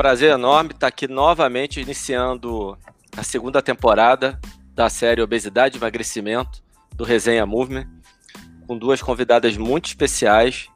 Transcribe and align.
prazer 0.00 0.30
enorme 0.30 0.70
estar 0.70 0.86
aqui 0.86 1.06
novamente 1.06 1.78
iniciando 1.78 2.74
a 3.14 3.22
segunda 3.22 3.60
temporada 3.60 4.40
da 4.74 4.88
série 4.88 5.20
Obesidade 5.20 5.76
e 5.76 5.78
Emagrecimento 5.78 6.62
do 6.96 7.04
Resenha 7.04 7.44
Movement, 7.44 7.86
com 8.66 8.78
duas 8.78 9.02
convidadas 9.02 9.58
muito 9.58 9.88
especiais, 9.88 10.70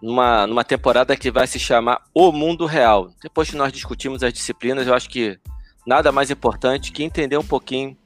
numa, 0.00 0.46
numa 0.46 0.62
temporada 0.62 1.16
que 1.16 1.28
vai 1.28 1.48
se 1.48 1.58
chamar 1.58 2.04
O 2.14 2.30
Mundo 2.30 2.64
Real. 2.64 3.10
Depois 3.20 3.50
que 3.50 3.56
nós 3.56 3.72
discutimos 3.72 4.22
as 4.22 4.32
disciplinas, 4.32 4.86
eu 4.86 4.94
acho 4.94 5.10
que 5.10 5.40
nada 5.84 6.12
mais 6.12 6.30
importante 6.30 6.92
que 6.92 7.02
entender 7.02 7.36
um 7.36 7.44
pouquinho 7.44 7.96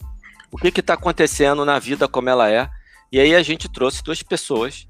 o 0.50 0.57
que 0.57 0.80
está 0.80 0.95
acontecendo 0.95 1.66
na 1.66 1.79
vida 1.79 2.09
como 2.09 2.30
ela 2.30 2.50
é. 2.50 2.66
E 3.12 3.20
aí 3.20 3.34
a 3.34 3.43
gente 3.43 3.68
trouxe 3.68 4.02
duas 4.02 4.23
pessoas 4.23 4.88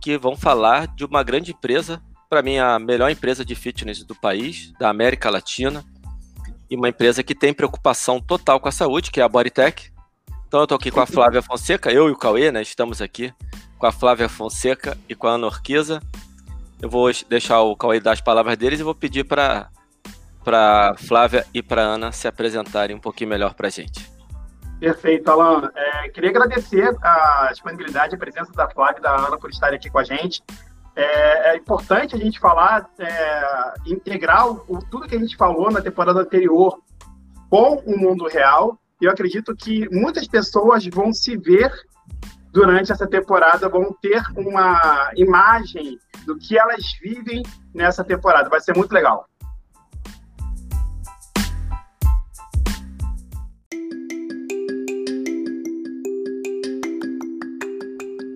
que 0.00 0.16
vão 0.16 0.36
falar 0.36 0.86
de 0.86 1.04
uma 1.04 1.24
grande 1.24 1.50
empresa 1.50 2.00
para 2.28 2.42
mim, 2.42 2.58
a 2.58 2.78
melhor 2.78 3.10
empresa 3.10 3.44
de 3.44 3.54
fitness 3.54 4.04
do 4.04 4.14
país, 4.14 4.72
da 4.78 4.90
América 4.90 5.30
Latina, 5.30 5.82
e 6.70 6.76
uma 6.76 6.88
empresa 6.88 7.22
que 7.22 7.34
tem 7.34 7.54
preocupação 7.54 8.20
total 8.20 8.60
com 8.60 8.68
a 8.68 8.72
saúde, 8.72 9.10
que 9.10 9.20
é 9.20 9.24
a 9.24 9.28
Bodytech. 9.28 9.90
Então 10.46 10.60
eu 10.60 10.64
estou 10.64 10.76
aqui 10.76 10.90
com 10.90 11.00
a 11.00 11.06
Flávia 11.06 11.40
Fonseca, 11.40 11.90
eu 11.90 12.08
e 12.08 12.12
o 12.12 12.16
Cauê, 12.16 12.52
né? 12.52 12.60
Estamos 12.60 13.00
aqui 13.00 13.32
com 13.78 13.86
a 13.86 13.92
Flávia 13.92 14.28
Fonseca 14.28 14.96
e 15.08 15.14
com 15.14 15.26
a 15.26 15.32
Ana 15.32 15.46
Orquiza. 15.46 16.00
Eu 16.80 16.90
vou 16.90 17.10
deixar 17.28 17.62
o 17.62 17.74
Cauê 17.74 18.00
dar 18.00 18.12
as 18.12 18.20
palavras 18.20 18.56
deles 18.56 18.80
e 18.80 18.82
vou 18.82 18.94
pedir 18.94 19.24
para 19.24 19.68
para 20.44 20.94
Flávia 20.96 21.46
e 21.52 21.62
para 21.62 21.82
Ana 21.82 22.10
se 22.10 22.26
apresentarem 22.26 22.96
um 22.96 23.00
pouquinho 23.00 23.28
melhor 23.28 23.52
para 23.52 23.66
a 23.66 23.70
gente. 23.70 24.10
Perfeito, 24.80 25.30
Alan. 25.30 25.70
É, 25.74 26.08
queria 26.08 26.30
agradecer 26.30 26.96
a 27.02 27.48
disponibilidade 27.50 28.14
e 28.14 28.16
a 28.16 28.18
presença 28.18 28.52
da 28.52 28.68
Flávia 28.70 28.98
e 28.98 29.02
da 29.02 29.14
Ana 29.14 29.36
por 29.36 29.50
estarem 29.50 29.76
aqui 29.76 29.90
com 29.90 29.98
a 29.98 30.04
gente 30.04 30.42
é, 30.98 31.52
é 31.52 31.56
importante 31.56 32.16
a 32.16 32.18
gente 32.18 32.40
falar, 32.40 32.90
é, 32.98 33.74
integrar 33.86 34.48
o, 34.50 34.84
tudo 34.90 35.06
que 35.06 35.14
a 35.14 35.18
gente 35.18 35.36
falou 35.36 35.70
na 35.70 35.80
temporada 35.80 36.20
anterior 36.20 36.76
com 37.48 37.76
o 37.86 37.96
mundo 37.96 38.26
real. 38.26 38.76
Eu 39.00 39.08
acredito 39.08 39.54
que 39.54 39.88
muitas 39.90 40.26
pessoas 40.26 40.84
vão 40.86 41.12
se 41.12 41.36
ver 41.36 41.72
durante 42.52 42.90
essa 42.90 43.06
temporada, 43.06 43.68
vão 43.68 43.96
ter 44.02 44.20
uma 44.36 45.12
imagem 45.14 45.96
do 46.26 46.36
que 46.36 46.58
elas 46.58 46.82
vivem 47.00 47.44
nessa 47.72 48.02
temporada. 48.02 48.50
Vai 48.50 48.60
ser 48.60 48.76
muito 48.76 48.90
legal. 48.90 49.24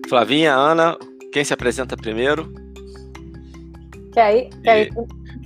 Flavinha, 0.07 0.53
Ana, 0.53 0.97
quem 1.33 1.43
se 1.43 1.53
apresenta 1.53 1.97
primeiro? 1.97 2.53
Quer 4.13 4.37
ir? 4.37 4.49
Quer 4.63 4.81
ir? 4.83 4.93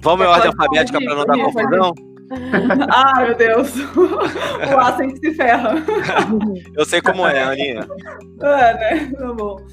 Vamos 0.01 0.25
em 0.25 0.29
ordem 0.29 0.47
alfabética 0.47 0.99
para 0.99 1.15
não 1.15 1.25
dar 1.25 1.37
confusão? 1.37 1.93
Ai, 2.91 3.27
meu 3.27 3.37
Deus. 3.37 3.73
o 3.95 4.77
A 4.77 4.97
sempre 4.97 5.17
se 5.17 5.33
ferra. 5.33 5.75
Eu 6.75 6.85
sei 6.85 7.01
como 7.01 7.25
é, 7.25 7.41
Aninha. 7.41 7.87
É, 8.41 8.73
né? 8.73 9.11
Tá 9.17 9.33
bom. 9.33 9.65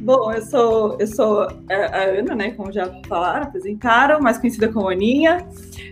Bom, 0.00 0.32
eu 0.32 0.42
sou, 0.42 0.98
eu 1.00 1.06
sou 1.06 1.42
a 1.70 2.02
Ana, 2.18 2.34
né? 2.34 2.50
Como 2.50 2.70
já 2.70 2.90
falaram, 3.08 3.44
apresentaram, 3.44 4.20
mais 4.20 4.36
conhecida 4.36 4.68
como 4.68 4.90
Aninha. 4.90 5.48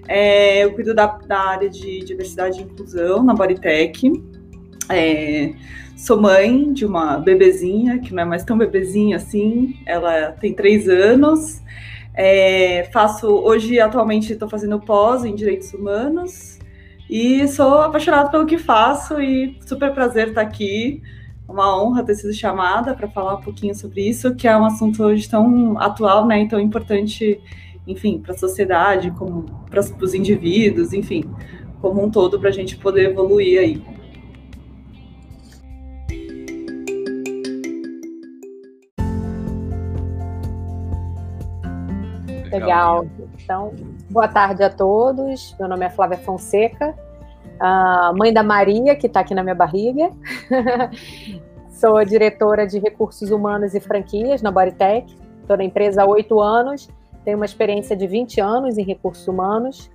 É, 0.07 0.64
eu 0.64 0.75
cuido 0.75 0.95
da, 0.95 1.07
da, 1.07 1.41
área 1.41 1.70
de 1.70 2.01
diversidade 2.01 2.61
e 2.61 2.64
inclusão 2.64 3.23
na 3.23 3.33
Bodytech. 3.33 4.12
É, 4.91 5.55
Sou 5.97 6.21
mãe 6.21 6.73
de 6.73 6.85
uma 6.85 7.19
bebezinha, 7.19 7.98
que 7.98 8.12
não 8.12 8.23
é 8.23 8.27
mais 8.27 8.45
tão 8.45 8.59
bebezinha 8.59 9.17
assim, 9.17 9.77
ela 9.87 10.33
tem 10.33 10.53
três 10.53 10.89
anos. 10.89 11.62
É, 12.15 12.89
faço 12.93 13.29
hoje, 13.29 13.79
atualmente, 13.79 14.33
estou 14.33 14.48
fazendo 14.48 14.81
pós 14.81 15.25
em 15.25 15.35
Direitos 15.35 15.73
Humanos 15.73 16.58
e 17.08 17.47
sou 17.48 17.75
apaixonada 17.83 18.31
pelo 18.31 18.47
que 18.47 18.58
faço 18.58 19.20
e 19.20 19.58
super 19.67 19.92
prazer 19.92 20.29
estar 20.29 20.41
aqui. 20.41 21.02
Uma 21.48 21.81
honra 21.81 22.02
ter 22.02 22.14
sido 22.14 22.33
chamada 22.33 22.95
para 22.95 23.08
falar 23.08 23.36
um 23.36 23.41
pouquinho 23.41 23.75
sobre 23.75 24.08
isso, 24.08 24.35
que 24.35 24.48
é 24.48 24.57
um 24.57 24.64
assunto 24.64 25.02
hoje 25.05 25.29
tão 25.29 25.79
atual, 25.79 26.27
né, 26.27 26.42
e 26.42 26.48
tão 26.48 26.58
importante, 26.58 27.39
enfim, 27.86 28.19
para 28.19 28.33
a 28.33 28.39
sociedade, 28.39 29.11
como 29.13 29.45
para 29.69 29.81
os 29.81 30.14
indivíduos, 30.14 30.92
enfim, 30.92 31.25
como 31.81 32.02
um 32.02 32.11
todo, 32.11 32.41
para 32.41 32.48
a 32.48 32.52
gente 32.52 32.77
poder 32.77 33.11
evoluir 33.11 33.61
aí. 33.61 34.02
Legal. 42.52 43.07
Então, 43.42 43.73
boa 44.11 44.29
tarde 44.29 44.63
a 44.63 44.68
todos. 44.68 45.57
Meu 45.58 45.67
nome 45.68 45.86
é 45.86 45.90
Flávia 45.90 46.18
Fonseca, 46.18 46.95
mãe 48.14 48.33
da 48.33 48.42
Maria, 48.42 48.95
que 48.95 49.07
está 49.07 49.20
aqui 49.20 49.35
na 49.35 49.42
minha 49.42 49.55
barriga. 49.55 50.11
Sou 51.70 52.05
diretora 52.05 52.67
de 52.67 52.79
recursos 52.79 53.30
humanos 53.30 53.74
e 53.74 53.80
franquias 53.80 54.42
na 54.42 54.51
Bodytech. 54.51 55.17
Estou 55.40 55.57
na 55.57 55.64
empresa 55.64 56.02
há 56.02 56.07
oito 56.07 56.40
anos. 56.40 56.89
Tenho 57.24 57.39
uma 57.39 57.46
experiência 57.46 57.96
de 57.96 58.07
20 58.07 58.40
anos 58.40 58.77
em 58.77 58.84
recursos 58.84 59.27
humanos. 59.27 59.90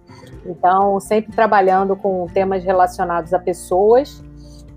Então, 0.46 1.00
sempre 1.00 1.32
trabalhando 1.34 1.96
com 1.96 2.26
temas 2.26 2.64
relacionados 2.64 3.34
a 3.34 3.40
pessoas. 3.40 4.24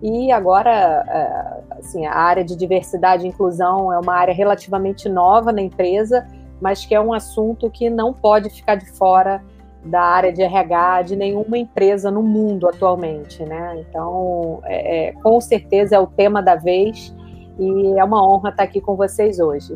E 0.03 0.31
agora, 0.31 0.71
é, 1.09 1.79
assim, 1.79 2.07
a 2.07 2.15
área 2.15 2.45
de 2.45 2.55
diversidade 2.55 3.25
e 3.25 3.29
inclusão 3.29 3.93
é 3.93 3.99
uma 3.99 4.15
área 4.15 4.35
relativamente 4.35 5.09
nova 5.09 5.51
na 5.51 5.63
empresa 5.63 6.27
mas 6.61 6.85
que 6.85 6.95
é 6.95 7.01
um 7.01 7.13
assunto 7.13 7.71
que 7.71 7.89
não 7.89 8.13
pode 8.13 8.51
ficar 8.51 8.75
de 8.75 8.91
fora 8.93 9.43
da 9.85 10.03
área 10.03 10.33
de 10.33 10.43
RH 10.43 11.03
de 11.03 11.17
nenhuma 11.17 11.57
empresa 11.57 12.11
no 12.11 12.23
mundo 12.23 12.69
atualmente, 12.69 13.43
né? 13.45 13.85
Então, 13.89 14.61
é, 14.65 15.09
é, 15.09 15.13
com 15.13 15.41
certeza 15.41 15.97
é 15.97 15.99
o 15.99 16.07
tema 16.07 16.43
da 16.43 16.55
vez 16.55 17.15
e 17.59 17.99
é 17.99 18.05
uma 18.05 18.23
honra 18.23 18.51
estar 18.51 18.63
aqui 18.63 18.81
com 18.81 18.95
vocês 18.95 19.41
hoje. 19.41 19.75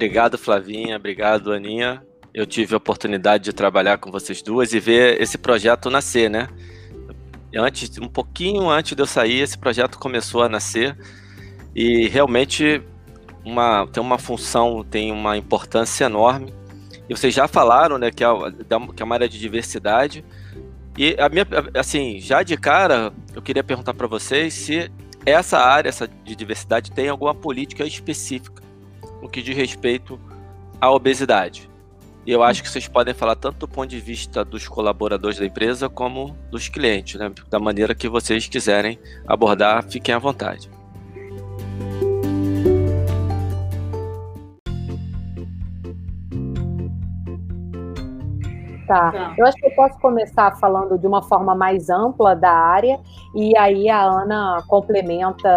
Obrigado, 0.00 0.38
Flavinha. 0.38 0.96
Obrigado, 0.96 1.52
Aninha. 1.52 2.02
Eu 2.32 2.46
tive 2.46 2.72
a 2.72 2.78
oportunidade 2.78 3.44
de 3.44 3.52
trabalhar 3.52 3.98
com 3.98 4.10
vocês 4.10 4.40
duas 4.40 4.72
e 4.72 4.80
ver 4.80 5.20
esse 5.20 5.36
projeto 5.36 5.90
nascer, 5.90 6.30
né? 6.30 6.48
Antes, 7.54 7.98
um 7.98 8.08
pouquinho 8.08 8.70
antes 8.70 8.96
de 8.96 9.02
eu 9.02 9.06
sair, 9.06 9.40
esse 9.40 9.58
projeto 9.58 9.98
começou 9.98 10.42
a 10.42 10.48
nascer 10.48 10.96
e 11.76 12.08
realmente 12.08 12.82
uma, 13.44 13.86
tem 13.88 14.02
uma 14.02 14.16
função, 14.16 14.82
tem 14.82 15.12
uma 15.12 15.36
importância 15.36 16.06
enorme. 16.06 16.50
E 17.06 17.14
vocês 17.14 17.34
já 17.34 17.46
falaram, 17.46 17.98
né, 17.98 18.10
que 18.10 18.24
é, 18.24 18.28
que 18.96 19.02
é 19.02 19.04
uma 19.04 19.16
área 19.16 19.28
de 19.28 19.38
diversidade. 19.38 20.24
E 20.96 21.14
a 21.18 21.28
minha, 21.28 21.46
assim, 21.78 22.18
já 22.20 22.42
de 22.42 22.56
cara, 22.56 23.12
eu 23.34 23.42
queria 23.42 23.62
perguntar 23.62 23.92
para 23.92 24.06
vocês 24.06 24.54
se 24.54 24.90
essa 25.26 25.58
área 25.58 25.90
essa 25.90 26.08
de 26.08 26.34
diversidade 26.34 26.90
tem 26.90 27.10
alguma 27.10 27.34
política 27.34 27.84
específica 27.84 28.69
no 29.20 29.28
que 29.28 29.42
diz 29.42 29.56
respeito 29.56 30.18
à 30.80 30.90
obesidade. 30.90 31.68
E 32.26 32.32
eu 32.32 32.42
acho 32.42 32.62
que 32.62 32.68
vocês 32.68 32.86
podem 32.86 33.14
falar 33.14 33.34
tanto 33.34 33.58
do 33.58 33.68
ponto 33.68 33.88
de 33.88 33.98
vista 33.98 34.44
dos 34.44 34.68
colaboradores 34.68 35.38
da 35.38 35.46
empresa 35.46 35.88
como 35.88 36.36
dos 36.50 36.68
clientes, 36.68 37.18
né? 37.18 37.32
Da 37.48 37.58
maneira 37.58 37.94
que 37.94 38.08
vocês 38.08 38.46
quiserem 38.46 38.98
abordar, 39.26 39.82
fiquem 39.84 40.14
à 40.14 40.18
vontade. 40.18 40.70
Tá. 48.90 49.12
tá. 49.12 49.34
Eu 49.38 49.46
acho 49.46 49.56
que 49.56 49.66
eu 49.66 49.70
posso 49.76 49.96
começar 50.00 50.50
falando 50.58 50.98
de 50.98 51.06
uma 51.06 51.22
forma 51.22 51.54
mais 51.54 51.88
ampla 51.88 52.34
da 52.34 52.50
área 52.50 52.98
e 53.32 53.56
aí 53.56 53.88
a 53.88 54.02
Ana 54.02 54.64
complementa, 54.66 55.48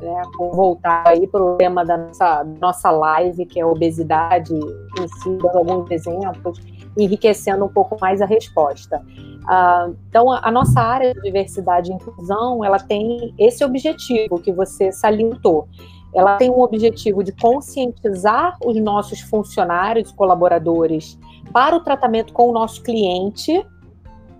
né, 0.00 0.22
com 0.36 0.52
voltar 0.52 1.02
aí 1.04 1.26
para 1.26 1.42
o 1.42 1.56
tema 1.56 1.84
da 1.84 1.96
nossa, 1.96 2.44
nossa 2.60 2.90
live, 2.92 3.44
que 3.44 3.58
é 3.58 3.64
a 3.64 3.66
obesidade 3.66 4.54
em 4.54 5.08
si, 5.20 5.30
dando 5.30 5.58
alguns 5.58 5.90
exemplos, 5.90 6.60
enriquecendo 6.96 7.64
um 7.64 7.68
pouco 7.68 7.96
mais 8.00 8.22
a 8.22 8.26
resposta. 8.26 9.02
Uh, 9.46 9.96
então, 10.08 10.30
a, 10.30 10.48
a, 10.48 10.52
nossa 10.52 10.80
área 10.80 11.12
de 11.12 11.20
diversidade 11.22 11.90
e 11.90 11.94
inclusão, 11.94 12.64
ela 12.64 12.78
tem 12.78 13.34
esse 13.36 13.64
objetivo 13.64 14.38
que 14.38 14.52
você 14.52 14.92
salientou. 14.92 15.66
Ela 16.14 16.36
tem 16.36 16.50
um 16.50 16.60
objetivo 16.60 17.22
de 17.24 17.32
conscientizar 17.32 18.56
os 18.64 18.80
nossos 18.80 19.20
funcionários, 19.20 20.12
colaboradores, 20.12 21.18
para 21.52 21.76
o 21.76 21.80
tratamento 21.80 22.32
com 22.32 22.48
o 22.48 22.52
nosso 22.52 22.82
cliente, 22.82 23.64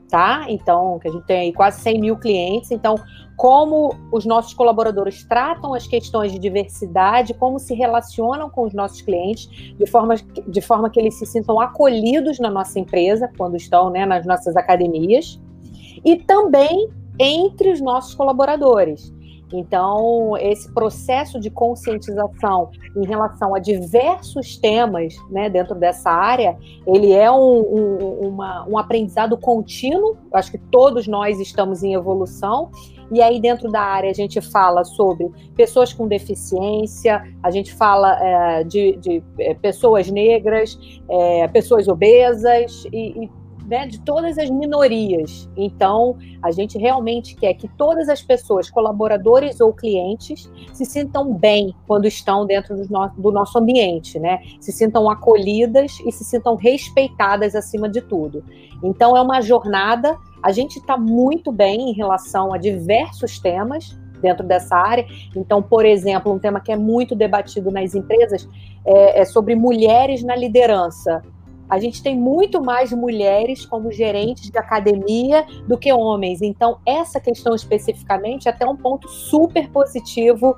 tá? 0.08 0.44
Então, 0.48 0.98
que 0.98 1.08
a 1.08 1.10
gente 1.12 1.26
tem 1.26 1.52
quase 1.52 1.80
100 1.80 2.00
mil 2.00 2.16
clientes, 2.16 2.70
então 2.70 2.96
como 3.36 3.94
os 4.10 4.24
nossos 4.24 4.54
colaboradores 4.54 5.22
tratam 5.24 5.74
as 5.74 5.86
questões 5.86 6.32
de 6.32 6.38
diversidade, 6.38 7.34
como 7.34 7.58
se 7.58 7.74
relacionam 7.74 8.48
com 8.48 8.62
os 8.62 8.72
nossos 8.72 9.02
clientes, 9.02 9.46
de 9.46 9.86
forma, 9.86 10.14
de 10.14 10.60
forma 10.62 10.88
que 10.88 10.98
eles 10.98 11.18
se 11.18 11.26
sintam 11.26 11.60
acolhidos 11.60 12.38
na 12.38 12.50
nossa 12.50 12.78
empresa, 12.80 13.30
quando 13.36 13.56
estão 13.56 13.90
né, 13.90 14.06
nas 14.06 14.24
nossas 14.24 14.56
academias, 14.56 15.38
e 16.02 16.16
também 16.16 16.88
entre 17.18 17.70
os 17.70 17.80
nossos 17.80 18.14
colaboradores. 18.14 19.12
Então, 19.52 20.36
esse 20.38 20.72
processo 20.72 21.38
de 21.38 21.50
conscientização 21.50 22.70
em 22.96 23.06
relação 23.06 23.54
a 23.54 23.58
diversos 23.58 24.56
temas 24.56 25.14
né, 25.30 25.48
dentro 25.48 25.74
dessa 25.74 26.10
área, 26.10 26.56
ele 26.86 27.12
é 27.12 27.30
um, 27.30 27.60
um, 27.60 28.28
uma, 28.28 28.66
um 28.68 28.78
aprendizado 28.78 29.36
contínuo. 29.36 30.16
acho 30.32 30.50
que 30.50 30.58
todos 30.58 31.06
nós 31.06 31.38
estamos 31.40 31.82
em 31.82 31.94
evolução. 31.94 32.70
E 33.12 33.22
aí, 33.22 33.40
dentro 33.40 33.70
da 33.70 33.80
área, 33.80 34.10
a 34.10 34.14
gente 34.14 34.40
fala 34.40 34.84
sobre 34.84 35.30
pessoas 35.54 35.92
com 35.92 36.08
deficiência, 36.08 37.22
a 37.40 37.50
gente 37.52 37.72
fala 37.72 38.18
é, 38.20 38.64
de, 38.64 38.96
de, 38.96 39.22
é, 39.38 39.54
pessoas 39.54 40.10
negras, 40.10 40.76
é, 41.08 41.46
pessoas 41.46 41.86
obesas 41.86 42.84
e, 42.92 43.24
e 43.24 43.30
né, 43.66 43.86
de 43.86 44.00
todas 44.00 44.38
as 44.38 44.48
minorias. 44.48 45.48
Então, 45.56 46.16
a 46.42 46.50
gente 46.50 46.78
realmente 46.78 47.34
quer 47.34 47.54
que 47.54 47.68
todas 47.68 48.08
as 48.08 48.22
pessoas, 48.22 48.70
colaboradores 48.70 49.60
ou 49.60 49.72
clientes, 49.72 50.50
se 50.72 50.84
sintam 50.84 51.32
bem 51.34 51.74
quando 51.86 52.06
estão 52.06 52.46
dentro 52.46 52.76
do, 52.76 52.88
no 52.88 53.08
do 53.16 53.32
nosso 53.32 53.58
ambiente, 53.58 54.18
né? 54.18 54.40
Se 54.60 54.72
sintam 54.72 55.10
acolhidas 55.10 55.98
e 56.06 56.12
se 56.12 56.24
sintam 56.24 56.54
respeitadas 56.54 57.54
acima 57.54 57.88
de 57.88 58.00
tudo. 58.00 58.44
Então, 58.82 59.16
é 59.16 59.20
uma 59.20 59.40
jornada. 59.40 60.16
A 60.42 60.52
gente 60.52 60.78
está 60.78 60.96
muito 60.96 61.50
bem 61.50 61.90
em 61.90 61.92
relação 61.92 62.52
a 62.52 62.58
diversos 62.58 63.38
temas, 63.38 63.96
dentro 64.20 64.46
dessa 64.46 64.76
área. 64.76 65.06
Então, 65.34 65.62
por 65.62 65.84
exemplo, 65.84 66.32
um 66.32 66.38
tema 66.38 66.60
que 66.60 66.72
é 66.72 66.76
muito 66.76 67.14
debatido 67.14 67.70
nas 67.70 67.94
empresas 67.94 68.48
é, 68.84 69.20
é 69.20 69.24
sobre 69.24 69.54
mulheres 69.54 70.22
na 70.22 70.34
liderança. 70.34 71.22
A 71.68 71.78
gente 71.78 72.02
tem 72.02 72.16
muito 72.16 72.62
mais 72.62 72.92
mulheres 72.92 73.66
como 73.66 73.90
gerentes 73.90 74.50
de 74.50 74.58
academia 74.58 75.44
do 75.66 75.76
que 75.76 75.92
homens. 75.92 76.42
Então, 76.42 76.78
essa 76.86 77.20
questão 77.20 77.54
especificamente 77.54 78.48
é 78.48 78.50
até 78.50 78.66
um 78.66 78.76
ponto 78.76 79.08
super 79.08 79.68
positivo 79.70 80.56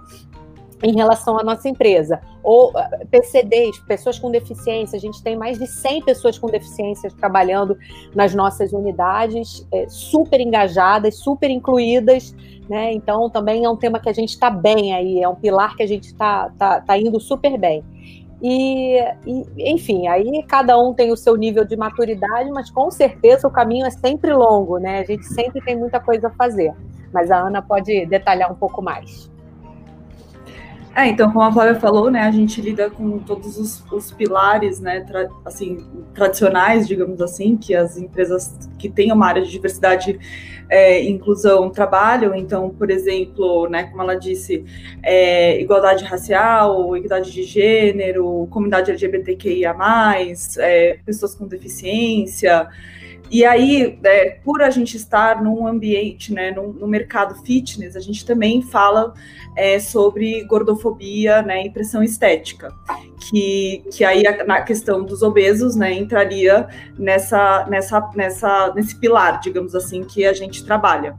em 0.82 0.94
relação 0.94 1.38
à 1.38 1.42
nossa 1.42 1.68
empresa. 1.68 2.20
Ou 2.42 2.72
eh, 2.76 3.06
PCDs, 3.10 3.78
pessoas 3.80 4.18
com 4.18 4.30
deficiência, 4.30 4.96
a 4.96 5.00
gente 5.00 5.22
tem 5.22 5.36
mais 5.36 5.58
de 5.58 5.66
100 5.66 6.04
pessoas 6.04 6.38
com 6.38 6.46
deficiências 6.46 7.12
trabalhando 7.14 7.76
nas 8.14 8.34
nossas 8.34 8.72
unidades, 8.72 9.66
é, 9.72 9.88
super 9.88 10.40
engajadas, 10.40 11.16
super 11.16 11.50
incluídas, 11.50 12.34
né? 12.68 12.92
Então 12.92 13.28
também 13.28 13.64
é 13.64 13.70
um 13.70 13.76
tema 13.76 13.98
que 13.98 14.08
a 14.08 14.12
gente 14.12 14.30
está 14.30 14.50
bem 14.50 14.94
aí, 14.94 15.20
é 15.20 15.28
um 15.28 15.34
pilar 15.34 15.74
que 15.76 15.82
a 15.82 15.86
gente 15.86 16.06
está 16.06 16.50
tá, 16.50 16.80
tá 16.80 16.98
indo 16.98 17.18
super 17.18 17.58
bem. 17.58 17.82
E, 18.40 18.98
e, 19.26 19.72
enfim, 19.72 20.06
aí 20.06 20.44
cada 20.46 20.78
um 20.78 20.94
tem 20.94 21.10
o 21.10 21.16
seu 21.16 21.36
nível 21.36 21.64
de 21.64 21.76
maturidade, 21.76 22.50
mas 22.50 22.70
com 22.70 22.90
certeza 22.90 23.48
o 23.48 23.50
caminho 23.50 23.86
é 23.86 23.90
sempre 23.90 24.32
longo, 24.32 24.78
né? 24.78 25.00
A 25.00 25.04
gente 25.04 25.24
sempre 25.26 25.60
tem 25.60 25.76
muita 25.76 25.98
coisa 25.98 26.28
a 26.28 26.30
fazer. 26.30 26.72
Mas 27.12 27.30
a 27.30 27.38
Ana 27.38 27.62
pode 27.62 28.06
detalhar 28.06 28.50
um 28.50 28.54
pouco 28.54 28.82
mais. 28.82 29.30
É, 30.94 31.06
então, 31.06 31.30
como 31.30 31.44
a 31.44 31.52
Flávia 31.52 31.76
falou, 31.76 32.10
né, 32.10 32.22
a 32.22 32.30
gente 32.30 32.60
lida 32.60 32.90
com 32.90 33.18
todos 33.20 33.56
os, 33.56 33.84
os 33.92 34.10
pilares, 34.10 34.80
né, 34.80 35.00
tra, 35.00 35.28
assim, 35.44 35.86
tradicionais, 36.14 36.88
digamos 36.88 37.20
assim, 37.20 37.56
que 37.56 37.74
as 37.74 37.96
empresas 37.96 38.68
que 38.78 38.88
têm 38.88 39.12
uma 39.12 39.26
área 39.26 39.42
de 39.42 39.50
diversidade 39.50 40.18
é, 40.68 41.02
inclusão 41.04 41.70
trabalham. 41.70 42.34
Então, 42.34 42.70
por 42.70 42.90
exemplo, 42.90 43.68
né, 43.68 43.84
como 43.84 44.02
ela 44.02 44.14
disse, 44.14 44.64
é, 45.02 45.60
igualdade 45.60 46.04
racial, 46.04 46.96
igualdade 46.96 47.32
de 47.32 47.42
gênero, 47.42 48.46
comunidade 48.50 48.90
LGBTQIA+, 48.90 49.74
é, 50.58 50.98
pessoas 51.04 51.34
com 51.34 51.46
deficiência, 51.46 52.68
e 53.30 53.44
aí, 53.44 53.98
é, 54.04 54.30
por 54.42 54.62
a 54.62 54.70
gente 54.70 54.96
estar 54.96 55.42
num 55.42 55.66
ambiente, 55.66 56.32
né, 56.32 56.50
no, 56.50 56.86
mercado 56.88 57.34
fitness, 57.44 57.94
a 57.94 58.00
gente 58.00 58.24
também 58.24 58.62
fala 58.62 59.12
é, 59.54 59.78
sobre 59.78 60.44
gordofobia 60.44 61.42
né, 61.42 61.66
e 61.66 61.70
pressão 61.70 62.02
estética, 62.02 62.72
que, 63.28 63.84
que 63.92 64.04
aí 64.04 64.22
na 64.46 64.62
questão 64.62 65.04
dos 65.04 65.22
obesos 65.22 65.76
né, 65.76 65.92
entraria 65.92 66.68
nessa, 66.98 67.66
nessa, 67.68 68.10
nessa, 68.14 68.72
nesse 68.74 68.98
pilar, 68.98 69.40
digamos 69.40 69.74
assim, 69.74 70.04
que 70.04 70.24
a 70.24 70.32
gente 70.32 70.64
trabalha. 70.64 71.16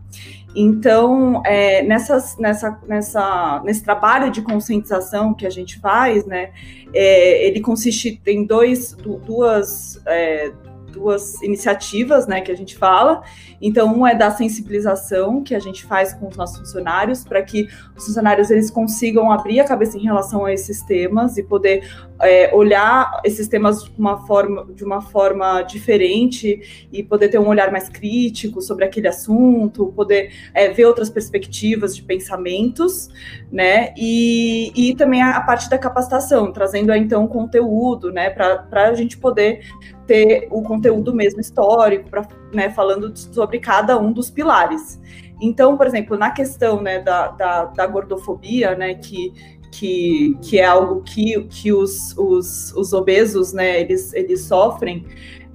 Então, 0.55 1.43
é, 1.45 1.83
nessas, 1.83 2.35
nessa, 2.37 2.79
nessa, 2.87 3.61
nesse 3.63 3.83
trabalho 3.83 4.31
de 4.31 4.41
conscientização 4.41 5.33
que 5.33 5.45
a 5.45 5.49
gente 5.49 5.79
faz, 5.79 6.25
né, 6.25 6.51
é, 6.91 7.45
ele 7.45 7.61
consiste 7.61 8.19
em 8.25 8.45
dois, 8.45 8.93
duas, 8.93 10.01
é, 10.07 10.51
duas 10.89 11.41
iniciativas, 11.41 12.27
né, 12.27 12.41
que 12.41 12.51
a 12.51 12.55
gente 12.55 12.77
fala. 12.77 13.21
Então, 13.61 13.97
um 13.97 14.05
é 14.05 14.15
da 14.15 14.31
sensibilização 14.31 15.43
que 15.43 15.53
a 15.53 15.59
gente 15.59 15.85
faz 15.85 16.13
com 16.13 16.27
os 16.27 16.37
nossos 16.37 16.57
funcionários 16.59 17.23
para 17.23 17.41
que 17.41 17.67
os 17.95 18.05
funcionários 18.05 18.49
eles 18.51 18.71
consigam 18.71 19.31
abrir 19.31 19.59
a 19.59 19.63
cabeça 19.63 19.97
em 19.97 20.01
relação 20.01 20.45
a 20.45 20.53
esses 20.53 20.81
temas 20.81 21.37
e 21.37 21.43
poder 21.43 21.87
é, 22.21 22.53
olhar 22.53 23.21
esses 23.23 23.47
temas 23.47 23.83
de 23.83 23.91
uma 23.97 24.25
forma 24.25 24.67
de 24.73 24.83
uma 24.83 25.01
forma 25.01 25.61
diferente 25.61 26.87
e 26.91 27.03
poder 27.03 27.29
ter 27.29 27.39
um 27.39 27.47
olhar 27.47 27.71
mais 27.71 27.87
crítico 27.89 28.61
sobre 28.61 28.85
aquele 28.85 29.07
assunto, 29.07 29.93
poder 29.95 30.31
é, 30.53 30.69
ver 30.69 30.85
outras 30.85 31.09
perspectivas 31.09 31.95
de 31.95 32.03
pensamentos, 32.03 33.09
né? 33.51 33.93
E, 33.97 34.71
e 34.75 34.95
também 34.95 35.21
a, 35.21 35.37
a 35.37 35.41
parte 35.41 35.69
da 35.69 35.77
capacitação, 35.77 36.51
trazendo 36.51 36.93
então 36.93 37.27
conteúdo, 37.27 38.11
né, 38.11 38.29
para 38.29 38.67
a 38.71 38.93
gente 38.93 39.17
poder 39.17 39.61
ter 40.09 40.47
o 40.49 40.63
conteúdo 40.63 41.13
mesmo 41.13 41.39
histórico, 41.39 42.09
pra, 42.09 42.27
né, 42.51 42.71
falando 42.71 43.15
sobre 43.15 43.59
cada 43.59 43.95
um 43.99 44.11
dos 44.11 44.31
pilares. 44.31 44.99
Então, 45.39 45.77
por 45.77 45.85
exemplo, 45.85 46.17
na 46.17 46.31
questão 46.31 46.81
né, 46.81 46.97
da, 46.97 47.27
da, 47.27 47.65
da 47.65 47.85
gordofobia, 47.85 48.75
né, 48.75 48.95
que, 48.95 49.31
que, 49.71 50.35
que 50.41 50.59
é 50.59 50.65
algo 50.65 51.03
que, 51.03 51.39
que 51.43 51.71
os, 51.71 52.17
os, 52.17 52.73
os 52.75 52.91
obesos 52.91 53.53
né, 53.53 53.81
eles, 53.81 54.11
eles 54.13 54.41
sofrem, 54.41 55.05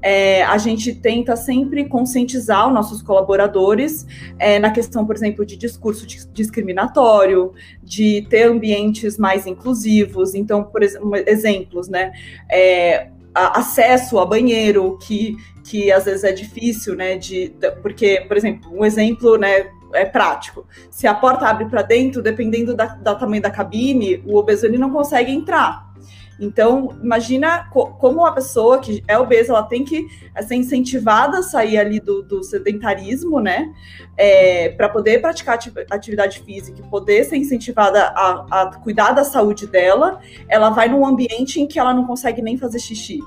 é, 0.00 0.44
a 0.44 0.56
gente 0.56 0.94
tenta 0.94 1.34
sempre 1.34 1.88
conscientizar 1.88 2.68
os 2.68 2.74
nossos 2.74 3.02
colaboradores 3.02 4.06
é, 4.38 4.60
na 4.60 4.70
questão, 4.70 5.04
por 5.04 5.16
exemplo, 5.16 5.44
de 5.44 5.56
discurso 5.56 6.06
discriminatório, 6.32 7.54
de 7.82 8.24
ter 8.28 8.44
ambientes 8.44 9.18
mais 9.18 9.46
inclusivos. 9.46 10.34
Então, 10.34 10.62
por 10.62 10.82
exemplo, 10.82 11.16
exemplos, 11.26 11.88
né? 11.88 12.12
É, 12.52 13.08
acesso 13.34 14.18
a 14.18 14.26
banheiro, 14.26 14.96
que, 14.98 15.36
que 15.64 15.90
às 15.90 16.04
vezes 16.04 16.24
é 16.24 16.32
difícil, 16.32 16.94
né? 16.94 17.16
De, 17.16 17.52
porque, 17.82 18.24
por 18.28 18.36
exemplo, 18.36 18.70
um 18.72 18.84
exemplo, 18.84 19.36
né? 19.36 19.70
É 19.92 20.04
prático. 20.04 20.66
Se 20.90 21.06
a 21.06 21.14
porta 21.14 21.46
abre 21.46 21.66
para 21.66 21.82
dentro, 21.82 22.20
dependendo 22.20 22.74
da, 22.74 22.86
da, 22.86 23.14
tamanho 23.14 23.40
da 23.40 23.50
cabine, 23.50 24.20
o 24.26 24.36
obeso 24.36 24.66
ele 24.66 24.76
não 24.76 24.90
consegue 24.90 25.30
entrar. 25.30 25.93
Então, 26.38 26.96
imagina 27.02 27.68
co 27.70 27.86
como 27.86 28.26
a 28.26 28.32
pessoa 28.32 28.78
que 28.78 29.02
é 29.06 29.16
obesa, 29.18 29.52
ela 29.52 29.62
tem 29.62 29.84
que 29.84 30.06
ser 30.46 30.56
incentivada 30.56 31.38
a 31.38 31.42
sair 31.42 31.78
ali 31.78 32.00
do, 32.00 32.22
do 32.22 32.42
sedentarismo, 32.42 33.40
né? 33.40 33.72
É, 34.16 34.70
para 34.70 34.88
poder 34.88 35.20
praticar 35.20 35.58
atividade 35.90 36.40
física 36.40 36.82
poder 36.84 37.24
ser 37.24 37.36
incentivada 37.36 38.00
a, 38.14 38.62
a 38.62 38.74
cuidar 38.76 39.12
da 39.12 39.24
saúde 39.24 39.66
dela, 39.66 40.20
ela 40.48 40.70
vai 40.70 40.88
num 40.88 41.04
ambiente 41.06 41.60
em 41.60 41.66
que 41.66 41.78
ela 41.78 41.92
não 41.94 42.06
consegue 42.06 42.42
nem 42.42 42.56
fazer 42.56 42.78
xixi 42.78 43.20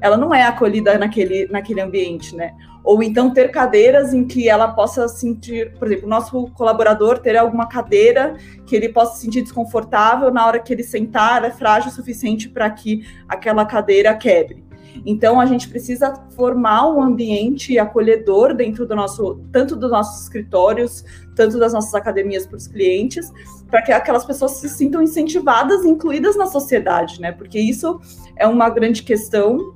ela 0.00 0.16
não 0.16 0.34
é 0.34 0.42
acolhida 0.42 0.98
naquele, 0.98 1.46
naquele 1.48 1.80
ambiente, 1.80 2.34
né? 2.34 2.54
Ou 2.82 3.02
então 3.02 3.32
ter 3.32 3.50
cadeiras 3.50 4.14
em 4.14 4.26
que 4.26 4.48
ela 4.48 4.68
possa 4.68 5.06
sentir, 5.08 5.72
por 5.78 5.86
exemplo, 5.86 6.06
o 6.06 6.10
nosso 6.10 6.50
colaborador 6.52 7.18
ter 7.18 7.36
alguma 7.36 7.68
cadeira 7.68 8.36
que 8.66 8.74
ele 8.74 8.88
possa 8.88 9.16
se 9.16 9.22
sentir 9.22 9.42
desconfortável 9.42 10.30
na 10.30 10.46
hora 10.46 10.58
que 10.58 10.72
ele 10.72 10.82
sentar, 10.82 11.44
é 11.44 11.50
frágil 11.50 11.90
o 11.90 11.94
suficiente 11.94 12.48
para 12.48 12.68
que 12.70 13.06
aquela 13.28 13.64
cadeira 13.64 14.14
quebre. 14.14 14.70
Então 15.04 15.40
a 15.40 15.46
gente 15.46 15.68
precisa 15.68 16.14
formar 16.34 16.88
um 16.88 17.02
ambiente 17.02 17.78
acolhedor 17.78 18.54
dentro 18.54 18.86
do 18.86 18.94
nosso, 18.94 19.40
tanto 19.52 19.76
dos 19.76 19.90
nossos 19.90 20.22
escritórios, 20.22 21.04
tanto 21.34 21.58
das 21.58 21.72
nossas 21.72 21.94
academias 21.94 22.46
para 22.46 22.56
os 22.56 22.66
clientes, 22.66 23.32
para 23.70 23.82
que 23.82 23.92
aquelas 23.92 24.24
pessoas 24.24 24.52
se 24.52 24.68
sintam 24.68 25.02
incentivadas, 25.02 25.84
incluídas 25.84 26.36
na 26.36 26.46
sociedade, 26.46 27.20
né? 27.20 27.32
Porque 27.32 27.58
isso 27.58 28.00
é 28.36 28.46
uma 28.46 28.68
grande 28.68 29.02
questão 29.02 29.74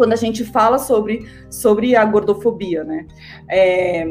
quando 0.00 0.14
a 0.14 0.16
gente 0.16 0.46
fala 0.46 0.78
sobre, 0.78 1.28
sobre 1.50 1.94
a 1.94 2.02
gordofobia, 2.06 2.82
né? 2.82 3.06
É, 3.50 4.06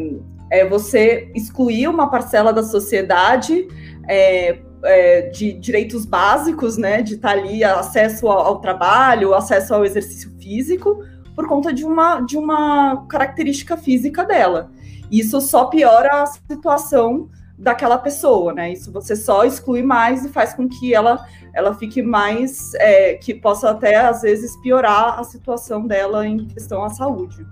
é 0.51 0.69
você 0.69 1.31
excluir 1.33 1.87
uma 1.87 2.11
parcela 2.11 2.53
da 2.53 2.61
sociedade 2.61 3.67
é, 4.07 4.59
é, 4.83 5.21
de 5.29 5.53
direitos 5.53 6.05
básicos, 6.05 6.77
né? 6.77 7.01
De 7.01 7.15
estar 7.15 7.29
tá 7.29 7.39
ali 7.39 7.63
acesso 7.63 8.27
ao, 8.27 8.37
ao, 8.37 8.61
trabalho, 8.61 9.33
acesso 9.33 9.73
ao 9.73 9.83
exercício 9.83 10.29
físico, 10.39 11.03
por 11.35 11.47
conta 11.47 11.73
de 11.73 11.83
uma, 11.83 12.21
de 12.21 12.37
uma 12.37 13.07
característica 13.07 13.75
física 13.75 14.23
dela. 14.23 14.69
Isso 15.11 15.41
só 15.41 15.65
piora 15.65 16.21
a 16.21 16.25
situação 16.27 17.31
daquela 17.59 17.97
pessoa, 17.97 18.53
né? 18.53 18.71
Isso 18.71 18.91
você 18.91 19.15
só 19.15 19.43
exclui 19.43 19.83
mais 19.83 20.25
e 20.25 20.29
faz 20.29 20.53
com 20.53 20.67
que 20.67 20.93
ela, 20.93 21.25
ela 21.53 21.73
fique 21.75 22.01
mais, 22.01 22.73
é, 22.75 23.15
que 23.15 23.33
possa 23.33 23.69
até 23.71 23.97
às 23.97 24.21
vezes 24.21 24.55
piorar 24.61 25.19
a 25.19 25.23
situação 25.23 25.85
dela 25.85 26.25
em 26.25 26.47
questão 26.47 26.83
à 26.83 26.89
saúde. 26.89 27.45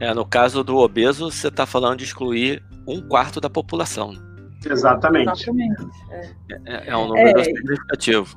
É, 0.00 0.12
no 0.12 0.26
caso 0.26 0.64
do 0.64 0.76
obeso, 0.76 1.30
você 1.30 1.48
está 1.48 1.64
falando 1.64 1.98
de 1.98 2.04
excluir 2.04 2.62
um 2.86 3.00
quarto 3.00 3.40
da 3.40 3.48
população. 3.48 4.12
Exatamente. 4.66 5.30
Exatamente. 5.30 5.86
É, 6.10 6.30
é, 6.66 6.88
é 6.88 6.96
um 6.96 7.06
número 7.06 7.38
É. 7.38 7.44
significativo. 7.44 8.36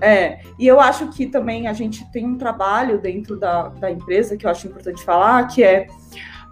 É, 0.00 0.40
e 0.58 0.66
eu 0.66 0.80
acho 0.80 1.08
que 1.10 1.26
também 1.26 1.68
a 1.68 1.72
gente 1.72 2.04
tem 2.10 2.26
um 2.26 2.36
trabalho 2.36 3.00
dentro 3.00 3.38
da, 3.38 3.68
da 3.68 3.88
empresa 3.88 4.36
que 4.36 4.44
eu 4.44 4.50
acho 4.50 4.66
importante 4.66 5.04
falar, 5.04 5.46
que 5.46 5.62
é 5.62 5.86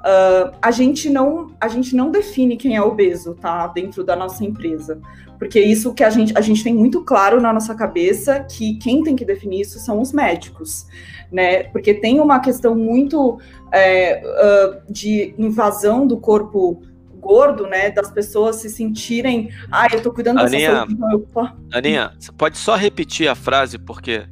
ah, 0.03 0.53
a, 0.63 0.71
gente 0.71 1.11
não, 1.11 1.51
a 1.61 1.69
gente 1.69 1.95
não 1.95 2.11
define 2.11 2.57
quem 2.57 2.77
é 2.77 2.83
obeso, 2.83 3.35
tá? 3.35 3.67
Dentro 3.69 4.03
da 4.03 4.17
nossa 4.17 4.45
empresa. 4.45 5.01
Porque 5.39 5.59
isso 5.61 5.95
que 5.95 6.05
a 6.05 6.11
gente, 6.11 6.37
a 6.37 6.41
gente 6.41 6.63
tem 6.63 6.75
muito 6.75 7.03
claro 7.03 7.41
na 7.41 7.53
nossa 7.53 7.75
cabeça 7.75 8.41
que 8.41 8.75
quem 8.75 9.03
tem 9.03 9.17
que 9.17 9.25
definir 9.25 9.63
isso 9.63 9.79
são 9.79 10.01
os 10.01 10.13
médicos, 10.13 10.87
né? 11.31 11.65
Porque 11.65 11.95
tem 11.95 12.21
uma 12.21 12.41
questão 12.41 12.75
muito 12.75 13.39
é, 13.73 14.23
ah, 14.25 14.81
de 14.89 15.35
invasão 15.39 16.07
do 16.07 16.19
corpo 16.19 16.83
gordo, 17.19 17.67
né? 17.67 17.91
Das 17.91 18.11
pessoas 18.11 18.57
se 18.57 18.71
sentirem, 18.71 19.51
ah, 19.71 19.87
eu 19.93 20.03
tô 20.03 20.13
cuidando 20.13 20.39
dessa 20.39 20.57
Aninha, 20.57 20.77
saúde, 20.77 20.95
então 20.95 21.13
eu 21.13 21.49
Aninha, 21.73 22.13
você 22.19 22.33
pode 22.33 22.57
só 22.57 22.75
repetir 22.75 23.29
a 23.29 23.35
frase, 23.35 23.79
porque 23.79 24.27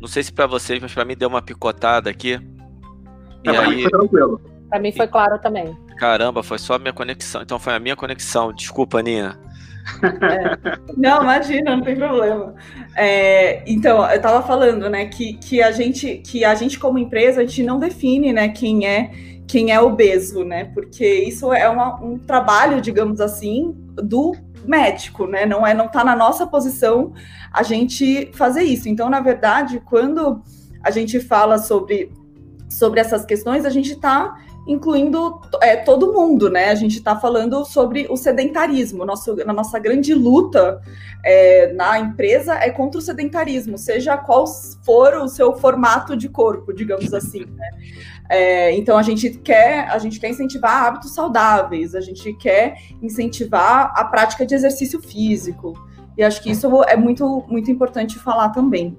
não 0.00 0.08
sei 0.08 0.22
se 0.22 0.32
para 0.32 0.46
vocês, 0.46 0.80
mas 0.80 0.92
para 0.92 1.04
mim 1.04 1.14
deu 1.16 1.28
uma 1.28 1.42
picotada 1.42 2.10
aqui. 2.10 2.40
E 3.44 3.48
É, 3.48 3.52
pra 3.52 3.68
mim 3.68 3.76
aí, 3.76 3.82
foi 3.82 3.90
tranquilo. 3.90 4.51
Para 4.72 4.80
mim 4.80 4.90
foi 4.90 5.06
claro 5.06 5.38
também. 5.38 5.76
caramba, 5.98 6.42
foi 6.42 6.58
só 6.58 6.72
a 6.76 6.78
minha 6.78 6.94
conexão. 6.94 7.42
Então 7.42 7.58
foi 7.58 7.74
a 7.74 7.78
minha 7.78 7.94
conexão. 7.94 8.50
Desculpa, 8.54 9.00
Aninha. 9.00 9.38
Não, 10.96 11.22
imagina, 11.22 11.76
não 11.76 11.82
tem 11.84 11.94
problema. 11.94 12.54
É, 12.96 13.62
então, 13.70 14.08
eu 14.10 14.16
estava 14.16 14.42
falando, 14.46 14.88
né, 14.88 15.06
que, 15.06 15.34
que 15.34 15.62
a 15.62 15.70
gente, 15.72 16.16
que 16.24 16.42
a 16.42 16.54
gente 16.54 16.78
como 16.78 16.98
empresa, 16.98 17.42
a 17.42 17.44
gente 17.44 17.62
não 17.62 17.78
define, 17.78 18.32
né, 18.32 18.48
quem 18.48 18.86
é 18.86 19.10
quem 19.46 19.70
é 19.70 19.78
obeso, 19.78 20.42
né? 20.44 20.64
Porque 20.72 21.04
isso 21.04 21.52
é 21.52 21.68
uma- 21.68 22.02
um 22.02 22.16
trabalho, 22.16 22.80
digamos 22.80 23.20
assim, 23.20 23.74
do 23.96 24.34
médico, 24.64 25.26
né? 25.26 25.44
Não 25.44 25.66
é, 25.66 25.74
não 25.74 25.86
está 25.86 26.02
na 26.02 26.16
nossa 26.16 26.46
posição 26.46 27.12
a 27.52 27.62
gente 27.62 28.30
fazer 28.32 28.62
isso. 28.62 28.88
Então, 28.88 29.10
na 29.10 29.20
verdade, 29.20 29.78
quando 29.84 30.40
a 30.82 30.90
gente 30.90 31.20
fala 31.20 31.58
sobre 31.58 32.10
sobre 32.70 33.00
essas 33.00 33.26
questões, 33.26 33.66
a 33.66 33.70
gente 33.70 33.92
está 33.92 34.34
incluindo 34.66 35.40
é, 35.60 35.76
todo 35.76 36.12
mundo, 36.12 36.48
né? 36.48 36.70
A 36.70 36.74
gente 36.74 36.96
está 36.96 37.16
falando 37.16 37.64
sobre 37.64 38.06
o 38.08 38.16
sedentarismo. 38.16 39.04
Nosso, 39.04 39.36
a 39.40 39.52
nossa 39.52 39.78
grande 39.78 40.14
luta 40.14 40.80
é, 41.24 41.72
na 41.72 41.98
empresa 41.98 42.54
é 42.54 42.70
contra 42.70 42.98
o 42.98 43.02
sedentarismo, 43.02 43.76
seja 43.76 44.16
qual 44.16 44.46
for 44.84 45.14
o 45.14 45.28
seu 45.28 45.56
formato 45.56 46.16
de 46.16 46.28
corpo, 46.28 46.72
digamos 46.72 47.12
assim. 47.12 47.44
Né? 47.44 47.70
É, 48.28 48.72
então 48.76 48.96
a 48.96 49.02
gente 49.02 49.30
quer 49.30 49.88
a 49.90 49.98
gente 49.98 50.20
quer 50.20 50.30
incentivar 50.30 50.84
hábitos 50.84 51.14
saudáveis, 51.14 51.94
a 51.94 52.00
gente 52.00 52.32
quer 52.34 52.76
incentivar 53.02 53.92
a 53.96 54.04
prática 54.04 54.46
de 54.46 54.54
exercício 54.54 55.00
físico. 55.00 55.74
E 56.16 56.22
acho 56.22 56.42
que 56.42 56.50
isso 56.50 56.84
é 56.84 56.96
muito 56.96 57.44
muito 57.48 57.70
importante 57.70 58.18
falar 58.18 58.50
também. 58.50 58.96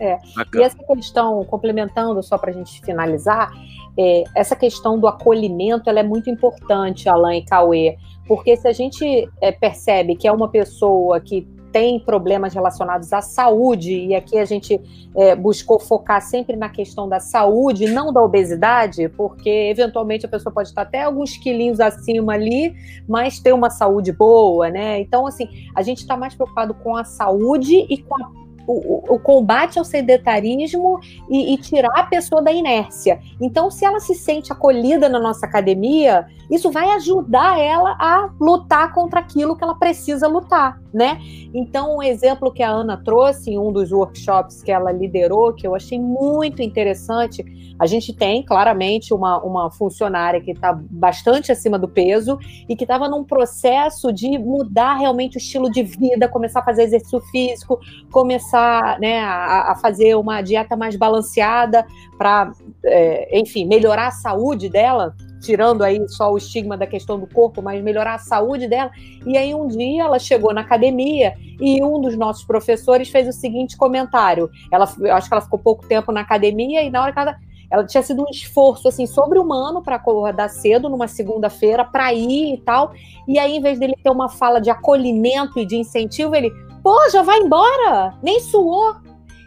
E 0.00 0.34
Bacana. 0.34 0.64
essa 0.64 0.78
questão, 0.82 1.44
complementando 1.44 2.22
só 2.22 2.38
para 2.38 2.50
a 2.50 2.54
gente 2.54 2.80
finalizar, 2.80 3.52
é, 4.00 4.24
essa 4.34 4.56
questão 4.56 4.98
do 4.98 5.06
acolhimento 5.06 5.90
ela 5.90 6.00
é 6.00 6.02
muito 6.02 6.30
importante, 6.30 7.06
Alain 7.06 7.40
e 7.40 7.44
Cauê, 7.44 7.98
porque 8.26 8.56
se 8.56 8.66
a 8.66 8.72
gente 8.72 9.28
é, 9.42 9.52
percebe 9.52 10.16
que 10.16 10.26
é 10.26 10.32
uma 10.32 10.48
pessoa 10.48 11.20
que 11.20 11.46
tem 11.70 12.00
problemas 12.00 12.54
relacionados 12.54 13.12
à 13.12 13.20
saúde, 13.20 13.92
e 13.92 14.14
aqui 14.14 14.38
a 14.38 14.44
gente 14.44 14.80
é, 15.14 15.36
buscou 15.36 15.78
focar 15.78 16.20
sempre 16.20 16.56
na 16.56 16.68
questão 16.68 17.08
da 17.08 17.20
saúde, 17.20 17.86
não 17.86 18.12
da 18.12 18.22
obesidade, 18.22 19.08
porque 19.10 19.68
eventualmente 19.70 20.26
a 20.26 20.28
pessoa 20.28 20.52
pode 20.52 20.70
estar 20.70 20.82
até 20.82 21.02
alguns 21.02 21.36
quilinhos 21.36 21.78
acima 21.78 22.32
ali, 22.32 22.74
mas 23.06 23.38
ter 23.38 23.52
uma 23.52 23.70
saúde 23.70 24.12
boa, 24.12 24.68
né? 24.70 24.98
Então, 24.98 25.26
assim, 25.26 25.46
a 25.76 25.82
gente 25.82 25.98
está 25.98 26.16
mais 26.16 26.34
preocupado 26.34 26.74
com 26.74 26.96
a 26.96 27.04
saúde 27.04 27.86
e 27.88 27.98
com 27.98 28.16
a 28.16 28.40
o, 28.70 29.14
o, 29.14 29.18
combate 29.18 29.78
ao 29.78 29.84
sedentarismo 29.84 31.00
e, 31.28 31.54
e, 31.54 31.56
tirar 31.58 31.92
a 31.94 32.04
pessoa 32.04 32.42
da 32.42 32.52
inércia. 32.52 33.20
Então, 33.40 33.70
se 33.70 33.84
ela 33.84 33.98
se 34.00 34.14
sente 34.14 34.52
acolhida 34.52 35.08
na 35.08 35.18
nossa 35.18 35.46
academia, 35.46 36.26
isso 36.50 36.70
vai 36.70 36.90
ajudar 36.90 37.58
ela 37.58 37.96
a 37.98 38.30
lutar 38.40 38.92
contra 38.92 39.20
aquilo 39.20 39.56
que 39.56 39.64
ela 39.64 39.74
precisa 39.74 40.28
lutar, 40.28 40.80
né? 40.92 41.18
Então, 41.54 41.96
um 41.96 42.02
exemplo 42.02 42.52
que 42.52 42.62
a 42.62 42.70
Ana 42.70 42.96
trouxe 42.96 43.50
em 43.50 43.58
um 43.58 43.72
dos 43.72 43.92
workshops 43.92 44.62
que 44.62 44.70
ela 44.70 44.92
liderou, 44.92 45.52
que 45.52 45.66
eu 45.66 45.74
achei 45.74 45.98
muito 45.98 46.62
interessante, 46.62 47.44
a 47.78 47.86
gente 47.86 48.12
tem 48.12 48.42
claramente 48.42 49.14
uma, 49.14 49.42
uma 49.42 49.70
funcionária 49.70 50.40
que 50.40 50.50
está 50.50 50.78
bastante 50.90 51.50
acima 51.50 51.78
do 51.78 51.88
peso 51.88 52.38
e 52.68 52.76
que 52.76 52.84
estava 52.84 53.08
num 53.08 53.24
processo 53.24 54.12
de 54.12 54.38
mudar 54.38 54.96
realmente 54.96 55.36
o 55.36 55.38
estilo 55.38 55.70
de 55.70 55.82
vida, 55.82 56.28
começar 56.28 56.60
a 56.60 56.64
fazer 56.64 56.82
exercício 56.82 57.20
físico, 57.32 57.80
começar 58.12 58.59
né, 59.00 59.20
a, 59.20 59.72
a, 59.72 59.74
fazer 59.76 60.14
uma 60.16 60.42
dieta 60.42 60.76
mais 60.76 60.96
balanceada 60.96 61.86
para, 62.16 62.52
é, 62.84 63.38
enfim, 63.38 63.66
melhorar 63.66 64.08
a 64.08 64.12
saúde 64.12 64.68
dela, 64.68 65.14
tirando 65.40 65.82
aí 65.82 65.98
só 66.08 66.32
o 66.32 66.38
estigma 66.38 66.76
da 66.76 66.86
questão 66.86 67.18
do 67.18 67.26
corpo, 67.26 67.62
mas 67.62 67.82
melhorar 67.82 68.14
a 68.14 68.18
saúde 68.18 68.68
dela. 68.68 68.90
E 69.26 69.36
aí 69.36 69.54
um 69.54 69.66
dia 69.66 70.04
ela 70.04 70.18
chegou 70.18 70.52
na 70.52 70.60
academia 70.60 71.34
e 71.60 71.82
um 71.82 72.00
dos 72.00 72.16
nossos 72.16 72.44
professores 72.44 73.08
fez 73.08 73.28
o 73.28 73.32
seguinte 73.32 73.76
comentário. 73.76 74.50
Ela, 74.70 74.88
eu 75.00 75.14
acho 75.14 75.28
que 75.28 75.34
ela 75.34 75.42
ficou 75.42 75.58
pouco 75.58 75.86
tempo 75.86 76.12
na 76.12 76.20
academia 76.20 76.82
e 76.82 76.90
na 76.90 77.02
hora 77.02 77.12
que 77.12 77.18
ela 77.18 77.36
ela 77.70 77.86
tinha 77.86 78.02
sido 78.02 78.22
um 78.22 78.30
esforço 78.30 78.88
assim 78.88 79.06
sobre-humano 79.06 79.80
para 79.80 79.96
acordar 79.96 80.48
cedo 80.48 80.88
numa 80.88 81.06
segunda-feira 81.06 81.84
para 81.84 82.12
ir 82.12 82.54
e 82.54 82.58
tal. 82.58 82.92
E 83.28 83.38
aí, 83.38 83.56
em 83.56 83.60
vez 83.60 83.78
dele 83.78 83.94
ter 84.02 84.10
uma 84.10 84.28
fala 84.28 84.60
de 84.60 84.68
acolhimento 84.68 85.58
e 85.58 85.64
de 85.64 85.76
incentivo, 85.76 86.34
ele, 86.34 86.50
pô, 86.82 86.96
já 87.10 87.22
vai 87.22 87.38
embora, 87.38 88.14
nem 88.22 88.40
suou. 88.40 88.96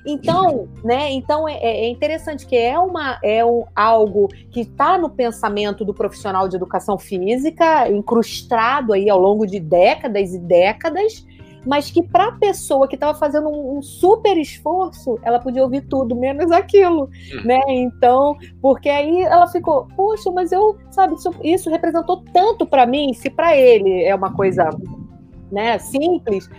Então, 0.06 0.68
né? 0.84 1.12
Então 1.12 1.48
é, 1.48 1.56
é 1.62 1.90
interessante 1.90 2.46
que 2.46 2.58
é 2.58 2.78
uma 2.78 3.18
é 3.24 3.44
um, 3.46 3.64
algo 3.74 4.28
que 4.52 4.62
está 4.62 4.98
no 4.98 5.10
pensamento 5.10 5.86
do 5.86 5.94
profissional 5.94 6.48
de 6.50 6.58
educação 6.58 6.98
física, 6.98 7.90
incrustado 7.90 8.92
aí 8.92 9.10
ao 9.10 9.18
longo 9.18 9.48
de 9.48 9.62
décadas 9.62 10.34
e 10.34 10.40
décadas, 10.40 11.26
mas 11.66 11.90
que 11.90 12.04
para 12.04 12.28
a 12.28 12.32
pessoa 12.34 12.88
que 12.88 12.96
estava 12.96 13.18
fazendo 13.18 13.48
um, 13.48 13.78
um, 13.78 13.82
super 13.82 14.38
esforço, 14.38 15.18
ela 15.24 15.40
podia 15.40 15.64
ouvir 15.64 15.82
tudo, 15.88 16.16
menos 16.16 16.52
aquilo, 16.52 17.04
uhum. 17.04 17.44
né? 17.46 17.62
Então, 17.70 18.36
porque 18.62 18.90
aí 18.90 19.22
ela 19.22 19.48
ficou, 19.48 19.88
poxa, 19.96 20.30
mas 20.32 20.52
eu, 20.52 20.78
sabe, 20.92 21.16
isso, 21.16 21.34
isso 21.42 21.70
representou 21.70 22.24
tanto 22.34 22.66
para 22.66 22.86
mim, 22.86 23.14
se 23.14 23.30
para 23.30 23.56
ele 23.56 24.04
é 24.04 24.14
uma 24.14 24.34
coisa, 24.34 24.70
né, 25.52 25.78
simples, 25.80 26.50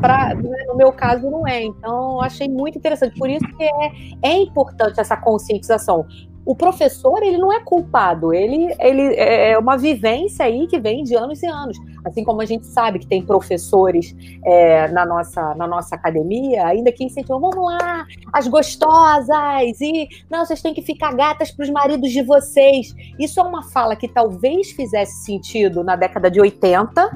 Pra, 0.00 0.34
no 0.34 0.76
meu 0.76 0.92
caso 0.92 1.30
não 1.30 1.46
é. 1.46 1.62
Então, 1.62 2.20
achei 2.20 2.48
muito 2.48 2.78
interessante. 2.78 3.18
Por 3.18 3.28
isso 3.30 3.46
que 3.56 3.64
é, 3.64 3.90
é 4.22 4.36
importante 4.36 5.00
essa 5.00 5.16
conscientização. 5.16 6.06
O 6.44 6.56
professor, 6.56 7.22
ele 7.22 7.38
não 7.38 7.52
é 7.52 7.60
culpado, 7.60 8.34
ele, 8.34 8.74
ele 8.80 9.14
é 9.14 9.56
uma 9.56 9.76
vivência 9.76 10.44
aí 10.44 10.66
que 10.66 10.78
vem 10.78 11.04
de 11.04 11.14
anos 11.14 11.42
e 11.42 11.46
anos. 11.46 11.78
Assim 12.04 12.24
como 12.24 12.40
a 12.40 12.44
gente 12.44 12.66
sabe 12.66 12.98
que 12.98 13.06
tem 13.06 13.24
professores 13.24 14.14
é, 14.44 14.88
na, 14.88 15.06
nossa, 15.06 15.54
na 15.54 15.68
nossa 15.68 15.94
academia, 15.94 16.66
ainda 16.66 16.90
que 16.90 17.04
incentivam, 17.04 17.40
vamos 17.40 17.64
lá, 17.64 18.04
as 18.32 18.48
gostosas, 18.48 19.80
e 19.80 20.08
não, 20.28 20.44
vocês 20.44 20.60
têm 20.60 20.74
que 20.74 20.82
ficar 20.82 21.14
gatas 21.14 21.52
para 21.52 21.62
os 21.62 21.70
maridos 21.70 22.10
de 22.10 22.22
vocês. 22.22 22.92
Isso 23.20 23.38
é 23.38 23.42
uma 23.42 23.62
fala 23.70 23.94
que 23.94 24.08
talvez 24.08 24.72
fizesse 24.72 25.24
sentido 25.24 25.84
na 25.84 25.94
década 25.94 26.28
de 26.28 26.40
80, 26.40 27.10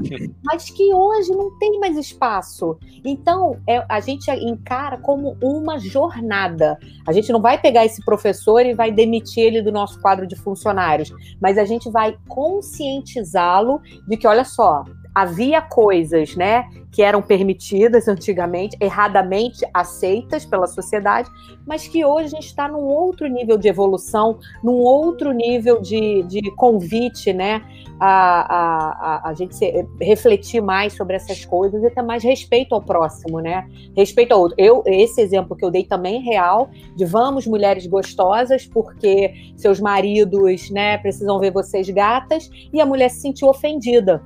mas 0.45 0.71
que 0.71 0.95
hoje 0.95 1.33
não 1.33 1.59
tem 1.59 1.81
mais 1.81 1.97
espaço. 1.97 2.79
Então, 3.05 3.57
é, 3.67 3.85
a 3.89 3.99
gente 3.99 4.31
encara 4.31 4.99
como 4.99 5.37
uma 5.43 5.79
jornada. 5.79 6.79
A 7.07 7.13
gente 7.13 7.33
não 7.33 7.41
vai 7.41 7.59
pegar 7.59 7.85
esse 7.85 8.05
professor 8.05 8.65
e 8.65 8.73
vai 8.73 8.93
demitir 8.93 9.16
ele 9.41 9.63
do 9.63 9.73
nosso 9.73 10.01
quadro 10.01 10.27
de 10.27 10.37
funcionários, 10.37 11.13
mas 11.41 11.59
a 11.59 11.65
gente 11.65 11.91
vai 11.91 12.17
conscientizá-lo 12.29 13.81
de 14.07 14.17
que, 14.17 14.27
olha 14.27 14.45
só, 14.45 14.85
havia 15.17 15.63
coisas, 15.63 16.37
né, 16.37 16.69
que 16.93 17.01
eram 17.01 17.23
permitidas 17.23 18.07
antigamente, 18.07 18.77
erradamente 18.79 19.67
aceitas 19.73 20.45
pela 20.45 20.67
sociedade, 20.67 21.31
mas 21.67 21.89
que 21.89 22.05
hoje 22.05 22.27
a 22.27 22.29
gente 22.29 22.49
está 22.49 22.69
num 22.69 22.83
outro 22.83 23.27
nível 23.27 23.57
de 23.57 23.67
evolução, 23.67 24.39
num 24.63 24.75
outro 24.75 25.33
nível 25.33 25.81
de, 25.81 26.23
de 26.25 26.51
convite, 26.51 27.33
né, 27.33 27.63
a, 27.99 28.11
a, 28.11 28.91
a, 28.91 29.31
a 29.31 29.33
gente 29.35 29.57
se, 29.57 29.87
refletir 29.99 30.61
mais 30.61 30.93
sobre 30.93 31.17
essas 31.17 31.47
coisas 31.47 31.83
e 31.83 31.89
ter 31.89 32.03
mais 32.03 32.23
respeito 32.23 32.75
ao 32.75 32.83
próximo, 32.83 33.41
né, 33.41 33.67
respeito 33.97 34.33
ao 34.33 34.41
outro. 34.41 34.55
Eu, 34.59 34.83
esse 34.85 35.23
exemplo 35.23 35.57
que 35.57 35.65
eu 35.65 35.71
dei 35.71 35.85
também 35.85 36.17
é 36.17 36.21
real, 36.21 36.69
de 36.95 37.07
vamos 37.07 37.47
mulheres 37.47 37.87
gostosas, 37.87 38.67
porque 38.67 39.33
seus 39.57 39.81
maridos, 39.81 40.71
né, 40.71 40.99
precisam 40.99 41.41
ver 41.41 41.53
vocês 41.53 41.89
gatas, 41.89 42.51
e 42.71 42.83
a 42.83 42.85
mulher 42.85 43.09
se 43.09 43.23
sentiu 43.23 43.49
ofendida. 43.49 44.23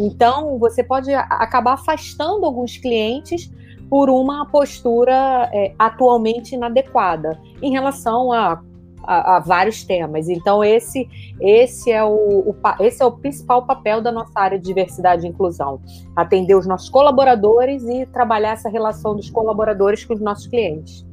Então, 0.00 0.58
você 0.58 0.82
pode 0.82 1.12
acabar 1.12 1.74
afastando 1.74 2.46
alguns 2.46 2.78
clientes 2.78 3.50
por 3.90 4.08
uma 4.08 4.46
postura 4.46 5.50
é, 5.52 5.74
atualmente 5.78 6.54
inadequada 6.54 7.38
em 7.60 7.72
relação 7.72 8.32
a, 8.32 8.62
a, 9.02 9.36
a, 9.36 9.40
vários 9.40 9.84
temas. 9.84 10.28
Então, 10.28 10.64
esse, 10.64 11.06
esse, 11.38 11.90
é 11.90 12.02
o, 12.02 12.08
o, 12.10 12.56
esse 12.80 13.02
é 13.02 13.06
o 13.06 13.12
principal 13.12 13.66
papel 13.66 14.00
da 14.00 14.10
nossa 14.10 14.32
área 14.36 14.58
de 14.58 14.64
diversidade 14.64 15.26
e 15.26 15.28
inclusão: 15.28 15.80
atender 16.16 16.54
os 16.54 16.66
nossos 16.66 16.88
colaboradores 16.88 17.82
e 17.84 18.06
trabalhar 18.06 18.52
essa 18.52 18.70
relação 18.70 19.14
dos 19.14 19.28
colaboradores 19.28 20.04
com 20.04 20.14
os 20.14 20.20
nossos 20.20 20.46
clientes. 20.46 21.04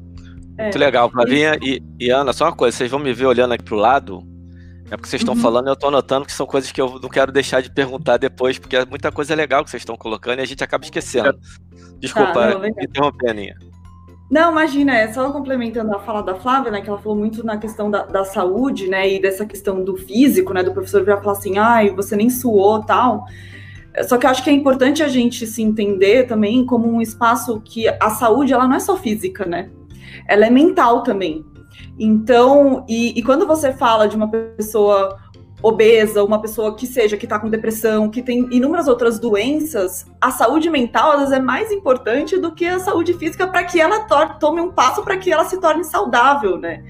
É. 0.56 0.64
Muito 0.64 0.78
legal, 0.78 1.10
Flavinha 1.10 1.58
e, 1.62 1.82
e 2.00 2.10
Ana, 2.10 2.32
só 2.32 2.46
uma 2.46 2.52
coisa, 2.52 2.76
vocês 2.76 2.90
vão 2.90 2.98
me 2.98 3.12
ver 3.12 3.26
olhando 3.26 3.52
aqui 3.52 3.64
para 3.64 3.74
o 3.74 3.78
lado, 3.78 4.22
é 4.90 4.96
porque 4.96 5.08
vocês 5.08 5.20
estão 5.20 5.34
uhum. 5.34 5.40
falando, 5.40 5.68
eu 5.68 5.74
estou 5.74 5.88
anotando 5.88 6.24
que 6.24 6.32
são 6.32 6.46
coisas 6.46 6.72
que 6.72 6.80
eu 6.80 6.98
não 7.00 7.08
quero 7.08 7.30
deixar 7.30 7.60
de 7.60 7.70
perguntar 7.70 8.16
depois, 8.16 8.58
porque 8.58 8.76
é 8.76 8.86
muita 8.86 9.12
coisa 9.12 9.34
legal 9.34 9.62
que 9.62 9.70
vocês 9.70 9.82
estão 9.82 9.96
colocando 9.96 10.38
e 10.38 10.42
a 10.42 10.46
gente 10.46 10.64
acaba 10.64 10.84
esquecendo. 10.84 11.38
Desculpa, 11.98 12.32
tá, 12.32 12.58
não, 12.58 12.66
interromper, 12.66 13.30
Aninha. 13.30 13.56
Não, 14.30 14.52
imagina, 14.52 14.94
é 14.94 15.10
só 15.12 15.30
complementando 15.30 15.94
a 15.94 16.00
fala 16.00 16.22
da 16.22 16.34
Flávia, 16.34 16.70
né, 16.70 16.82
que 16.82 16.88
ela 16.88 16.98
falou 16.98 17.16
muito 17.16 17.44
na 17.44 17.56
questão 17.56 17.90
da, 17.90 18.04
da 18.04 18.24
saúde, 18.24 18.86
né, 18.86 19.10
e 19.10 19.20
dessa 19.20 19.46
questão 19.46 19.82
do 19.82 19.96
físico, 19.96 20.52
né, 20.52 20.62
do 20.62 20.72
professor 20.72 21.02
virar 21.02 21.18
falar 21.18 21.32
assim, 21.32 21.58
ai, 21.58 21.90
você 21.90 22.14
nem 22.14 22.28
suou, 22.28 22.82
tal. 22.82 23.24
Só 24.06 24.18
que 24.18 24.26
eu 24.26 24.30
acho 24.30 24.44
que 24.44 24.50
é 24.50 24.52
importante 24.52 25.02
a 25.02 25.08
gente 25.08 25.46
se 25.46 25.62
entender 25.62 26.26
também 26.26 26.64
como 26.64 26.88
um 26.88 27.00
espaço 27.00 27.60
que 27.62 27.88
a 27.88 28.10
saúde, 28.10 28.52
ela 28.52 28.68
não 28.68 28.76
é 28.76 28.80
só 28.80 28.96
física, 28.96 29.46
né, 29.46 29.70
ela 30.28 30.46
é 30.46 30.50
mental 30.50 31.02
também. 31.02 31.42
Então, 31.98 32.84
e, 32.88 33.18
e 33.18 33.22
quando 33.22 33.46
você 33.46 33.72
fala 33.72 34.06
de 34.06 34.16
uma 34.16 34.28
pessoa 34.28 35.18
obesa, 35.62 36.22
uma 36.22 36.40
pessoa 36.40 36.76
que 36.76 36.86
seja 36.86 37.16
que 37.16 37.26
está 37.26 37.38
com 37.38 37.50
depressão, 37.50 38.08
que 38.08 38.22
tem 38.22 38.48
inúmeras 38.52 38.86
outras 38.86 39.18
doenças, 39.18 40.06
a 40.20 40.30
saúde 40.30 40.70
mental 40.70 41.12
às 41.12 41.18
vezes 41.20 41.34
é 41.34 41.40
mais 41.40 41.72
importante 41.72 42.38
do 42.38 42.54
que 42.54 42.64
a 42.64 42.78
saúde 42.78 43.14
física 43.14 43.46
para 43.46 43.64
que 43.64 43.80
ela 43.80 44.00
tome 44.38 44.60
um 44.60 44.70
passo 44.70 45.02
para 45.02 45.16
que 45.16 45.32
ela 45.32 45.44
se 45.44 45.60
torne 45.60 45.84
saudável, 45.84 46.56
né? 46.56 46.84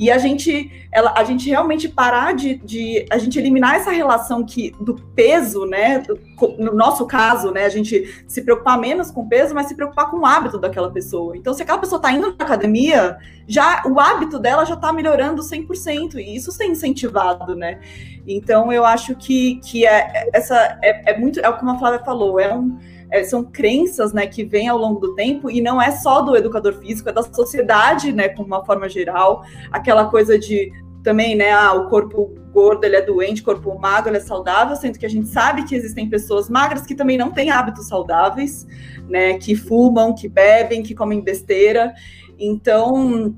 E 0.00 0.10
a 0.10 0.16
gente, 0.16 0.72
ela, 0.90 1.12
a 1.14 1.22
gente 1.24 1.46
realmente 1.46 1.86
parar 1.86 2.32
de, 2.32 2.54
de, 2.54 3.04
a 3.10 3.18
gente 3.18 3.38
eliminar 3.38 3.74
essa 3.74 3.90
relação 3.90 4.42
que 4.42 4.74
do 4.80 4.94
peso, 4.94 5.66
né? 5.66 5.98
Do, 5.98 6.18
no 6.58 6.72
nosso 6.74 7.04
caso, 7.04 7.50
né? 7.50 7.66
A 7.66 7.68
gente 7.68 8.24
se 8.26 8.40
preocupar 8.40 8.78
menos 8.78 9.10
com 9.10 9.20
o 9.20 9.28
peso, 9.28 9.54
mas 9.54 9.66
se 9.66 9.74
preocupar 9.74 10.10
com 10.10 10.20
o 10.20 10.24
hábito 10.24 10.56
daquela 10.58 10.90
pessoa. 10.90 11.36
Então, 11.36 11.52
se 11.52 11.62
aquela 11.62 11.76
pessoa 11.76 11.98
está 11.98 12.10
indo 12.10 12.28
na 12.28 12.44
academia, 12.46 13.18
já 13.46 13.82
o 13.84 14.00
hábito 14.00 14.38
dela 14.38 14.64
já 14.64 14.72
está 14.72 14.90
melhorando 14.90 15.42
100%, 15.42 16.14
e 16.14 16.34
isso 16.34 16.56
tem 16.56 16.70
incentivado, 16.70 17.54
né? 17.54 17.78
Então, 18.26 18.72
eu 18.72 18.86
acho 18.86 19.14
que, 19.14 19.56
que 19.56 19.84
é, 19.84 20.30
essa 20.32 20.78
é, 20.82 21.12
é 21.12 21.18
muito, 21.18 21.40
é 21.40 21.52
como 21.52 21.72
a 21.72 21.78
Flávia 21.78 21.98
falou, 21.98 22.40
é 22.40 22.54
um 22.54 22.78
é, 23.10 23.24
são 23.24 23.44
crenças 23.44 24.12
né, 24.12 24.26
que 24.26 24.44
vêm 24.44 24.68
ao 24.68 24.78
longo 24.78 25.00
do 25.00 25.14
tempo 25.14 25.50
e 25.50 25.60
não 25.60 25.80
é 25.80 25.90
só 25.90 26.20
do 26.20 26.36
educador 26.36 26.74
físico, 26.74 27.08
é 27.08 27.12
da 27.12 27.22
sociedade, 27.22 28.12
né, 28.12 28.28
com 28.28 28.42
uma 28.42 28.64
forma 28.64 28.88
geral, 28.88 29.42
aquela 29.70 30.06
coisa 30.06 30.38
de 30.38 30.72
também, 31.02 31.34
né, 31.34 31.50
ah, 31.50 31.72
o 31.72 31.88
corpo 31.88 32.34
gordo 32.52 32.84
ele 32.84 32.96
é 32.96 33.02
doente, 33.02 33.42
corpo 33.42 33.78
magro 33.78 34.10
ele 34.10 34.18
é 34.18 34.20
saudável, 34.20 34.76
sendo 34.76 34.98
que 34.98 35.06
a 35.06 35.08
gente 35.08 35.28
sabe 35.28 35.64
que 35.64 35.74
existem 35.74 36.08
pessoas 36.08 36.50
magras 36.50 36.84
que 36.84 36.94
também 36.94 37.16
não 37.16 37.30
têm 37.30 37.50
hábitos 37.50 37.88
saudáveis, 37.88 38.66
né, 39.08 39.38
que 39.38 39.54
fumam, 39.54 40.14
que 40.14 40.28
bebem, 40.28 40.82
que 40.82 40.94
comem 40.94 41.20
besteira. 41.22 41.94
Então, 42.38 43.34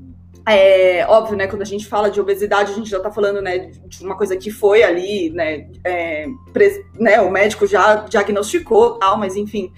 é, 0.46 1.06
óbvio, 1.08 1.36
né, 1.36 1.46
quando 1.46 1.62
a 1.62 1.66
gente 1.66 1.86
fala 1.86 2.10
de 2.10 2.20
obesidade, 2.20 2.72
a 2.72 2.74
gente 2.74 2.90
já 2.90 2.96
está 2.96 3.10
falando, 3.10 3.40
né, 3.40 3.70
de 3.86 4.04
uma 4.04 4.16
coisa 4.16 4.36
que 4.36 4.50
foi 4.50 4.82
ali, 4.82 5.30
né, 5.30 5.68
é, 5.84 6.26
né, 6.98 7.20
o 7.20 7.30
médico 7.30 7.66
já 7.66 7.96
diagnosticou, 7.96 8.98
tal, 8.98 9.16
mas 9.16 9.36
enfim, 9.36 9.72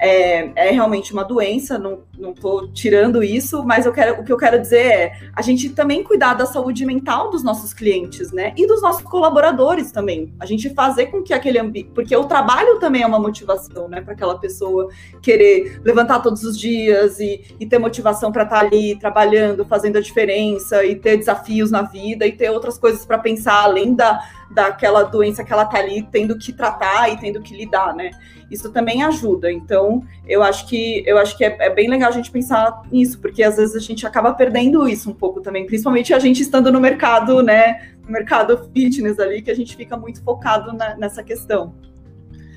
é, 0.00 0.68
é 0.68 0.70
realmente 0.70 1.12
uma 1.12 1.24
doença, 1.24 1.78
não, 1.78 2.00
não 2.16 2.32
tô 2.32 2.68
tirando 2.68 3.22
isso, 3.22 3.64
mas 3.64 3.84
eu 3.84 3.92
quero, 3.92 4.20
o 4.20 4.24
que 4.24 4.32
eu 4.32 4.36
quero 4.36 4.60
dizer 4.60 4.86
é 4.86 5.12
a 5.34 5.42
gente 5.42 5.70
também 5.70 6.02
cuidar 6.04 6.34
da 6.34 6.46
saúde 6.46 6.84
mental 6.86 7.30
dos 7.30 7.42
nossos 7.42 7.74
clientes, 7.74 8.30
né? 8.32 8.52
E 8.56 8.66
dos 8.66 8.80
nossos 8.80 9.02
colaboradores 9.02 9.90
também. 9.90 10.32
A 10.38 10.46
gente 10.46 10.70
fazer 10.70 11.06
com 11.06 11.22
que 11.22 11.32
aquele 11.32 11.58
ambiente. 11.58 11.90
Porque 11.94 12.14
o 12.16 12.24
trabalho 12.24 12.78
também 12.78 13.02
é 13.02 13.06
uma 13.06 13.18
motivação, 13.18 13.88
né? 13.88 14.00
Para 14.00 14.14
aquela 14.14 14.38
pessoa 14.38 14.88
querer 15.20 15.80
levantar 15.84 16.20
todos 16.20 16.44
os 16.44 16.58
dias 16.58 17.18
e, 17.18 17.42
e 17.58 17.66
ter 17.66 17.78
motivação 17.78 18.30
para 18.30 18.44
estar 18.44 18.60
tá 18.60 18.66
ali 18.66 18.96
trabalhando, 18.98 19.64
fazendo 19.64 19.98
a 19.98 20.00
diferença 20.00 20.84
e 20.84 20.94
ter 20.94 21.16
desafios 21.16 21.70
na 21.70 21.82
vida 21.82 22.26
e 22.26 22.32
ter 22.32 22.50
outras 22.50 22.78
coisas 22.78 23.04
para 23.04 23.18
pensar 23.18 23.64
além 23.64 23.94
da, 23.94 24.20
daquela 24.50 25.02
doença 25.02 25.44
que 25.44 25.52
ela 25.52 25.64
tá 25.64 25.78
ali 25.78 26.02
tendo 26.10 26.36
que 26.38 26.52
tratar 26.52 27.08
e 27.10 27.16
tendo 27.18 27.40
que 27.40 27.54
lidar, 27.54 27.94
né? 27.94 28.10
Isso 28.50 28.72
também 28.72 29.02
ajuda. 29.02 29.52
Então, 29.52 30.02
eu 30.26 30.42
acho 30.42 30.66
que 30.66 31.02
eu 31.06 31.18
acho 31.18 31.36
que 31.36 31.44
é, 31.44 31.56
é, 31.60 31.70
bem 31.70 31.88
legal 31.88 32.08
a 32.08 32.12
gente 32.12 32.30
pensar 32.30 32.82
nisso, 32.90 33.18
porque 33.20 33.42
às 33.42 33.56
vezes 33.56 33.76
a 33.76 33.80
gente 33.80 34.06
acaba 34.06 34.32
perdendo 34.32 34.88
isso 34.88 35.10
um 35.10 35.14
pouco 35.14 35.40
também, 35.40 35.66
principalmente 35.66 36.14
a 36.14 36.18
gente 36.18 36.42
estando 36.42 36.72
no 36.72 36.80
mercado, 36.80 37.42
né? 37.42 37.92
No 38.04 38.10
mercado 38.10 38.70
fitness 38.72 39.18
ali, 39.18 39.42
que 39.42 39.50
a 39.50 39.54
gente 39.54 39.76
fica 39.76 39.96
muito 39.96 40.22
focado 40.22 40.72
na, 40.72 40.96
nessa 40.96 41.22
questão. 41.22 41.74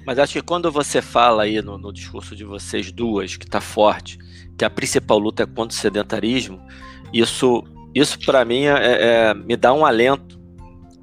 Mas 0.06 0.18
acho 0.18 0.34
que 0.34 0.42
quando 0.42 0.72
você 0.72 1.02
fala 1.02 1.44
aí 1.44 1.62
no, 1.62 1.78
no 1.78 1.94
discurso 1.94 2.36
de 2.36 2.44
vocês 2.44 2.92
duas, 2.92 3.36
que 3.36 3.46
está 3.46 3.62
forte, 3.62 4.18
que 4.58 4.66
a 4.66 4.70
principal 4.70 5.20
luta 5.20 5.44
é 5.44 5.46
contra 5.46 5.78
o 5.78 5.80
sedentarismo, 5.80 6.60
isso, 7.14 7.64
isso 7.94 8.18
para 8.20 8.44
mim 8.46 8.64
é, 8.64 9.30
é, 9.30 9.34
me 9.34 9.56
dá 9.56 9.74
um 9.74 9.86
alento 9.86 10.41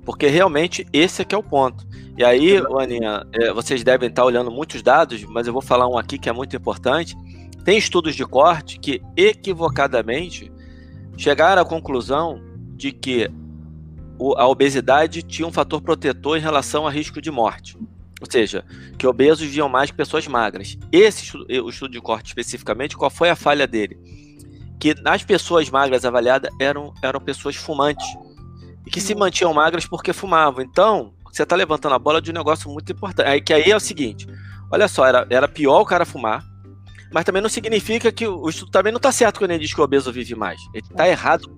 porque 0.08 0.26
realmente 0.26 0.86
esse 0.90 1.20
é 1.20 1.24
que 1.26 1.34
é 1.34 1.38
o 1.38 1.42
ponto. 1.42 1.86
E 2.16 2.24
aí, 2.24 2.56
Aninha, 2.80 3.26
é, 3.30 3.52
vocês 3.52 3.84
devem 3.84 4.08
estar 4.08 4.24
olhando 4.24 4.50
muitos 4.50 4.80
dados, 4.80 5.22
mas 5.24 5.46
eu 5.46 5.52
vou 5.52 5.60
falar 5.60 5.86
um 5.86 5.98
aqui 5.98 6.18
que 6.18 6.30
é 6.30 6.32
muito 6.32 6.56
importante. 6.56 7.14
Tem 7.62 7.76
estudos 7.76 8.16
de 8.16 8.24
corte 8.24 8.78
que 8.78 9.02
equivocadamente 9.14 10.50
chegaram 11.14 11.60
à 11.60 11.64
conclusão 11.66 12.40
de 12.74 12.90
que 12.90 13.28
a 14.38 14.48
obesidade 14.48 15.22
tinha 15.22 15.46
um 15.46 15.52
fator 15.52 15.82
protetor 15.82 16.38
em 16.38 16.40
relação 16.40 16.86
a 16.86 16.90
risco 16.90 17.20
de 17.20 17.30
morte. 17.30 17.76
Ou 18.18 18.26
seja, 18.30 18.64
que 18.96 19.06
obesos 19.06 19.46
viam 19.46 19.68
mais 19.68 19.90
que 19.90 19.96
pessoas 19.98 20.26
magras. 20.26 20.78
Esse 20.90 21.24
estudo, 21.24 21.44
o 21.66 21.68
estudo 21.68 21.92
de 21.92 22.00
corte 22.00 22.28
especificamente, 22.28 22.96
qual 22.96 23.10
foi 23.10 23.28
a 23.28 23.36
falha 23.36 23.66
dele? 23.66 23.98
Que 24.80 24.94
nas 25.02 25.22
pessoas 25.22 25.68
magras 25.68 26.06
avaliadas 26.06 26.50
eram, 26.58 26.94
eram 27.02 27.20
pessoas 27.20 27.56
fumantes 27.56 28.06
e 28.88 28.90
que 28.90 29.02
se 29.02 29.14
mantinham 29.14 29.52
magras 29.52 29.84
porque 29.84 30.14
fumavam. 30.14 30.64
Então, 30.64 31.12
você 31.30 31.42
está 31.42 31.54
levantando 31.54 31.94
a 31.94 31.98
bola 31.98 32.22
de 32.22 32.30
um 32.30 32.34
negócio 32.34 32.70
muito 32.70 32.90
importante. 32.90 33.28
Aí, 33.28 33.38
que 33.38 33.52
aí 33.52 33.70
é 33.70 33.76
o 33.76 33.80
seguinte: 33.80 34.26
olha 34.72 34.88
só, 34.88 35.04
era, 35.04 35.26
era 35.28 35.46
pior 35.46 35.82
o 35.82 35.84
cara 35.84 36.06
fumar, 36.06 36.42
mas 37.12 37.22
também 37.24 37.42
não 37.42 37.50
significa 37.50 38.10
que 38.10 38.26
o 38.26 38.48
estudo 38.48 38.70
também 38.70 38.90
não 38.90 38.96
está 38.96 39.12
certo 39.12 39.38
quando 39.38 39.50
ele 39.50 39.62
diz 39.62 39.74
que 39.74 39.80
o 39.80 39.84
obeso 39.84 40.10
vive 40.10 40.34
mais. 40.34 40.58
Ele 40.72 40.86
está 40.90 41.06
errado 41.06 41.54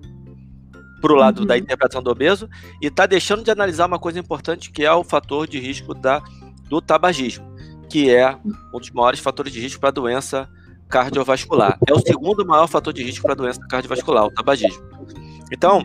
pro 0.99 1.15
lado 1.15 1.39
uhum. 1.39 1.45
da 1.47 1.57
interpretação 1.57 2.03
do 2.03 2.11
obeso 2.11 2.49
e 2.81 2.87
está 2.87 3.05
deixando 3.05 3.43
de 3.43 3.49
analisar 3.49 3.87
uma 3.87 3.97
coisa 3.97 4.19
importante 4.19 4.69
que 4.69 4.83
é 4.83 4.91
o 4.91 5.03
fator 5.03 5.47
de 5.47 5.57
risco 5.57 5.93
da, 5.93 6.21
do 6.67 6.81
tabagismo, 6.81 7.45
que 7.89 8.13
é 8.13 8.37
um 8.73 8.77
dos 8.77 8.91
maiores 8.91 9.21
fatores 9.21 9.53
de 9.53 9.61
risco 9.61 9.79
para 9.79 9.89
doença 9.89 10.49
cardiovascular. 10.89 11.79
É 11.87 11.93
o 11.93 11.99
segundo 12.01 12.45
maior 12.45 12.67
fator 12.67 12.91
de 12.91 13.01
risco 13.01 13.23
para 13.23 13.35
doença 13.35 13.61
cardiovascular, 13.69 14.25
o 14.25 14.31
tabagismo. 14.31 14.83
Então, 15.49 15.81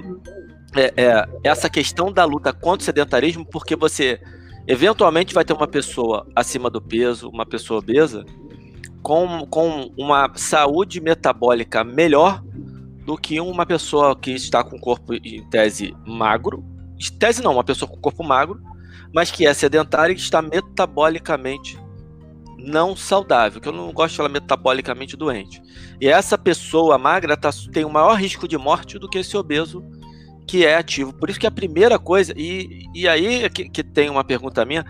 é, 0.76 0.92
é, 0.96 1.28
essa 1.42 1.68
questão 1.68 2.12
da 2.12 2.24
luta 2.24 2.52
contra 2.52 2.82
o 2.82 2.84
sedentarismo, 2.84 3.44
porque 3.44 3.74
você 3.74 4.20
eventualmente 4.66 5.34
vai 5.34 5.44
ter 5.44 5.52
uma 5.52 5.66
pessoa 5.66 6.26
acima 6.34 6.68
do 6.68 6.80
peso, 6.80 7.28
uma 7.28 7.46
pessoa 7.46 7.80
obesa, 7.80 8.24
com, 9.02 9.46
com 9.46 9.92
uma 9.96 10.30
saúde 10.34 11.00
metabólica 11.00 11.84
melhor 11.84 12.42
do 13.04 13.16
que 13.16 13.40
uma 13.40 13.64
pessoa 13.64 14.16
que 14.16 14.32
está 14.32 14.64
com 14.64 14.78
corpo 14.78 15.14
em 15.14 15.48
tese 15.48 15.94
magro, 16.04 16.64
tese 17.18 17.42
não, 17.42 17.52
uma 17.52 17.64
pessoa 17.64 17.88
com 17.88 17.96
corpo 17.96 18.24
magro, 18.24 18.60
mas 19.14 19.30
que 19.30 19.46
é 19.46 19.54
sedentária 19.54 20.12
e 20.12 20.16
está 20.16 20.42
metabolicamente 20.42 21.78
não 22.58 22.96
saudável, 22.96 23.60
que 23.60 23.68
eu 23.68 23.72
não 23.72 23.92
gosto 23.92 24.10
de 24.12 24.16
falar 24.16 24.28
metabolicamente 24.28 25.16
doente. 25.16 25.62
E 26.00 26.08
essa 26.08 26.36
pessoa 26.36 26.98
magra 26.98 27.36
tá, 27.36 27.50
tem 27.72 27.84
o 27.84 27.90
maior 27.90 28.14
risco 28.14 28.48
de 28.48 28.58
morte 28.58 28.98
do 28.98 29.08
que 29.08 29.18
esse 29.18 29.36
obeso 29.36 29.84
que 30.46 30.64
é 30.64 30.76
ativo. 30.76 31.12
Por 31.12 31.28
isso 31.28 31.40
que 31.40 31.46
a 31.46 31.50
primeira 31.50 31.98
coisa, 31.98 32.32
e, 32.36 32.86
e 32.94 33.08
aí 33.08 33.44
é 33.44 33.48
que, 33.48 33.68
que 33.68 33.82
tem 33.82 34.08
uma 34.08 34.24
pergunta 34.24 34.64
minha, 34.64 34.84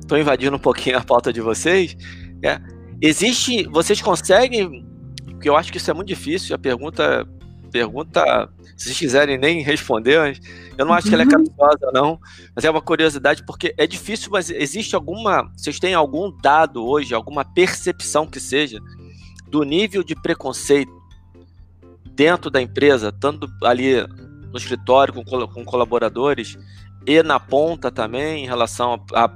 estou 0.00 0.18
invadindo 0.18 0.56
um 0.56 0.60
pouquinho 0.60 0.98
a 0.98 1.04
pauta 1.04 1.32
de 1.32 1.40
vocês, 1.40 1.96
é, 2.42 2.60
existe, 3.00 3.64
vocês 3.64 4.00
conseguem, 4.00 4.86
porque 5.26 5.48
eu 5.48 5.56
acho 5.56 5.72
que 5.72 5.78
isso 5.78 5.90
é 5.90 5.94
muito 5.94 6.08
difícil, 6.08 6.54
a 6.54 6.58
pergunta, 6.58 7.26
pergunta, 7.72 8.48
se 8.76 8.86
vocês 8.86 8.98
quiserem 8.98 9.36
nem 9.36 9.62
responder, 9.62 10.40
eu 10.78 10.86
não 10.86 10.94
acho 10.94 11.08
que 11.08 11.14
ela 11.14 11.22
é 11.22 11.26
uhum. 11.26 11.44
capciosa 11.44 11.90
não, 11.92 12.18
mas 12.54 12.64
é 12.64 12.70
uma 12.70 12.80
curiosidade, 12.80 13.44
porque 13.44 13.74
é 13.76 13.86
difícil, 13.86 14.30
mas 14.30 14.48
existe 14.50 14.94
alguma, 14.94 15.50
vocês 15.56 15.78
têm 15.78 15.94
algum 15.94 16.30
dado 16.42 16.84
hoje, 16.86 17.14
alguma 17.14 17.44
percepção 17.44 18.26
que 18.26 18.40
seja, 18.40 18.78
do 19.48 19.64
nível 19.64 20.02
de 20.02 20.14
preconceito 20.14 20.92
dentro 22.14 22.50
da 22.50 22.60
empresa, 22.60 23.10
tanto 23.10 23.48
ali 23.62 23.94
no 24.50 24.58
escritório 24.58 25.14
com, 25.14 25.24
com 25.24 25.64
colaboradores 25.64 26.58
e 27.06 27.22
na 27.22 27.40
ponta 27.40 27.90
também, 27.90 28.44
em 28.44 28.46
relação 28.46 29.04
a, 29.14 29.24
a 29.24 29.30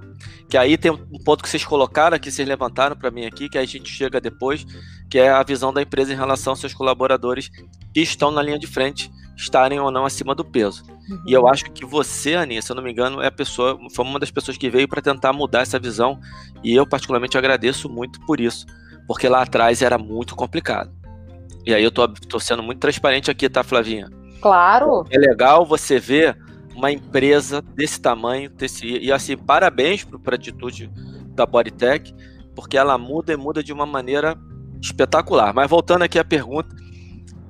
que 0.49 0.59
aí 0.59 0.77
tem 0.77 0.93
um 0.93 1.19
ponto 1.25 1.43
que 1.43 1.49
vocês 1.49 1.65
colocaram, 1.65 2.19
que 2.19 2.31
vocês 2.31 2.47
levantaram 2.47 2.95
para 2.95 3.11
mim 3.11 3.25
aqui, 3.25 3.49
que 3.49 3.59
a 3.59 3.65
gente 3.65 3.91
chega 3.91 4.21
depois, 4.21 4.65
que 5.11 5.19
é 5.19 5.31
a 5.31 5.43
visão 5.43 5.73
da 5.73 5.83
empresa 5.83 6.13
em 6.13 6.17
relação 6.17 6.53
aos 6.53 6.61
seus 6.61 6.75
colaboradores 6.75 7.49
que 7.93 8.01
estão 8.01 8.31
na 8.31 8.43
linha 8.43 8.59
de 8.59 8.67
frente, 8.67 9.11
estarem 9.37 9.81
ou 9.81 9.91
não 9.91 10.05
acima 10.05 10.35
do 10.35 10.45
peso. 10.45 10.85
Uhum. 11.09 11.23
E 11.27 11.33
eu 11.33 11.49
acho 11.49 11.65
que 11.73 11.85
você, 11.85 12.35
Aninha, 12.35 12.63
se 12.63 12.71
eu 12.71 12.77
não 12.77 12.83
me 12.83 12.93
engano, 12.93 13.21
é 13.21 13.27
a 13.27 13.33
pessoa, 13.33 13.79
foi 13.95 14.05
uma 14.05 14.21
das 14.21 14.31
pessoas 14.31 14.57
que 14.57 14.71
veio 14.71 14.87
para 14.87 15.03
tentar 15.03 15.33
mudar 15.33 15.63
essa 15.63 15.79
visão, 15.79 16.21
e 16.63 16.75
eu 16.75 16.87
particularmente 16.87 17.37
agradeço 17.37 17.89
muito 17.89 18.21
por 18.27 18.39
isso, 18.39 18.67
porque 19.09 19.29
lá 19.29 19.43
atrás 19.43 19.83
era 19.83 19.99
muito 19.99 20.37
complicado. 20.37 20.93
E 21.67 21.75
aí 21.75 21.83
eu 21.83 21.91
tô, 21.91 22.07
tô 22.07 22.39
sendo 22.39 22.63
muito 22.63 22.79
transparente 22.79 23.31
aqui, 23.31 23.49
tá, 23.49 23.65
Flavinha? 23.65 24.09
Claro. 24.45 25.07
É 25.09 25.17
legal 25.17 25.65
você 25.65 25.99
ver 25.99 26.37
uma 26.77 26.93
empresa 26.93 27.63
desse 27.63 27.99
tamanho, 27.99 28.51
desse, 28.51 28.87
e 28.87 29.11
assim, 29.11 29.39
parabéns 29.39 30.05
para 30.05 30.35
a 30.35 30.37
atitude 30.37 30.93
da 31.29 31.47
Bodytech, 31.47 32.15
porque 32.55 32.77
ela 32.77 32.99
muda 32.99 33.33
e 33.33 33.39
muda 33.39 33.65
de 33.65 33.73
uma 33.73 33.87
maneira 33.87 34.37
espetacular. 34.83 35.55
Mas 35.55 35.71
voltando 35.71 36.03
aqui 36.03 36.19
à 36.19 36.25
pergunta, 36.25 36.77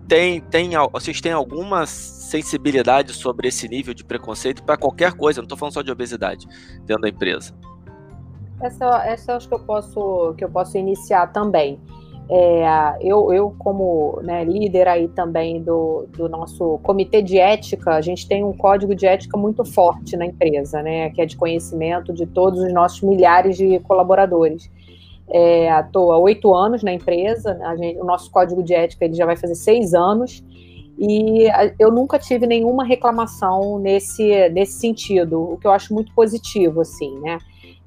tem, 0.07 0.41
tem, 0.41 0.71
vocês 0.93 1.21
têm 1.21 1.33
alguma 1.33 1.85
sensibilidade 1.85 3.13
sobre 3.13 3.49
esse 3.49 3.69
nível 3.69 3.93
de 3.93 4.05
preconceito 4.05 4.63
para 4.63 4.77
qualquer 4.77 5.15
coisa? 5.15 5.41
Não 5.41 5.47
estou 5.47 5.59
falando 5.59 5.75
só 5.75 5.83
de 5.83 5.91
obesidade 5.91 6.47
dentro 6.85 7.03
da 7.03 7.09
empresa. 7.09 7.53
Essa, 8.63 9.05
essa 9.05 9.35
acho 9.35 9.49
que 9.49 9.55
eu 9.55 9.59
posso 9.59 10.33
que 10.39 10.45
eu 10.45 10.49
posso 10.49 10.79
iniciar 10.79 11.33
também. 11.33 11.81
É, 12.29 12.97
eu, 13.03 13.33
eu, 13.33 13.55
como 13.59 14.19
né, 14.23 14.45
líder 14.45 14.89
aí 14.89 15.09
também 15.09 15.63
do, 15.63 16.07
do 16.17 16.27
nosso 16.27 16.79
comitê 16.83 17.21
de 17.21 17.39
ética, 17.39 17.91
a 17.91 18.01
gente 18.01 18.27
tem 18.27 18.43
um 18.43 18.53
código 18.53 18.95
de 18.95 19.07
ética 19.07 19.37
muito 19.37 19.63
forte 19.65 20.17
na 20.17 20.25
empresa, 20.25 20.83
né, 20.83 21.11
que 21.11 21.21
é 21.21 21.27
de 21.27 21.37
conhecimento 21.37 22.15
de 22.15 22.25
todos 22.25 22.61
os 22.61 22.73
nossos 22.73 23.03
milhares 23.03 23.57
de 23.59 23.79
colaboradores. 23.81 24.71
É, 25.29 25.69
Estou 25.81 26.13
há 26.13 26.19
oito 26.19 26.55
anos 26.55 26.83
na 26.83 26.93
empresa, 26.93 27.59
gente, 27.79 28.01
o 28.01 28.05
nosso 28.05 28.31
código 28.31 28.63
de 28.63 28.75
ética 28.75 29.05
ele 29.05 29.15
já 29.15 29.27
vai 29.27 29.37
fazer 29.37 29.55
seis 29.55 29.93
anos, 29.93 30.43
e 30.99 31.49
eu 31.79 31.91
nunca 31.91 32.19
tive 32.19 32.47
nenhuma 32.47 32.85
reclamação 32.85 33.79
nesse, 33.79 34.49
nesse 34.51 34.79
sentido, 34.79 35.43
o 35.43 35.59
que 35.59 35.67
eu 35.67 35.73
acho 35.73 35.93
muito 35.93 36.15
positivo, 36.15 36.81
assim, 36.81 37.19
né? 37.21 37.39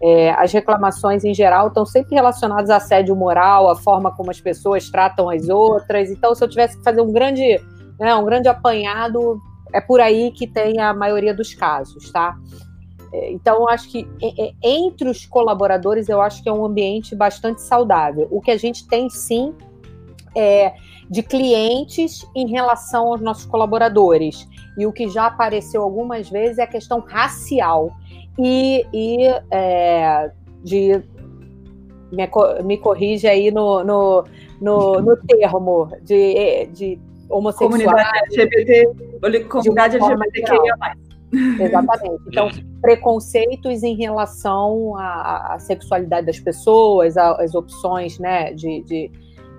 É, 0.02 0.32
as 0.32 0.52
reclamações 0.52 1.24
em 1.24 1.34
geral 1.34 1.70
estão 1.70 1.86
sempre 1.86 2.14
relacionadas 2.16 2.70
a 2.70 2.78
assédio 2.78 3.16
moral, 3.16 3.70
a 3.70 3.76
forma 3.76 4.12
como 4.12 4.30
as 4.30 4.40
pessoas 4.40 4.90
tratam 4.90 5.30
as 5.30 5.50
outras. 5.50 6.12
Então, 6.12 6.36
se 6.36 6.44
eu 6.44 6.48
tivesse 6.48 6.78
que 6.78 6.84
fazer 6.84 7.02
um 7.02 7.12
grande, 7.12 7.60
né, 8.00 8.14
um 8.14 8.24
grande 8.24 8.48
apanhado, 8.48 9.42
é 9.74 9.82
por 9.82 10.00
aí 10.00 10.32
que 10.32 10.46
tem 10.46 10.80
a 10.80 10.94
maioria 10.94 11.34
dos 11.34 11.54
casos, 11.54 12.12
tá? 12.12 12.38
É, 13.12 13.32
então, 13.32 13.56
eu 13.56 13.70
acho 13.70 13.90
que 13.90 14.08
entre 14.64 15.10
os 15.10 15.26
colaboradores, 15.26 16.10
eu 16.10 16.22
acho 16.22 16.44
que 16.44 16.50
é 16.50 16.54
um 16.54 16.64
ambiente 16.64 17.16
bastante 17.16 17.62
saudável. 17.62 18.28
O 18.30 18.40
que 18.40 18.52
a 18.52 18.58
gente 18.58 18.88
tem, 18.88 19.10
sim, 19.10 19.54
é 20.36 20.74
de 21.10 21.24
clientes 21.24 22.28
em 22.36 22.48
relação 22.48 23.08
aos 23.08 23.22
nossos 23.22 23.46
colaboradores. 23.46 24.48
E 24.78 24.86
o 24.86 24.92
que 24.92 25.10
já 25.10 25.26
apareceu 25.26 25.82
algumas 25.82 26.30
vezes 26.30 26.60
é 26.60 26.64
a 26.64 26.68
questão 26.68 27.00
racial 27.00 27.92
e, 28.38 28.86
e 28.94 29.28
é, 29.52 30.32
de 30.64 31.02
me, 32.12 32.30
me 32.64 32.78
corrige 32.78 33.28
aí 33.28 33.52
no, 33.52 33.84
no, 33.84 34.24
no, 34.62 35.02
no 35.02 35.18
termo 35.18 35.90
de, 36.04 36.68
de 36.68 37.00
homossexual. 37.30 37.72
Comunidade 37.72 38.18
LGBT, 38.32 39.44
comunidade 39.50 39.98
LGBTQIA+. 39.98 40.76
Exatamente. 41.60 42.24
Então, 42.28 42.50
preconceitos 42.82 43.84
em 43.84 43.96
relação 43.96 44.96
à, 44.96 45.56
à 45.56 45.60
sexualidade 45.60 46.26
das 46.26 46.40
pessoas, 46.40 47.18
às 47.18 47.54
opções, 47.54 48.18
né, 48.18 48.54
de, 48.54 48.82
de 48.84 49.12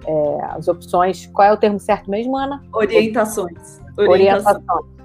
é, 0.07 0.39
as 0.51 0.67
opções. 0.69 1.27
Qual 1.27 1.47
é 1.47 1.53
o 1.53 1.57
termo 1.57 1.79
certo 1.79 2.11
mesmo, 2.11 2.37
Ana? 2.37 2.63
Orientações. 2.73 3.81
Orientações. 3.99 4.65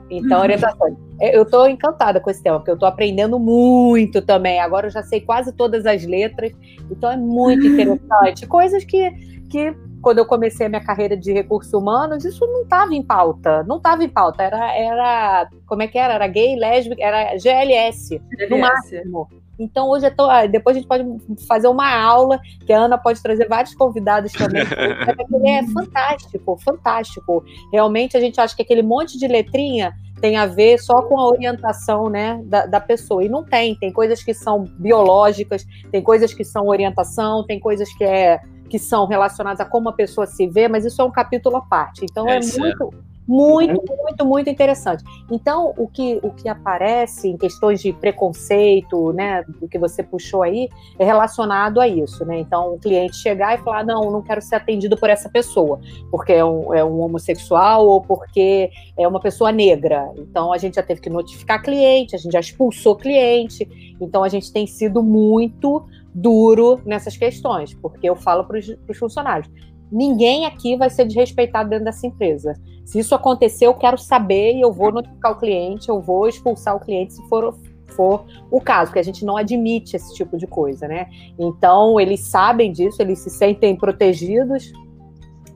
Então, 0.09 0.41
orientações. 0.41 0.95
É, 1.23 1.37
eu 1.37 1.43
estou 1.43 1.69
encantada 1.69 2.19
com 2.19 2.29
esse 2.29 2.43
tema, 2.43 2.57
porque 2.57 2.71
eu 2.71 2.73
estou 2.73 2.89
aprendendo 2.89 3.39
muito 3.39 4.21
também. 4.21 4.59
Agora 4.59 4.87
eu 4.87 4.91
já 4.91 5.01
sei 5.01 5.21
quase 5.21 5.53
todas 5.53 5.85
as 5.85 6.03
letras, 6.03 6.51
então 6.91 7.09
é 7.09 7.15
muito 7.15 7.63
interessante. 7.65 8.45
Coisas 8.45 8.83
que, 8.83 9.09
que 9.49 9.73
quando 10.01 10.17
eu 10.17 10.25
comecei 10.25 10.65
a 10.65 10.69
minha 10.69 10.83
carreira 10.83 11.15
de 11.15 11.31
recursos 11.31 11.71
humanos, 11.71 12.25
isso 12.25 12.45
não 12.45 12.63
estava 12.63 12.93
em 12.93 13.01
pauta. 13.01 13.63
Não 13.63 13.77
estava 13.77 14.03
em 14.03 14.09
pauta. 14.09 14.43
Era, 14.43 14.77
era. 14.77 15.49
Como 15.65 15.81
é 15.81 15.87
que 15.87 15.97
era? 15.97 16.15
Era 16.15 16.27
gay, 16.27 16.57
lésbica, 16.57 17.01
era 17.01 17.37
GLS, 17.37 18.19
GLS. 18.19 18.49
no 18.49 18.57
máximo. 18.57 19.29
Então, 19.57 19.87
hoje 19.87 20.09
tô, 20.11 20.29
ah, 20.29 20.45
depois 20.45 20.75
a 20.75 20.79
gente 20.79 20.89
pode 20.89 21.05
fazer 21.47 21.69
uma 21.69 21.89
aula, 21.89 22.37
que 22.65 22.73
a 22.73 22.79
Ana 22.79 22.97
pode 22.97 23.21
trazer 23.23 23.47
vários 23.47 23.73
convidados 23.75 24.33
também. 24.33 24.63
Ele 25.31 25.49
é 25.49 25.63
fantástico, 25.67 26.57
fantástico. 26.57 27.45
Realmente 27.71 28.17
a 28.17 28.19
gente 28.19 28.41
acha 28.41 28.53
que 28.53 28.63
aquele 28.63 28.81
monte 28.81 29.17
de 29.17 29.25
letrinha 29.25 29.93
tem 30.23 30.37
a 30.37 30.45
ver 30.45 30.79
só 30.79 31.01
com 31.01 31.19
a 31.19 31.27
orientação 31.27 32.09
né, 32.09 32.41
da, 32.45 32.65
da, 32.65 32.79
pessoa. 32.79 33.25
E 33.25 33.27
não 33.27 33.43
tem, 33.43 33.75
tem 33.75 33.91
coisas 33.91 34.23
que 34.23 34.33
são 34.33 34.63
biológicas, 34.79 35.65
tem 35.91 36.01
coisas 36.01 36.33
que 36.33 36.45
são 36.45 36.67
orientação, 36.67 37.45
tem 37.45 37.59
coisas 37.59 37.93
que, 37.93 38.05
é, 38.05 38.39
que 38.69 38.79
são 38.79 39.05
relacionadas 39.05 39.59
a 39.59 39.65
como 39.65 39.89
a 39.89 39.91
pessoa 39.91 40.25
se 40.25 40.47
vê, 40.47 40.69
mas 40.69 40.85
isso 40.85 41.01
é 41.01 41.03
um 41.03 41.11
capítulo 41.11 41.57
à 41.57 41.61
parte. 41.61 42.05
Então 42.05 42.25
é, 42.29 42.37
é 42.37 42.57
muito. 42.57 42.93
Muito, 43.27 43.81
muito, 43.97 44.25
muito 44.25 44.49
interessante. 44.49 45.03
Então, 45.31 45.73
o 45.77 45.87
que, 45.87 46.19
o 46.21 46.31
que 46.31 46.49
aparece 46.49 47.29
em 47.29 47.37
questões 47.37 47.81
de 47.81 47.93
preconceito, 47.93 49.13
né, 49.13 49.43
do 49.47 49.67
que 49.67 49.79
você 49.79 50.03
puxou 50.03 50.43
aí, 50.43 50.69
é 50.99 51.05
relacionado 51.05 51.79
a 51.79 51.87
isso, 51.87 52.25
né? 52.25 52.39
Então, 52.39 52.73
o 52.73 52.79
cliente 52.79 53.15
chegar 53.15 53.57
e 53.57 53.63
falar, 53.63 53.85
não, 53.85 54.11
não 54.11 54.21
quero 54.21 54.41
ser 54.41 54.55
atendido 54.55 54.97
por 54.97 55.09
essa 55.09 55.29
pessoa, 55.29 55.79
porque 56.11 56.33
é 56.33 56.43
um, 56.43 56.73
é 56.73 56.83
um 56.83 56.99
homossexual 56.99 57.87
ou 57.87 58.01
porque 58.01 58.69
é 58.97 59.07
uma 59.07 59.19
pessoa 59.19 59.51
negra. 59.51 60.11
Então, 60.17 60.51
a 60.51 60.57
gente 60.57 60.75
já 60.75 60.83
teve 60.83 60.99
que 60.99 61.09
notificar 61.09 61.61
cliente, 61.61 62.15
a 62.15 62.19
gente 62.19 62.33
já 62.33 62.39
expulsou 62.39 62.95
cliente. 62.95 63.95
Então, 64.01 64.23
a 64.23 64.29
gente 64.29 64.51
tem 64.51 64.67
sido 64.67 65.01
muito 65.01 65.85
duro 66.13 66.79
nessas 66.85 67.17
questões, 67.17 67.73
porque 67.73 68.07
eu 68.07 68.15
falo 68.15 68.43
para 68.43 68.59
os 68.59 68.97
funcionários, 68.97 69.49
ninguém 69.93 70.45
aqui 70.45 70.75
vai 70.75 70.89
ser 70.89 71.05
desrespeitado 71.05 71.69
dentro 71.69 71.85
dessa 71.85 72.07
empresa. 72.07 72.53
Se 72.83 72.99
isso 72.99 73.13
acontecer, 73.13 73.67
eu 73.67 73.75
quero 73.75 73.97
saber 73.97 74.55
e 74.55 74.61
eu 74.61 74.73
vou 74.73 74.91
notificar 74.91 75.33
o 75.33 75.37
cliente, 75.37 75.87
eu 75.87 76.01
vou 76.01 76.27
expulsar 76.27 76.75
o 76.75 76.79
cliente 76.79 77.13
se 77.13 77.29
for, 77.29 77.55
for 77.89 78.25
o 78.49 78.59
caso, 78.59 78.89
porque 78.89 78.99
a 78.99 79.03
gente 79.03 79.23
não 79.23 79.37
admite 79.37 79.95
esse 79.95 80.13
tipo 80.15 80.35
de 80.35 80.47
coisa, 80.47 80.87
né? 80.87 81.07
Então, 81.37 81.99
eles 81.99 82.21
sabem 82.21 82.71
disso, 82.71 83.01
eles 83.01 83.19
se 83.19 83.29
sentem 83.29 83.75
protegidos 83.75 84.73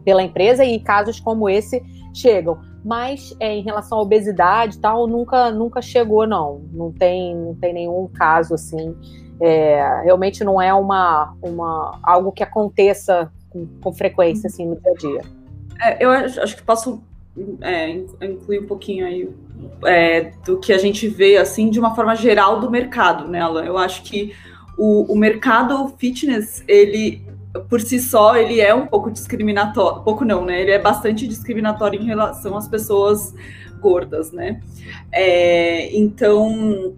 pela 0.06 0.22
empresa 0.22 0.64
e 0.64 0.80
casos 0.80 1.20
como 1.20 1.50
esse 1.50 1.84
chegam. 2.14 2.60
Mas 2.86 3.36
é, 3.40 3.58
em 3.58 3.64
relação 3.64 3.98
à 3.98 4.02
obesidade 4.02 4.78
e 4.78 4.80
tal, 4.80 5.08
nunca, 5.08 5.52
nunca 5.52 5.82
chegou, 5.82 6.26
não. 6.28 6.62
Não 6.72 6.92
tem, 6.92 7.36
não 7.36 7.56
tem 7.56 7.74
nenhum 7.74 8.08
caso 8.08 8.54
assim. 8.54 8.96
É, 9.42 10.02
realmente 10.04 10.44
não 10.44 10.62
é 10.62 10.74
uma, 10.74 11.36
uma 11.42 12.00
algo 12.02 12.32
que 12.32 12.42
aconteça 12.42 13.32
com, 13.50 13.68
com 13.82 13.94
frequência, 13.94 14.48
assim, 14.48 14.66
no 14.66 14.76
dia 14.80 14.92
a 14.92 14.96
dia. 14.96 15.22
É, 15.82 16.04
eu 16.04 16.10
acho, 16.10 16.56
que 16.56 16.64
posso 16.64 17.02
é, 17.62 17.90
incluir 18.22 18.60
um 18.60 18.68
pouquinho 18.68 19.06
aí 19.06 19.30
é, 19.86 20.32
do 20.46 20.60
que 20.60 20.74
a 20.74 20.78
gente 20.78 21.08
vê, 21.08 21.38
assim, 21.38 21.70
de 21.70 21.80
uma 21.80 21.96
forma 21.96 22.16
geral 22.16 22.60
do 22.60 22.70
mercado, 22.70 23.28
né, 23.28 23.42
Alan? 23.42 23.64
Eu 23.64 23.78
acho 23.78 24.04
que 24.04 24.34
o, 24.78 25.12
o 25.12 25.18
mercado 25.18 25.94
fitness, 25.98 26.64
ele, 26.68 27.22
por 27.70 27.82
si 27.82 28.00
só, 28.00 28.36
ele 28.36 28.60
é 28.60 28.74
um 28.74 28.88
pouco 28.88 29.12
discriminatório, 29.12 30.04
pouco 30.04 30.26
não, 30.26 30.46
né? 30.46 30.62
Ele 30.62 30.72
é 30.72 30.80
bastante 30.80 31.28
discriminatório 31.28 32.00
em 32.00 32.06
relação 32.06 32.58
às 32.58 32.68
pessoas 32.68 33.34
gordas, 33.80 34.32
né? 34.32 34.62
É, 35.12 35.96
então, 35.96 36.96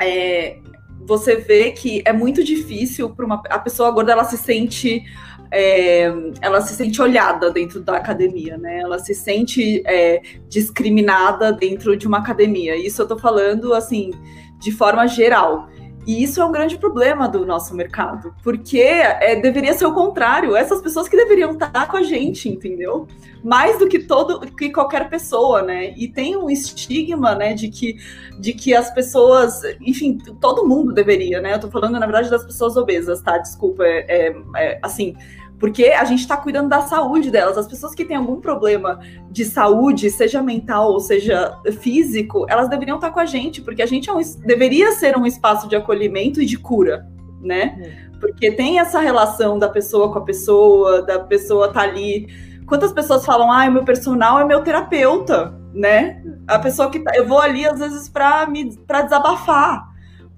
é, 0.00 0.58
você 1.06 1.36
vê 1.36 1.72
que 1.72 2.02
é 2.04 2.12
muito 2.12 2.44
difícil 2.44 3.10
para 3.10 3.24
uma 3.24 3.42
a 3.48 3.58
pessoa 3.58 3.90
gorda 3.90 4.12
ela 4.12 4.24
se 4.24 4.36
sente 4.36 5.04
é, 5.50 6.12
ela 6.40 6.60
se 6.60 6.74
sente 6.74 7.00
olhada 7.00 7.50
dentro 7.50 7.80
da 7.80 7.96
academia, 7.96 8.56
né? 8.58 8.80
Ela 8.80 8.98
se 8.98 9.14
sente 9.14 9.82
é, 9.86 10.20
discriminada 10.48 11.52
dentro 11.52 11.96
de 11.96 12.06
uma 12.06 12.18
academia. 12.18 12.76
Isso 12.76 13.02
eu 13.02 13.08
tô 13.08 13.18
falando 13.18 13.72
assim 13.74 14.12
de 14.58 14.72
forma 14.72 15.06
geral. 15.06 15.68
E 16.08 16.22
isso 16.22 16.40
é 16.40 16.44
um 16.46 16.50
grande 16.50 16.78
problema 16.78 17.28
do 17.28 17.44
nosso 17.44 17.74
mercado, 17.74 18.34
porque 18.42 18.80
é, 18.80 19.38
deveria 19.38 19.74
ser 19.74 19.84
o 19.84 19.92
contrário. 19.92 20.56
Essas 20.56 20.80
pessoas 20.80 21.06
que 21.06 21.14
deveriam 21.14 21.52
estar 21.52 21.86
com 21.86 21.98
a 21.98 22.02
gente, 22.02 22.48
entendeu? 22.48 23.06
Mais 23.44 23.78
do 23.78 23.86
que 23.86 23.98
todo, 23.98 24.40
que 24.56 24.70
qualquer 24.70 25.10
pessoa, 25.10 25.60
né? 25.60 25.92
E 25.98 26.08
tem 26.08 26.34
um 26.34 26.48
estigma, 26.48 27.34
né, 27.34 27.52
de 27.52 27.68
que, 27.68 27.98
de 28.40 28.54
que 28.54 28.74
as 28.74 28.90
pessoas, 28.90 29.60
enfim, 29.82 30.16
todo 30.40 30.66
mundo 30.66 30.94
deveria, 30.94 31.42
né? 31.42 31.52
Eu 31.52 31.60
tô 31.60 31.70
falando 31.70 32.00
na 32.00 32.06
verdade 32.06 32.30
das 32.30 32.42
pessoas 32.42 32.74
obesas, 32.78 33.20
tá? 33.20 33.36
Desculpa, 33.36 33.84
é, 33.84 34.06
é, 34.08 34.36
é 34.56 34.80
assim 34.82 35.14
porque 35.58 35.86
a 35.86 36.04
gente 36.04 36.20
está 36.20 36.36
cuidando 36.36 36.68
da 36.68 36.82
saúde 36.82 37.30
delas. 37.30 37.58
As 37.58 37.66
pessoas 37.66 37.94
que 37.94 38.04
têm 38.04 38.16
algum 38.16 38.40
problema 38.40 39.00
de 39.30 39.44
saúde, 39.44 40.10
seja 40.10 40.42
mental 40.42 40.92
ou 40.92 41.00
seja 41.00 41.58
físico, 41.80 42.46
elas 42.48 42.68
deveriam 42.68 42.96
estar 42.96 43.10
com 43.10 43.20
a 43.20 43.26
gente, 43.26 43.60
porque 43.60 43.82
a 43.82 43.86
gente 43.86 44.08
é 44.08 44.12
um, 44.12 44.20
deveria 44.44 44.92
ser 44.92 45.16
um 45.16 45.26
espaço 45.26 45.68
de 45.68 45.74
acolhimento 45.74 46.40
e 46.40 46.46
de 46.46 46.56
cura, 46.56 47.06
né? 47.40 47.76
É. 47.80 48.18
Porque 48.20 48.50
tem 48.52 48.78
essa 48.78 49.00
relação 49.00 49.58
da 49.58 49.68
pessoa 49.68 50.12
com 50.12 50.18
a 50.18 50.24
pessoa, 50.24 51.02
da 51.02 51.18
pessoa 51.20 51.72
tá 51.72 51.82
ali. 51.82 52.28
Quantas 52.66 52.92
pessoas 52.92 53.24
falam, 53.24 53.50
ah, 53.50 53.66
o 53.66 53.72
meu 53.72 53.84
personal 53.84 54.40
é 54.40 54.44
meu 54.44 54.62
terapeuta, 54.62 55.54
né? 55.72 56.22
A 56.46 56.58
pessoa 56.58 56.90
que 56.90 57.00
tá, 57.00 57.12
eu 57.14 57.26
vou 57.26 57.40
ali 57.40 57.66
às 57.66 57.78
vezes 57.78 58.08
para 58.08 58.46
me 58.46 58.76
para 58.86 59.02
desabafar 59.02 59.87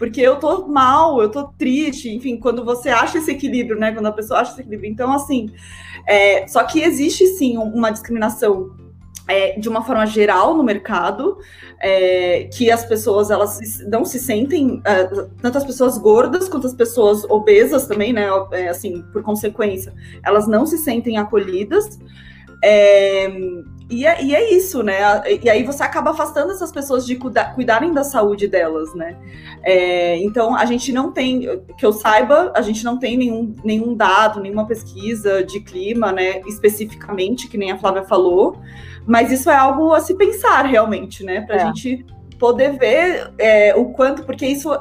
porque 0.00 0.22
eu 0.22 0.36
tô 0.36 0.66
mal, 0.66 1.20
eu 1.20 1.30
tô 1.30 1.48
triste, 1.58 2.08
enfim, 2.08 2.38
quando 2.38 2.64
você 2.64 2.88
acha 2.88 3.18
esse 3.18 3.30
equilíbrio, 3.30 3.78
né? 3.78 3.92
Quando 3.92 4.06
a 4.06 4.12
pessoa 4.12 4.40
acha 4.40 4.52
esse 4.52 4.62
equilíbrio. 4.62 4.90
Então, 4.90 5.12
assim, 5.12 5.50
é, 6.06 6.48
só 6.48 6.64
que 6.64 6.80
existe 6.80 7.26
sim 7.26 7.58
uma 7.58 7.90
discriminação 7.90 8.74
é, 9.28 9.58
de 9.58 9.68
uma 9.68 9.84
forma 9.84 10.06
geral 10.06 10.56
no 10.56 10.62
mercado, 10.62 11.36
é, 11.78 12.44
que 12.44 12.70
as 12.70 12.82
pessoas 12.82 13.30
elas 13.30 13.58
não 13.88 14.06
se 14.06 14.18
sentem, 14.18 14.80
é, 14.86 15.04
tanto 15.42 15.58
as 15.58 15.64
pessoas 15.66 15.98
gordas 15.98 16.48
quanto 16.48 16.66
as 16.66 16.72
pessoas 16.72 17.22
obesas 17.24 17.86
também, 17.86 18.10
né? 18.10 18.26
É, 18.52 18.68
assim, 18.70 19.02
por 19.12 19.22
consequência, 19.22 19.92
elas 20.24 20.48
não 20.48 20.64
se 20.64 20.78
sentem 20.78 21.18
acolhidas. 21.18 21.98
E 23.90 24.06
é, 24.06 24.22
e 24.22 24.34
é, 24.34 24.54
isso, 24.54 24.84
né? 24.84 25.00
E 25.42 25.50
aí 25.50 25.64
você 25.64 25.82
acaba 25.82 26.12
afastando 26.12 26.52
essas 26.52 26.70
pessoas 26.70 27.04
de 27.04 27.16
cuida, 27.16 27.44
cuidarem 27.46 27.92
da 27.92 28.04
saúde 28.04 28.46
delas, 28.46 28.94
né? 28.94 29.16
É, 29.64 30.16
então 30.18 30.54
a 30.54 30.64
gente 30.64 30.92
não 30.92 31.10
tem, 31.10 31.60
que 31.76 31.84
eu 31.84 31.92
saiba, 31.92 32.52
a 32.54 32.62
gente 32.62 32.84
não 32.84 32.98
tem 32.98 33.16
nenhum, 33.16 33.54
nenhum 33.64 33.96
dado, 33.96 34.40
nenhuma 34.40 34.64
pesquisa 34.64 35.42
de 35.42 35.58
clima, 35.58 36.12
né? 36.12 36.40
Especificamente, 36.46 37.48
que 37.48 37.58
nem 37.58 37.72
a 37.72 37.78
Flávia 37.78 38.04
falou, 38.04 38.60
mas 39.04 39.32
isso 39.32 39.50
é 39.50 39.56
algo 39.56 39.92
a 39.92 39.98
se 39.98 40.14
pensar 40.14 40.66
realmente, 40.66 41.24
né? 41.24 41.40
Para 41.40 41.56
a 41.56 41.60
é. 41.60 41.66
gente 41.66 42.06
poder 42.38 42.78
ver 42.78 43.32
é, 43.38 43.74
o 43.74 43.86
quanto, 43.86 44.22
porque 44.22 44.46
isso 44.46 44.72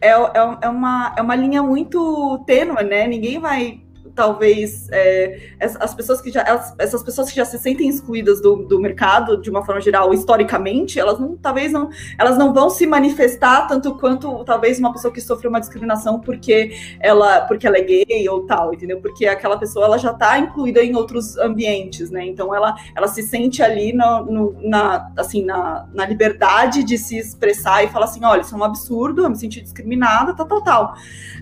é, 0.00 0.10
é, 0.10 0.58
é, 0.62 0.68
uma, 0.68 1.14
é 1.16 1.22
uma 1.22 1.34
linha 1.34 1.62
muito 1.62 2.38
tênue, 2.46 2.84
né? 2.84 3.06
Ninguém 3.06 3.38
vai 3.38 3.80
talvez 4.18 4.88
é, 4.90 5.52
as 5.60 5.94
pessoas 5.94 6.20
que 6.20 6.32
já 6.32 6.44
essas 6.76 7.04
pessoas 7.04 7.30
que 7.30 7.36
já 7.36 7.44
se 7.44 7.56
sentem 7.56 7.88
excluídas 7.88 8.42
do, 8.42 8.56
do 8.56 8.80
mercado 8.80 9.40
de 9.40 9.48
uma 9.48 9.64
forma 9.64 9.80
geral 9.80 10.12
historicamente 10.12 10.98
elas 10.98 11.20
não 11.20 11.36
talvez 11.36 11.70
não 11.70 11.88
elas 12.18 12.36
não 12.36 12.52
vão 12.52 12.68
se 12.68 12.84
manifestar 12.84 13.68
tanto 13.68 13.94
quanto 13.94 14.42
talvez 14.44 14.80
uma 14.80 14.92
pessoa 14.92 15.14
que 15.14 15.20
sofreu 15.20 15.50
uma 15.50 15.60
discriminação 15.60 16.18
porque 16.18 16.72
ela 16.98 17.42
porque 17.42 17.64
ela 17.64 17.78
é 17.78 17.82
gay 17.82 18.28
ou 18.28 18.44
tal 18.44 18.74
entendeu? 18.74 19.00
Porque 19.00 19.24
aquela 19.24 19.56
pessoa 19.56 19.84
ela 19.84 19.98
já 19.98 20.10
está 20.10 20.36
incluída 20.36 20.82
em 20.82 20.96
outros 20.96 21.36
ambientes 21.38 22.10
né? 22.10 22.26
Então 22.26 22.52
ela 22.52 22.74
ela 22.96 23.06
se 23.06 23.22
sente 23.22 23.62
ali 23.62 23.92
no, 23.92 24.24
no, 24.24 24.56
na 24.68 25.12
assim 25.16 25.44
na, 25.44 25.86
na 25.94 26.04
liberdade 26.04 26.82
de 26.82 26.98
se 26.98 27.16
expressar 27.16 27.84
e 27.84 27.88
falar 27.88 28.06
assim 28.06 28.24
olha 28.24 28.40
isso 28.40 28.52
é 28.52 28.58
um 28.58 28.64
absurdo 28.64 29.22
eu 29.22 29.30
me 29.30 29.36
senti 29.36 29.60
discriminada 29.60 30.34
tal 30.34 30.46
tal 30.46 30.60
tal. 30.60 30.94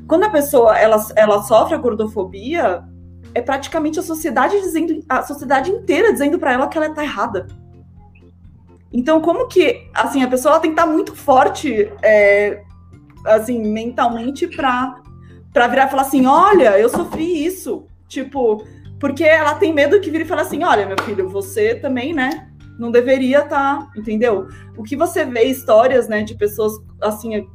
Quando 0.06 0.24
a 0.24 0.30
pessoa 0.30 0.78
ela, 0.78 1.04
ela 1.16 1.42
sofre 1.42 1.74
a 1.74 1.78
gordofobia, 1.78 2.65
é 3.34 3.42
praticamente 3.42 3.98
a 3.98 4.02
sociedade 4.02 4.60
dizendo, 4.60 5.04
a 5.08 5.22
sociedade 5.22 5.70
inteira 5.70 6.12
dizendo 6.12 6.38
para 6.38 6.52
ela 6.52 6.68
que 6.68 6.78
ela 6.78 6.86
está 6.86 7.02
errada. 7.02 7.46
Então, 8.92 9.20
como 9.20 9.46
que, 9.46 9.86
assim, 9.92 10.22
a 10.22 10.28
pessoa 10.28 10.58
tem 10.58 10.70
que 10.70 10.80
estar 10.80 10.86
tá 10.86 10.92
muito 10.92 11.14
forte, 11.14 11.90
é, 12.02 12.62
assim, 13.26 13.62
mentalmente 13.62 14.46
para 14.46 15.02
para 15.52 15.68
virar 15.68 15.86
e 15.86 15.90
falar 15.90 16.02
assim, 16.02 16.26
olha, 16.26 16.78
eu 16.78 16.86
sofri 16.86 17.46
isso, 17.46 17.86
tipo, 18.06 18.62
porque 19.00 19.24
ela 19.24 19.54
tem 19.54 19.72
medo 19.72 19.98
que 19.98 20.10
vire 20.10 20.24
e 20.24 20.26
fale 20.26 20.42
assim, 20.42 20.62
olha, 20.62 20.84
meu 20.84 21.00
filho, 21.02 21.30
você 21.30 21.74
também, 21.74 22.12
né, 22.12 22.48
não 22.78 22.90
deveria 22.90 23.38
estar, 23.38 23.78
tá, 23.78 23.90
entendeu? 23.96 24.48
O 24.76 24.82
que 24.82 24.94
você 24.94 25.24
vê 25.24 25.44
histórias, 25.44 26.08
né, 26.08 26.22
de 26.22 26.34
pessoas 26.34 26.74
assim 27.00 27.48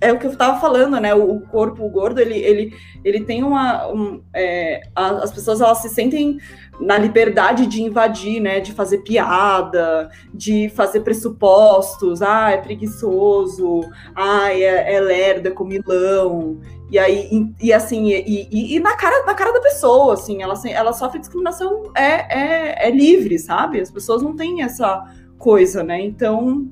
é 0.00 0.12
o 0.12 0.18
que 0.18 0.26
eu 0.26 0.32
estava 0.32 0.60
falando, 0.60 0.98
né? 1.00 1.14
O 1.14 1.40
corpo 1.40 1.88
gordo, 1.88 2.20
ele, 2.20 2.38
ele, 2.38 2.74
ele 3.04 3.24
tem 3.24 3.42
uma. 3.42 3.88
Um, 3.88 4.22
é, 4.34 4.82
as 4.94 5.32
pessoas 5.32 5.60
elas 5.60 5.78
se 5.78 5.88
sentem 5.88 6.38
na 6.80 6.98
liberdade 6.98 7.66
de 7.66 7.82
invadir, 7.82 8.40
né? 8.40 8.60
De 8.60 8.72
fazer 8.72 8.98
piada, 8.98 10.10
de 10.32 10.68
fazer 10.70 11.00
pressupostos. 11.00 12.22
Ah, 12.22 12.50
é 12.50 12.56
preguiçoso. 12.56 13.80
Ah, 14.14 14.52
é, 14.52 14.94
é 14.94 15.00
lerda, 15.00 15.48
é 15.48 15.52
comilão. 15.52 16.60
E 16.90 16.98
aí, 16.98 17.28
e, 17.32 17.68
e 17.68 17.72
assim, 17.72 18.10
e, 18.10 18.48
e, 18.50 18.76
e, 18.76 18.80
na, 18.80 18.94
cara, 18.96 19.24
na 19.24 19.34
cara 19.34 19.52
da 19.52 19.60
pessoa, 19.60 20.12
assim, 20.12 20.42
ela, 20.42 20.54
ela 20.66 20.92
sofre 20.92 21.18
discriminação 21.18 21.90
é, 21.96 22.38
é, 22.38 22.88
é 22.88 22.90
livre, 22.90 23.38
sabe? 23.38 23.80
As 23.80 23.90
pessoas 23.90 24.20
não 24.20 24.36
têm 24.36 24.62
essa 24.62 25.02
coisa, 25.38 25.82
né? 25.82 26.02
Então, 26.02 26.68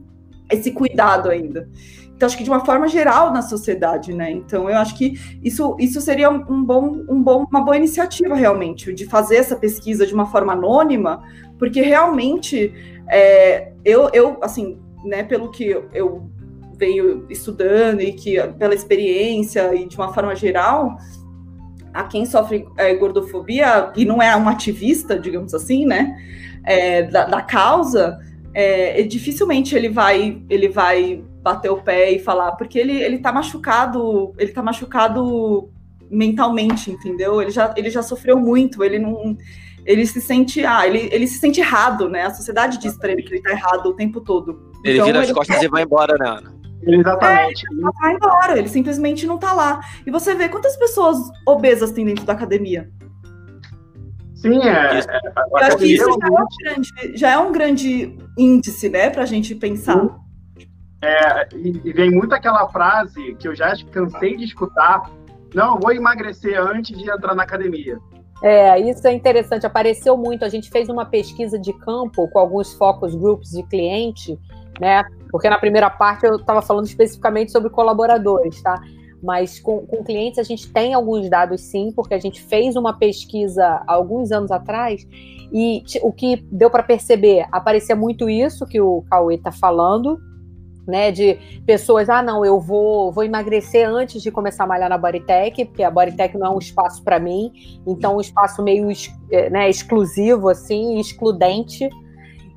esse 0.50 0.72
cuidado 0.72 1.30
ainda. 1.30 1.68
Então, 2.20 2.26
acho 2.26 2.36
que 2.36 2.44
de 2.44 2.50
uma 2.50 2.62
forma 2.66 2.86
geral 2.86 3.32
na 3.32 3.40
sociedade, 3.40 4.12
né? 4.12 4.30
Então, 4.30 4.68
eu 4.68 4.76
acho 4.76 4.94
que 4.94 5.18
isso, 5.42 5.74
isso 5.80 6.02
seria 6.02 6.28
um 6.28 6.62
bom, 6.62 7.02
um 7.08 7.22
bom, 7.22 7.46
uma 7.50 7.64
boa 7.64 7.78
iniciativa, 7.78 8.34
realmente, 8.34 8.92
de 8.92 9.06
fazer 9.06 9.36
essa 9.36 9.56
pesquisa 9.56 10.06
de 10.06 10.12
uma 10.12 10.26
forma 10.26 10.52
anônima, 10.52 11.22
porque 11.58 11.80
realmente 11.80 12.74
é, 13.08 13.72
eu, 13.82 14.10
eu, 14.12 14.36
assim, 14.42 14.78
né, 15.02 15.22
pelo 15.22 15.50
que 15.50 15.64
eu 15.94 16.30
venho 16.76 17.24
estudando 17.30 18.02
e 18.02 18.12
que 18.12 18.36
pela 18.58 18.74
experiência 18.74 19.74
e 19.74 19.88
de 19.88 19.96
uma 19.96 20.12
forma 20.12 20.36
geral, 20.36 20.98
a 21.94 22.04
quem 22.04 22.26
sofre 22.26 22.68
é, 22.76 22.94
gordofobia 22.96 23.94
e 23.96 24.04
não 24.04 24.20
é 24.20 24.36
um 24.36 24.46
ativista, 24.46 25.18
digamos 25.18 25.54
assim, 25.54 25.86
né, 25.86 26.14
é, 26.64 27.02
da, 27.04 27.24
da, 27.24 27.40
causa, 27.40 28.18
é, 28.52 29.02
dificilmente 29.04 29.74
ele 29.74 29.88
vai, 29.88 30.42
ele 30.50 30.68
vai 30.68 31.24
bater 31.52 31.70
o 31.70 31.82
pé 31.82 32.12
e 32.12 32.18
falar, 32.18 32.52
porque 32.52 32.78
ele, 32.78 32.92
ele 32.92 33.18
tá 33.18 33.32
machucado, 33.32 34.32
ele 34.38 34.52
tá 34.52 34.62
machucado 34.62 35.70
mentalmente, 36.10 36.90
entendeu? 36.90 37.40
Ele 37.40 37.50
já, 37.50 37.72
ele 37.76 37.90
já 37.90 38.02
sofreu 38.02 38.38
muito, 38.38 38.82
ele 38.82 38.98
não. 38.98 39.36
Ele 39.84 40.06
se 40.06 40.20
sente. 40.20 40.64
Ah, 40.64 40.86
ele, 40.86 41.08
ele 41.12 41.26
se 41.26 41.38
sente 41.38 41.60
errado, 41.60 42.08
né? 42.08 42.26
A 42.26 42.34
sociedade 42.34 42.78
diz 42.78 42.96
pra 42.96 43.10
ele 43.12 43.22
que 43.22 43.32
ele 43.34 43.42
tá 43.42 43.50
errado 43.50 43.86
o 43.86 43.94
tempo 43.94 44.20
todo. 44.20 44.70
Ele 44.84 44.94
então, 44.94 45.06
vira 45.06 45.20
as 45.20 45.32
costas 45.32 45.62
e 45.62 45.68
vai 45.68 45.82
embora, 45.82 46.16
né, 46.18 46.28
Ana? 46.28 46.60
Exatamente. 46.82 47.64
É, 47.66 47.72
ele 47.72 47.82
vai 48.00 48.14
embora, 48.14 48.58
ele 48.58 48.68
simplesmente 48.68 49.26
não 49.26 49.38
tá 49.38 49.52
lá. 49.52 49.80
E 50.06 50.10
você 50.10 50.34
vê 50.34 50.48
quantas 50.48 50.76
pessoas 50.76 51.18
obesas 51.46 51.92
tem 51.92 52.04
dentro 52.04 52.24
da 52.24 52.32
academia. 52.32 52.90
Sim, 54.34 54.58
é. 54.62 54.98
É 54.98 55.04
Eu 55.50 55.56
acho 55.58 55.76
que 55.76 55.94
isso 55.94 56.04
já 56.04 56.26
é, 56.26 56.30
um 56.30 56.46
grande, 56.62 57.18
já 57.18 57.30
é 57.30 57.38
um 57.38 57.52
grande 57.52 58.16
índice, 58.38 58.88
né, 58.88 59.10
pra 59.10 59.26
gente 59.26 59.54
pensar. 59.54 60.00
Sim. 60.00 60.10
É, 61.02 61.48
e, 61.56 61.92
vem 61.92 62.10
muito 62.10 62.34
aquela 62.34 62.68
frase 62.68 63.34
que 63.36 63.48
eu 63.48 63.54
já 63.54 63.72
cansei 63.90 64.36
de 64.36 64.44
escutar: 64.44 65.10
não, 65.54 65.78
vou 65.78 65.92
emagrecer 65.92 66.60
antes 66.60 66.96
de 66.96 67.10
entrar 67.10 67.34
na 67.34 67.42
academia. 67.42 67.98
É, 68.42 68.78
isso 68.80 69.06
é 69.06 69.12
interessante, 69.12 69.66
apareceu 69.66 70.16
muito. 70.16 70.44
A 70.44 70.48
gente 70.48 70.70
fez 70.70 70.88
uma 70.88 71.04
pesquisa 71.04 71.58
de 71.58 71.72
campo 71.72 72.28
com 72.28 72.38
alguns 72.38 72.72
focus 72.74 73.14
groups 73.14 73.50
de 73.50 73.62
cliente, 73.64 74.38
né? 74.80 75.04
Porque 75.30 75.48
na 75.48 75.58
primeira 75.58 75.90
parte 75.90 76.24
eu 76.24 76.36
estava 76.36 76.62
falando 76.62 76.86
especificamente 76.86 77.52
sobre 77.52 77.70
colaboradores, 77.70 78.62
tá? 78.62 78.80
Mas 79.22 79.60
com, 79.60 79.86
com 79.86 80.02
clientes 80.02 80.38
a 80.38 80.42
gente 80.42 80.70
tem 80.72 80.94
alguns 80.94 81.28
dados 81.28 81.60
sim, 81.60 81.92
porque 81.94 82.14
a 82.14 82.18
gente 82.18 82.42
fez 82.42 82.76
uma 82.76 82.94
pesquisa 82.94 83.82
alguns 83.86 84.32
anos 84.32 84.50
atrás 84.50 85.06
e 85.52 85.82
o 86.02 86.12
que 86.12 86.36
deu 86.50 86.70
para 86.70 86.82
perceber, 86.82 87.46
aparecia 87.52 87.96
muito 87.96 88.30
isso 88.30 88.66
que 88.66 88.80
o 88.80 89.04
Cauê 89.10 89.34
está 89.34 89.52
falando, 89.52 90.18
né, 90.86 91.10
de 91.10 91.38
pessoas, 91.66 92.08
ah, 92.08 92.22
não, 92.22 92.44
eu 92.44 92.60
vou, 92.60 93.12
vou 93.12 93.24
emagrecer 93.24 93.88
antes 93.88 94.22
de 94.22 94.30
começar 94.30 94.64
a 94.64 94.66
malhar 94.66 94.88
na 94.88 94.98
Bodytech, 94.98 95.64
porque 95.66 95.82
a 95.82 95.90
Bodytech 95.90 96.36
não 96.36 96.46
é 96.46 96.50
um 96.50 96.58
espaço 96.58 97.02
para 97.02 97.18
mim, 97.18 97.52
então 97.86 98.16
um 98.16 98.20
espaço 98.20 98.62
meio 98.62 98.88
é, 99.30 99.50
né, 99.50 99.68
exclusivo, 99.68 100.48
assim, 100.48 100.98
excludente, 100.98 101.88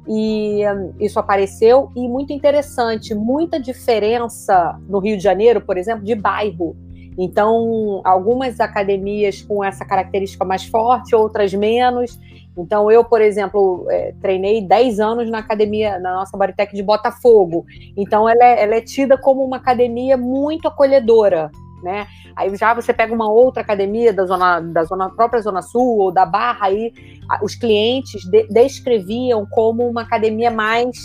e 0.07 0.61
um, 0.67 0.93
isso 0.99 1.19
apareceu, 1.19 1.91
e 1.95 2.07
muito 2.07 2.33
interessante, 2.33 3.13
muita 3.13 3.59
diferença 3.59 4.79
no 4.87 4.99
Rio 4.99 5.15
de 5.17 5.23
Janeiro, 5.23 5.61
por 5.61 5.77
exemplo, 5.77 6.03
de 6.03 6.15
bairro, 6.15 6.75
então, 7.17 8.01
algumas 8.03 8.59
academias 8.59 9.41
com 9.41 9.63
essa 9.63 9.85
característica 9.85 10.43
mais 10.43 10.65
forte, 10.65 11.15
outras 11.15 11.53
menos. 11.53 12.19
Então, 12.57 12.91
eu, 12.91 13.03
por 13.03 13.21
exemplo, 13.21 13.87
é, 13.89 14.13
treinei 14.21 14.61
10 14.61 14.99
anos 14.99 15.29
na 15.29 15.39
academia, 15.39 15.99
na 15.99 16.13
nossa 16.13 16.37
Baritec 16.37 16.75
de 16.75 16.83
Botafogo. 16.83 17.65
Então, 17.97 18.29
ela 18.29 18.43
é, 18.43 18.63
ela 18.63 18.75
é 18.75 18.81
tida 18.81 19.17
como 19.17 19.43
uma 19.43 19.57
academia 19.57 20.15
muito 20.17 20.67
acolhedora. 20.67 21.49
Né? 21.81 22.07
Aí 22.35 22.55
já 22.55 22.73
você 22.73 22.93
pega 22.93 23.13
uma 23.13 23.29
outra 23.29 23.61
academia 23.61 24.13
da 24.13 24.25
zona 24.25 24.61
da 24.61 24.85
zona 24.85 25.09
própria 25.09 25.41
zona 25.41 25.61
sul 25.61 25.97
ou 25.97 26.11
da 26.13 26.25
Barra 26.25 26.67
aí 26.67 26.93
os 27.41 27.55
clientes 27.55 28.23
de, 28.23 28.47
descreviam 28.47 29.45
como 29.51 29.85
uma 29.85 30.03
academia 30.03 30.49
mais 30.49 30.95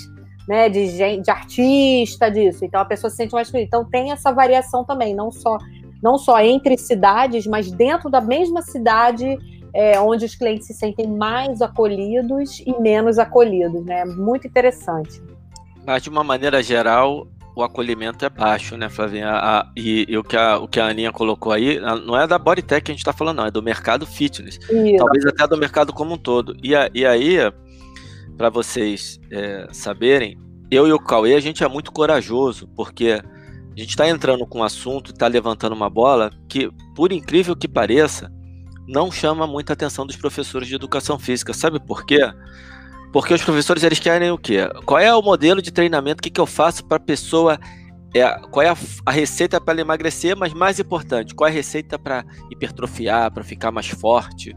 né, 0.49 0.69
de, 0.69 0.87
gente, 0.87 1.25
de 1.25 1.31
artista 1.33 2.31
disso. 2.31 2.65
Então 2.65 2.81
a 2.81 2.85
pessoa 2.85 3.11
se 3.11 3.17
sente 3.17 3.33
mais 3.33 3.53
Então 3.55 3.85
tem 3.85 4.13
essa 4.13 4.31
variação 4.31 4.85
também, 4.85 5.17
não 5.17 5.33
só 5.33 5.59
não 6.01 6.17
só 6.17 6.41
entre 6.41 6.79
cidades, 6.79 7.45
mas 7.45 7.73
dentro 7.73 8.09
da 8.09 8.21
mesma 8.21 8.63
cidade, 8.63 9.37
é, 9.79 10.01
onde 10.01 10.25
os 10.25 10.35
clientes 10.35 10.67
se 10.67 10.75
sentem 10.75 11.07
mais 11.07 11.63
acolhidos 11.63 12.61
e 12.67 12.81
menos 12.81 13.17
acolhidos, 13.17 13.85
né? 13.85 14.05
Muito 14.05 14.45
interessante. 14.45 15.23
Mas 15.87 16.03
de 16.03 16.09
uma 16.09 16.25
maneira 16.25 16.61
geral, 16.61 17.29
o 17.55 17.63
acolhimento 17.63 18.25
é 18.25 18.29
baixo, 18.29 18.77
né, 18.77 18.89
Flavinha? 18.89 19.31
A, 19.31 19.71
e, 19.77 20.05
e, 20.09 20.19
o, 20.19 20.25
que 20.25 20.37
a, 20.37 20.59
o 20.59 20.67
que 20.67 20.81
a 20.81 20.89
Aninha 20.89 21.13
colocou 21.13 21.53
aí, 21.53 21.79
não 21.79 22.21
é 22.21 22.27
da 22.27 22.37
Bodytech 22.37 22.83
que 22.83 22.91
a 22.91 22.95
gente 22.95 23.03
está 23.03 23.13
falando, 23.13 23.37
não, 23.37 23.47
é 23.47 23.53
do 23.53 23.63
mercado 23.63 24.05
fitness. 24.05 24.57
Isso. 24.57 24.97
Talvez 24.97 25.25
até 25.27 25.47
do 25.47 25.57
mercado 25.57 25.93
como 25.93 26.15
um 26.15 26.19
todo. 26.19 26.57
E, 26.61 26.75
a, 26.75 26.91
e 26.93 27.07
aí, 27.07 27.37
para 28.37 28.51
vocês 28.51 29.21
é, 29.31 29.69
saberem, 29.71 30.37
eu 30.73 30.89
e 30.89 30.93
o 30.93 30.99
Cauê, 30.99 31.37
a 31.37 31.41
gente 31.41 31.63
é 31.63 31.69
muito 31.69 31.93
corajoso, 31.93 32.67
porque 32.75 33.23
a 33.23 33.81
gente 33.81 33.91
está 33.91 34.09
entrando 34.09 34.45
com 34.45 34.59
um 34.59 34.65
assunto, 34.65 35.13
está 35.13 35.29
levantando 35.29 35.77
uma 35.77 35.89
bola 35.89 36.33
que, 36.49 36.69
por 36.97 37.13
incrível 37.13 37.55
que 37.55 37.69
pareça, 37.69 38.29
não 38.89 39.13
chama 39.13 39.47
muita 39.47 39.75
atenção 39.75 40.07
dos 40.07 40.17
professores 40.17 40.67
de 40.67 40.75
educação 40.75 41.19
física. 41.19 41.53
Sabe 41.53 41.79
por 41.79 42.07
quê? 42.07 42.21
Porque 43.13 43.35
os 43.35 43.43
professores 43.43 43.83
eles 43.83 44.01
querem 44.01 44.31
o 44.31 44.39
quê? 44.39 44.69
Qual 44.87 44.99
é 44.99 45.15
o 45.15 45.23
modelo 45.23 45.61
de 45.61 45.71
treinamento? 45.71 46.21
O 46.21 46.23
que, 46.23 46.31
que 46.31 46.41
eu 46.41 46.47
faço 46.47 46.85
para 46.85 46.97
a 46.97 47.01
pessoa? 47.01 47.61
É, 48.15 48.27
qual 48.51 48.65
é 48.65 48.71
a, 48.71 48.77
a 49.05 49.11
receita 49.11 49.61
para 49.61 49.75
ela 49.75 49.83
emagrecer? 49.83 50.35
Mas 50.35 50.55
mais 50.55 50.81
importante, 50.81 51.35
qual 51.35 51.47
é 51.47 51.51
a 51.51 51.55
receita 51.55 51.99
para 51.99 52.25
hipertrofiar, 52.51 53.31
para 53.31 53.45
ficar 53.45 53.71
mais 53.71 53.89
forte? 53.89 54.57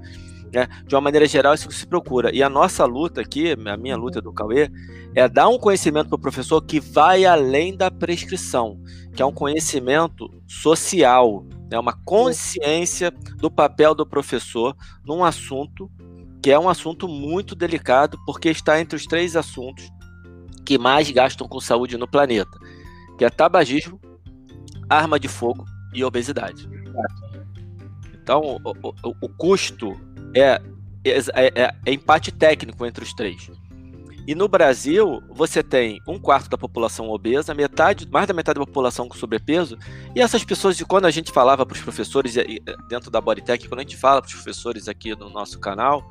Né? 0.53 0.67
De 0.85 0.93
uma 0.95 1.01
maneira 1.01 1.25
geral, 1.25 1.53
isso 1.53 1.67
que 1.67 1.75
se 1.75 1.87
procura. 1.87 2.33
E 2.35 2.43
a 2.43 2.49
nossa 2.49 2.85
luta 2.85 3.21
aqui, 3.21 3.55
a 3.65 3.77
minha 3.77 3.95
luta 3.95 4.21
do 4.21 4.33
Cauê, 4.33 4.69
é 5.15 5.27
dar 5.27 5.47
um 5.47 5.57
conhecimento 5.57 6.09
para 6.09 6.15
o 6.15 6.21
professor 6.21 6.61
que 6.61 6.79
vai 6.79 7.25
além 7.25 7.75
da 7.75 7.89
prescrição, 7.89 8.79
que 9.15 9.21
é 9.21 9.25
um 9.25 9.31
conhecimento 9.31 10.29
social, 10.47 11.45
é 11.69 11.75
né? 11.75 11.79
uma 11.79 11.93
consciência 12.03 13.11
do 13.37 13.49
papel 13.49 13.95
do 13.95 14.05
professor 14.05 14.75
num 15.05 15.23
assunto 15.23 15.89
que 16.41 16.49
é 16.49 16.59
um 16.59 16.67
assunto 16.67 17.07
muito 17.07 17.55
delicado, 17.55 18.17
porque 18.25 18.49
está 18.49 18.81
entre 18.81 18.95
os 18.95 19.05
três 19.05 19.35
assuntos 19.35 19.87
que 20.65 20.77
mais 20.77 21.09
gastam 21.11 21.47
com 21.47 21.59
saúde 21.59 21.97
no 21.97 22.07
planeta, 22.07 22.57
que 23.15 23.23
é 23.23 23.29
tabagismo, 23.29 24.01
arma 24.89 25.19
de 25.19 25.27
fogo 25.27 25.65
e 25.93 26.03
obesidade. 26.03 26.67
Então, 28.13 28.59
o, 28.63 28.71
o, 28.87 29.15
o 29.21 29.29
custo 29.29 29.95
é, 30.33 30.61
é, 31.03 31.17
é, 31.33 31.73
é, 31.85 31.93
empate 31.93 32.31
técnico 32.31 32.85
entre 32.85 33.03
os 33.03 33.13
três. 33.13 33.49
E 34.27 34.35
no 34.35 34.47
Brasil, 34.47 35.21
você 35.29 35.63
tem 35.63 35.99
um 36.07 36.19
quarto 36.19 36.49
da 36.49 36.57
população 36.57 37.09
obesa, 37.09 37.55
metade, 37.55 38.07
mais 38.07 38.27
da 38.27 38.33
metade 38.33 38.59
da 38.59 38.65
população 38.65 39.07
com 39.07 39.17
sobrepeso, 39.17 39.77
e 40.15 40.21
essas 40.21 40.43
pessoas, 40.43 40.79
quando 40.83 41.05
a 41.05 41.11
gente 41.11 41.31
falava 41.31 41.65
para 41.65 41.75
os 41.75 41.81
professores, 41.81 42.35
dentro 42.87 43.09
da 43.09 43.19
Bodytech, 43.19 43.67
quando 43.67 43.79
a 43.79 43.83
gente 43.83 43.97
fala 43.97 44.21
para 44.21 44.27
os 44.27 44.33
professores 44.35 44.87
aqui 44.87 45.15
no 45.15 45.29
nosso 45.29 45.59
canal, 45.59 46.07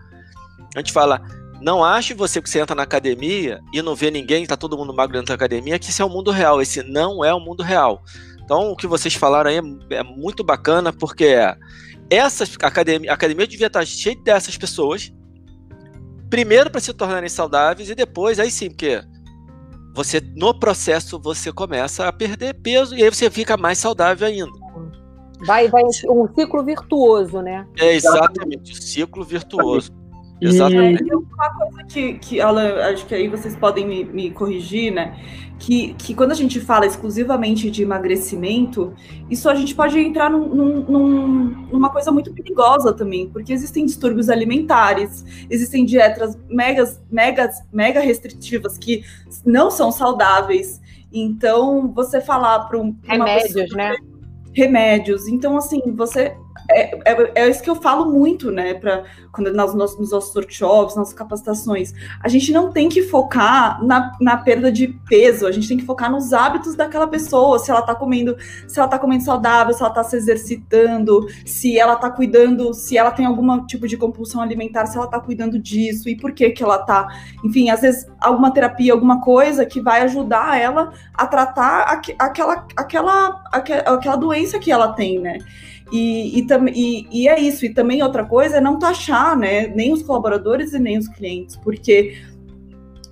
a 0.74 0.80
gente 0.80 0.92
fala, 0.92 1.22
não 1.61 1.85
ache 1.85 2.14
você 2.14 2.40
que 2.40 2.48
você 2.48 2.59
entra 2.61 2.74
na 2.74 2.83
academia 2.83 3.61
e 3.72 3.83
não 3.83 3.94
vê 3.94 4.11
ninguém, 4.11 4.42
está 4.42 4.56
todo 4.56 4.78
mundo 4.78 4.94
magro 4.94 5.12
dentro 5.12 5.28
da 5.28 5.35
academia, 5.35 5.78
que 5.78 5.90
esse 5.90 6.00
é 6.00 6.04
o 6.04 6.09
mundo 6.09 6.30
real. 6.30 6.61
Esse 6.61 6.83
não 6.83 7.24
é 7.24 7.35
o 7.35 7.40
mundo 7.40 7.62
real. 7.62 8.02
Então, 8.42 8.72
o 8.72 8.76
que 8.76 8.87
vocês 8.87 9.14
falaram 9.14 9.50
aí 9.50 9.59
é, 9.59 9.96
é 9.96 10.02
muito 10.02 10.42
bacana, 10.42 10.92
porque 10.92 11.26
é, 11.26 11.54
essas 12.11 12.57
academia, 12.62 13.11
a 13.11 13.14
academia 13.14 13.46
devia 13.46 13.68
estar 13.68 13.87
cheia 13.87 14.16
dessas 14.23 14.57
pessoas, 14.59 15.12
primeiro 16.29 16.70
para 16.70 16.81
se 16.81 16.92
tornarem 16.92 17.29
saudáveis 17.29 17.88
e 17.88 17.94
depois, 17.94 18.38
aí 18.38 18.51
sim, 18.51 18.68
porque 18.68 19.01
você 19.94 20.20
no 20.37 20.59
processo 20.59 21.18
você 21.18 21.53
começa 21.53 22.07
a 22.07 22.12
perder 22.12 22.55
peso 22.55 22.94
e 22.94 23.03
aí 23.03 23.11
você 23.11 23.31
fica 23.31 23.57
mais 23.57 23.79
saudável 23.79 24.27
ainda. 24.27 24.51
Vai, 25.46 25.68
vai 25.68 25.83
um 26.09 26.29
ciclo 26.35 26.62
virtuoso, 26.62 27.40
né? 27.40 27.66
É 27.79 27.94
exatamente, 27.94 28.73
o 28.73 28.83
ciclo 28.83 29.25
virtuoso. 29.25 29.90
Exatamente. 30.40 31.05
E 31.05 31.14
uma 31.14 31.55
coisa 31.55 31.85
que, 31.85 32.14
que 32.14 32.40
Alan, 32.40 32.75
acho 32.92 33.07
que 33.07 33.14
aí 33.14 33.29
vocês 33.29 33.57
podem 33.57 33.87
me, 33.87 34.05
me 34.05 34.31
corrigir, 34.31 34.92
né? 34.92 35.18
Que, 35.62 35.92
que 35.92 36.14
quando 36.14 36.33
a 36.33 36.35
gente 36.35 36.59
fala 36.59 36.87
exclusivamente 36.87 37.70
de 37.70 37.83
emagrecimento, 37.83 38.94
isso 39.29 39.46
a 39.46 39.55
gente 39.55 39.75
pode 39.75 39.99
entrar 39.99 40.31
num, 40.31 40.49
num, 40.49 41.68
numa 41.70 41.90
coisa 41.90 42.11
muito 42.11 42.33
perigosa 42.33 42.94
também, 42.94 43.29
porque 43.29 43.53
existem 43.53 43.85
distúrbios 43.85 44.31
alimentares, 44.31 45.23
existem 45.51 45.85
dietas 45.85 46.35
megas, 46.49 46.99
megas, 47.12 47.62
mega 47.70 48.01
restritivas 48.01 48.79
que 48.79 49.05
não 49.44 49.70
são 49.70 49.92
saudáveis. 49.92 50.81
Então, 51.12 51.92
você 51.92 52.23
falar 52.23 52.61
para 52.61 52.79
um. 52.79 52.96
Remédios, 53.03 53.53
pessoa, 53.53 53.77
né? 53.77 53.96
Remédios. 54.55 55.29
Então, 55.29 55.59
assim, 55.59 55.83
você 55.94 56.35
é, 56.70 57.12
é, 57.12 57.32
é, 57.34 57.48
isso 57.48 57.62
que 57.62 57.70
eu 57.70 57.76
falo 57.76 58.10
muito, 58.10 58.50
né, 58.50 58.74
para 58.74 59.04
quando 59.32 59.52
nos, 59.52 59.98
nos 59.98 60.10
nossos 60.10 60.34
workshops, 60.34 60.96
nas 60.96 61.12
capacitações. 61.12 61.92
A 62.20 62.28
gente 62.28 62.52
não 62.52 62.70
tem 62.72 62.88
que 62.88 63.02
focar 63.02 63.84
na, 63.84 64.12
na 64.20 64.36
perda 64.36 64.70
de 64.70 64.88
peso, 65.08 65.46
a 65.46 65.52
gente 65.52 65.68
tem 65.68 65.76
que 65.76 65.84
focar 65.84 66.10
nos 66.10 66.32
hábitos 66.32 66.74
daquela 66.74 67.06
pessoa, 67.06 67.58
se 67.58 67.70
ela 67.70 67.82
tá 67.82 67.94
comendo, 67.94 68.36
se 68.68 68.78
ela 68.78 68.88
tá 68.88 68.98
comendo 68.98 69.24
saudável, 69.24 69.74
se 69.74 69.82
ela 69.82 69.92
tá 69.92 70.04
se 70.04 70.16
exercitando, 70.16 71.26
se 71.44 71.78
ela 71.78 71.96
tá 71.96 72.10
cuidando, 72.10 72.72
se 72.72 72.96
ela 72.96 73.10
tem 73.10 73.26
algum 73.26 73.64
tipo 73.66 73.86
de 73.86 73.96
compulsão 73.96 74.40
alimentar, 74.40 74.86
se 74.86 74.96
ela 74.96 75.06
tá 75.06 75.20
cuidando 75.20 75.58
disso 75.58 76.08
e 76.08 76.16
por 76.16 76.32
que 76.32 76.50
que 76.50 76.62
ela 76.62 76.78
tá, 76.78 77.08
enfim, 77.44 77.70
às 77.70 77.80
vezes 77.80 78.06
alguma 78.20 78.52
terapia, 78.52 78.92
alguma 78.92 79.20
coisa 79.20 79.66
que 79.66 79.80
vai 79.80 80.02
ajudar 80.02 80.60
ela 80.60 80.92
a 81.14 81.26
tratar 81.26 81.82
aqu 81.82 82.10
aquela, 82.18 82.66
aquela, 82.76 83.42
aquela, 83.52 83.94
aquela 83.94 84.16
doença 84.16 84.58
que 84.58 84.70
ela 84.70 84.92
tem, 84.92 85.18
né? 85.18 85.38
E, 85.92 86.40
e, 86.40 86.46
e, 86.74 87.07
e, 87.11 87.29
é 87.29 87.40
isso. 87.40 87.64
E 87.66 87.74
também 87.74 88.03
outra 88.03 88.24
coisa 88.24 88.57
é 88.57 88.61
não 88.61 88.79
taxar, 88.79 89.37
né? 89.37 89.66
Nem 89.68 89.92
os 89.92 90.03
colaboradores 90.03 90.72
e 90.72 90.79
nem 90.79 90.98
os 90.98 91.09
clientes, 91.09 91.57
porque 91.57 92.16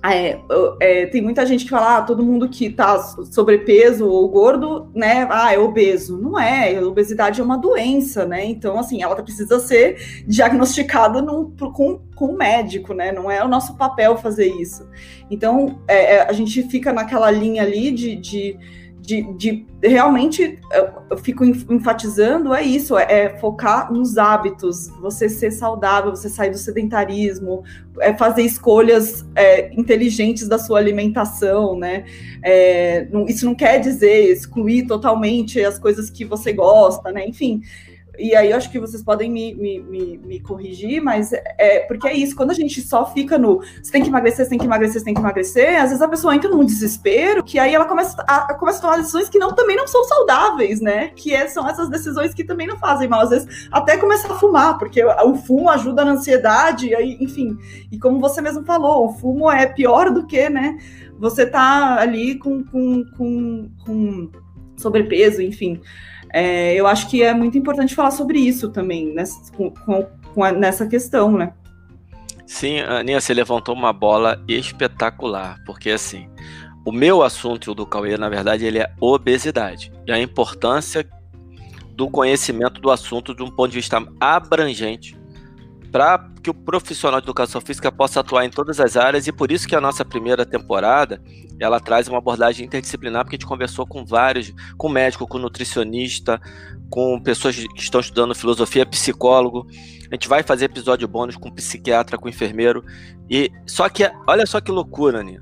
é, 0.01 0.39
é, 0.79 1.05
tem 1.07 1.21
muita 1.21 1.45
gente 1.45 1.65
que 1.65 1.69
fala, 1.69 1.97
ah, 1.97 2.01
todo 2.01 2.23
mundo 2.23 2.47
que 2.47 2.69
tá 2.69 2.97
sobrepeso 3.29 4.07
ou 4.07 4.29
gordo, 4.29 4.89
né? 4.95 5.27
Ah, 5.29 5.53
é 5.53 5.59
obeso. 5.59 6.17
Não 6.17 6.39
é, 6.39 6.77
a 6.77 6.87
obesidade 6.87 7.41
é 7.41 7.43
uma 7.43 7.57
doença, 7.57 8.25
né? 8.25 8.45
Então, 8.45 8.79
assim, 8.79 9.03
ela 9.03 9.21
precisa 9.21 9.59
ser 9.59 10.23
diagnosticada 10.25 11.21
num, 11.21 11.51
com, 11.51 11.99
com 12.15 12.27
um 12.27 12.37
médico, 12.37 12.93
né? 12.93 13.11
Não 13.11 13.29
é 13.29 13.43
o 13.43 13.49
nosso 13.49 13.75
papel 13.75 14.15
fazer 14.15 14.47
isso. 14.47 14.87
Então, 15.29 15.81
é, 15.85 16.15
é 16.15 16.29
a 16.29 16.31
gente 16.31 16.63
fica 16.63 16.93
naquela 16.93 17.29
linha 17.29 17.63
ali 17.63 17.91
de, 17.91 18.15
de 18.15 18.57
de, 19.09 19.23
de, 19.33 19.65
realmente 19.81 20.59
eu 21.09 21.17
fico 21.17 21.43
enfatizando 21.43 22.53
é 22.53 22.61
isso, 22.61 22.95
é, 22.95 23.05
é, 23.09 23.39
focar 23.39 23.91
nos 23.91 24.19
hábitos, 24.19 24.87
você 25.01 25.27
ser 25.27 25.49
saudável, 25.49 26.11
você 26.11 26.29
sair 26.29 26.51
do 26.51 26.59
sedentarismo, 26.59 27.63
é 28.01 28.13
fazer 28.13 28.43
escolhas 28.43 29.25
é, 29.35 29.73
inteligentes 29.73 30.47
da 30.47 30.59
sua 30.59 30.77
alimentação, 30.77 31.75
né? 31.75 32.05
É, 32.43 33.07
não, 33.11 33.25
isso 33.25 33.47
não 33.47 33.55
quer 33.55 33.79
dizer 33.79 34.31
excluir 34.31 34.85
totalmente 34.85 35.59
as 35.59 35.79
coisas 35.79 36.11
que 36.11 36.23
você 36.23 36.53
gosta, 36.53 37.11
né? 37.11 37.27
Enfim, 37.27 37.61
e 38.19 38.35
aí 38.35 38.51
eu 38.51 38.57
acho 38.57 38.71
que 38.71 38.79
vocês 38.79 39.01
podem 39.01 39.31
me, 39.31 39.53
me, 39.55 39.79
me, 39.79 40.17
me, 40.17 40.39
corrigir, 40.39 41.01
mas 41.01 41.31
é 41.33 41.79
porque 41.81 42.07
é 42.07 42.13
isso, 42.13 42.35
quando 42.35 42.51
a 42.51 42.53
gente 42.53 42.81
só 42.81 43.05
fica 43.05 43.37
no 43.37 43.61
você 43.81 43.91
tem 43.91 44.03
que 44.03 44.09
emagrecer, 44.09 44.45
você 44.45 44.49
tem 44.49 44.59
que 44.59 44.65
emagrecer, 44.65 44.99
você 44.99 45.05
tem 45.05 45.13
que 45.13 45.19
emagrecer, 45.19 45.81
às 45.81 45.89
vezes 45.89 46.01
a 46.01 46.07
pessoa 46.07 46.35
entra 46.35 46.49
num 46.49 46.65
desespero 46.65 47.43
que 47.43 47.57
aí 47.57 47.73
ela 47.73 47.85
começa 47.85 48.21
a, 48.27 48.53
começa 48.53 48.79
a 48.79 48.81
tomar 48.81 48.97
decisões 48.97 49.29
que 49.29 49.39
não, 49.39 49.53
também 49.53 49.75
não 49.75 49.87
são 49.87 50.03
saudáveis, 50.03 50.81
né? 50.81 51.09
Que 51.15 51.33
é, 51.33 51.47
são 51.47 51.67
essas 51.67 51.89
decisões 51.89 52.33
que 52.33 52.43
também 52.43 52.67
não 52.67 52.77
fazem 52.77 53.07
mal. 53.07 53.21
Às 53.21 53.29
vezes 53.29 53.67
até 53.71 53.97
começar 53.97 54.31
a 54.31 54.37
fumar, 54.37 54.77
porque 54.77 55.03
o 55.03 55.35
fumo 55.35 55.69
ajuda 55.69 56.05
na 56.05 56.11
ansiedade, 56.11 56.93
aí, 56.93 57.17
enfim. 57.19 57.57
E 57.91 57.97
como 57.97 58.19
você 58.19 58.41
mesmo 58.41 58.63
falou, 58.63 59.05
o 59.05 59.13
fumo 59.13 59.49
é 59.49 59.65
pior 59.65 60.11
do 60.11 60.25
que, 60.25 60.49
né? 60.49 60.77
Você 61.19 61.45
tá 61.45 61.99
ali 61.99 62.35
com, 62.35 62.63
com, 62.63 63.03
com, 63.17 63.69
com 63.85 64.31
sobrepeso, 64.77 65.41
enfim. 65.41 65.81
É, 66.33 66.73
eu 66.75 66.87
acho 66.87 67.09
que 67.09 67.23
é 67.23 67.33
muito 67.33 67.57
importante 67.57 67.95
falar 67.95 68.11
sobre 68.11 68.39
isso 68.39 68.69
também, 68.69 69.13
nessa, 69.13 69.51
com, 69.53 69.71
com 70.33 70.43
a, 70.43 70.51
nessa 70.51 70.87
questão, 70.87 71.31
né? 71.31 71.53
Sim, 72.45 72.79
Aninha, 72.79 73.21
você 73.21 73.33
levantou 73.33 73.75
uma 73.75 73.93
bola 73.93 74.43
espetacular, 74.47 75.57
porque 75.65 75.91
assim, 75.91 76.27
o 76.85 76.91
meu 76.91 77.21
assunto 77.21 77.69
e 77.69 77.71
o 77.71 77.75
do 77.75 77.85
Cauê, 77.85 78.17
na 78.17 78.29
verdade, 78.29 78.65
ele 78.65 78.79
é 78.79 78.91
obesidade. 78.99 79.91
E 80.07 80.11
a 80.11 80.19
importância 80.19 81.07
do 81.91 82.09
conhecimento 82.09 82.79
do 82.79 82.89
assunto 82.89 83.35
de 83.35 83.43
um 83.43 83.51
ponto 83.51 83.69
de 83.69 83.75
vista 83.75 84.01
abrangente 84.19 85.18
para 85.91 86.29
que 86.41 86.49
o 86.49 86.53
profissional 86.53 87.19
de 87.19 87.25
educação 87.25 87.59
física 87.59 87.91
possa 87.91 88.19
atuar 88.19 88.45
em 88.45 88.49
todas 88.49 88.79
as 88.79 88.95
áreas 88.95 89.27
e 89.27 89.31
por 89.31 89.51
isso 89.51 89.67
que 89.67 89.75
a 89.75 89.81
nossa 89.81 90.05
primeira 90.05 90.45
temporada 90.45 91.21
ela 91.59 91.79
traz 91.79 92.07
uma 92.07 92.19
abordagem 92.19 92.65
interdisciplinar 92.65 93.23
porque 93.23 93.35
a 93.35 93.39
gente 93.39 93.47
conversou 93.47 93.85
com 93.85 94.05
vários, 94.05 94.53
com 94.77 94.87
médico, 94.87 95.27
com 95.27 95.37
nutricionista, 95.37 96.39
com 96.89 97.19
pessoas 97.19 97.55
que 97.55 97.81
estão 97.81 97.99
estudando 97.99 98.33
filosofia, 98.33 98.85
psicólogo. 98.85 99.67
A 100.11 100.15
gente 100.15 100.27
vai 100.27 100.43
fazer 100.43 100.65
episódio 100.65 101.07
bônus 101.07 101.35
com 101.35 101.51
psiquiatra, 101.51 102.17
com 102.17 102.29
enfermeiro 102.29 102.83
e 103.29 103.51
só 103.65 103.89
que 103.89 104.09
olha 104.27 104.45
só 104.45 104.61
que 104.61 104.71
loucura, 104.71 105.23
né? 105.23 105.39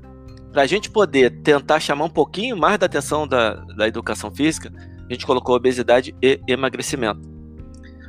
Para 0.52 0.62
a 0.62 0.66
gente 0.66 0.90
poder 0.90 1.42
tentar 1.42 1.78
chamar 1.78 2.06
um 2.06 2.10
pouquinho 2.10 2.56
mais 2.56 2.78
da 2.78 2.86
atenção 2.86 3.28
da, 3.28 3.54
da 3.54 3.86
educação 3.86 4.30
física, 4.34 4.72
a 5.08 5.12
gente 5.12 5.26
colocou 5.26 5.54
obesidade 5.54 6.14
e 6.22 6.40
emagrecimento. 6.48 7.37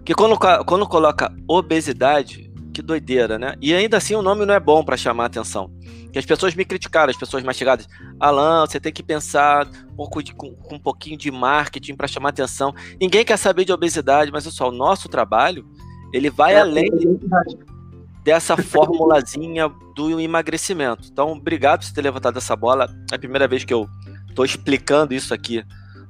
Porque 0.09 0.23
quando, 0.23 0.65
quando 0.65 0.87
coloca 0.87 1.31
obesidade, 1.47 2.51
que 2.73 2.81
doideira, 2.81 3.37
né? 3.37 3.53
E 3.61 3.75
ainda 3.75 3.97
assim 3.97 4.15
o 4.15 4.23
nome 4.23 4.43
não 4.43 4.55
é 4.55 4.59
bom 4.59 4.83
para 4.83 4.97
chamar 4.97 5.25
atenção. 5.25 5.71
Que 6.11 6.17
as 6.17 6.25
pessoas 6.25 6.55
me 6.55 6.65
criticaram, 6.65 7.11
as 7.11 7.15
pessoas 7.15 7.43
mais 7.43 7.55
chegadas. 7.55 7.87
Alan, 8.19 8.65
você 8.65 8.79
tem 8.79 8.91
que 8.91 9.03
pensar 9.03 9.67
um 9.67 9.95
pouco 9.95 10.23
de, 10.23 10.33
com, 10.33 10.55
com 10.55 10.77
um 10.77 10.79
pouquinho 10.79 11.15
de 11.15 11.29
marketing 11.29 11.93
para 11.93 12.07
chamar 12.07 12.29
atenção. 12.29 12.73
Ninguém 12.99 13.23
quer 13.23 13.37
saber 13.37 13.65
de 13.65 13.71
obesidade, 13.71 14.31
mas 14.31 14.45
só 14.45 14.69
o 14.69 14.71
nosso 14.71 15.07
trabalho 15.07 15.63
ele 16.11 16.31
vai 16.31 16.55
é, 16.55 16.61
além 16.61 16.89
dessa 18.23 18.57
formulazinha 18.57 19.69
do 19.95 20.19
emagrecimento. 20.19 21.07
Então, 21.11 21.33
obrigado 21.33 21.85
por 21.85 21.93
ter 21.93 22.01
levantado 22.01 22.39
essa 22.39 22.55
bola. 22.55 22.89
É 23.11 23.15
a 23.15 23.19
primeira 23.19 23.47
vez 23.47 23.63
que 23.63 23.75
eu 23.75 23.87
estou 24.27 24.43
explicando 24.43 25.13
isso 25.13 25.35
aqui 25.35 25.63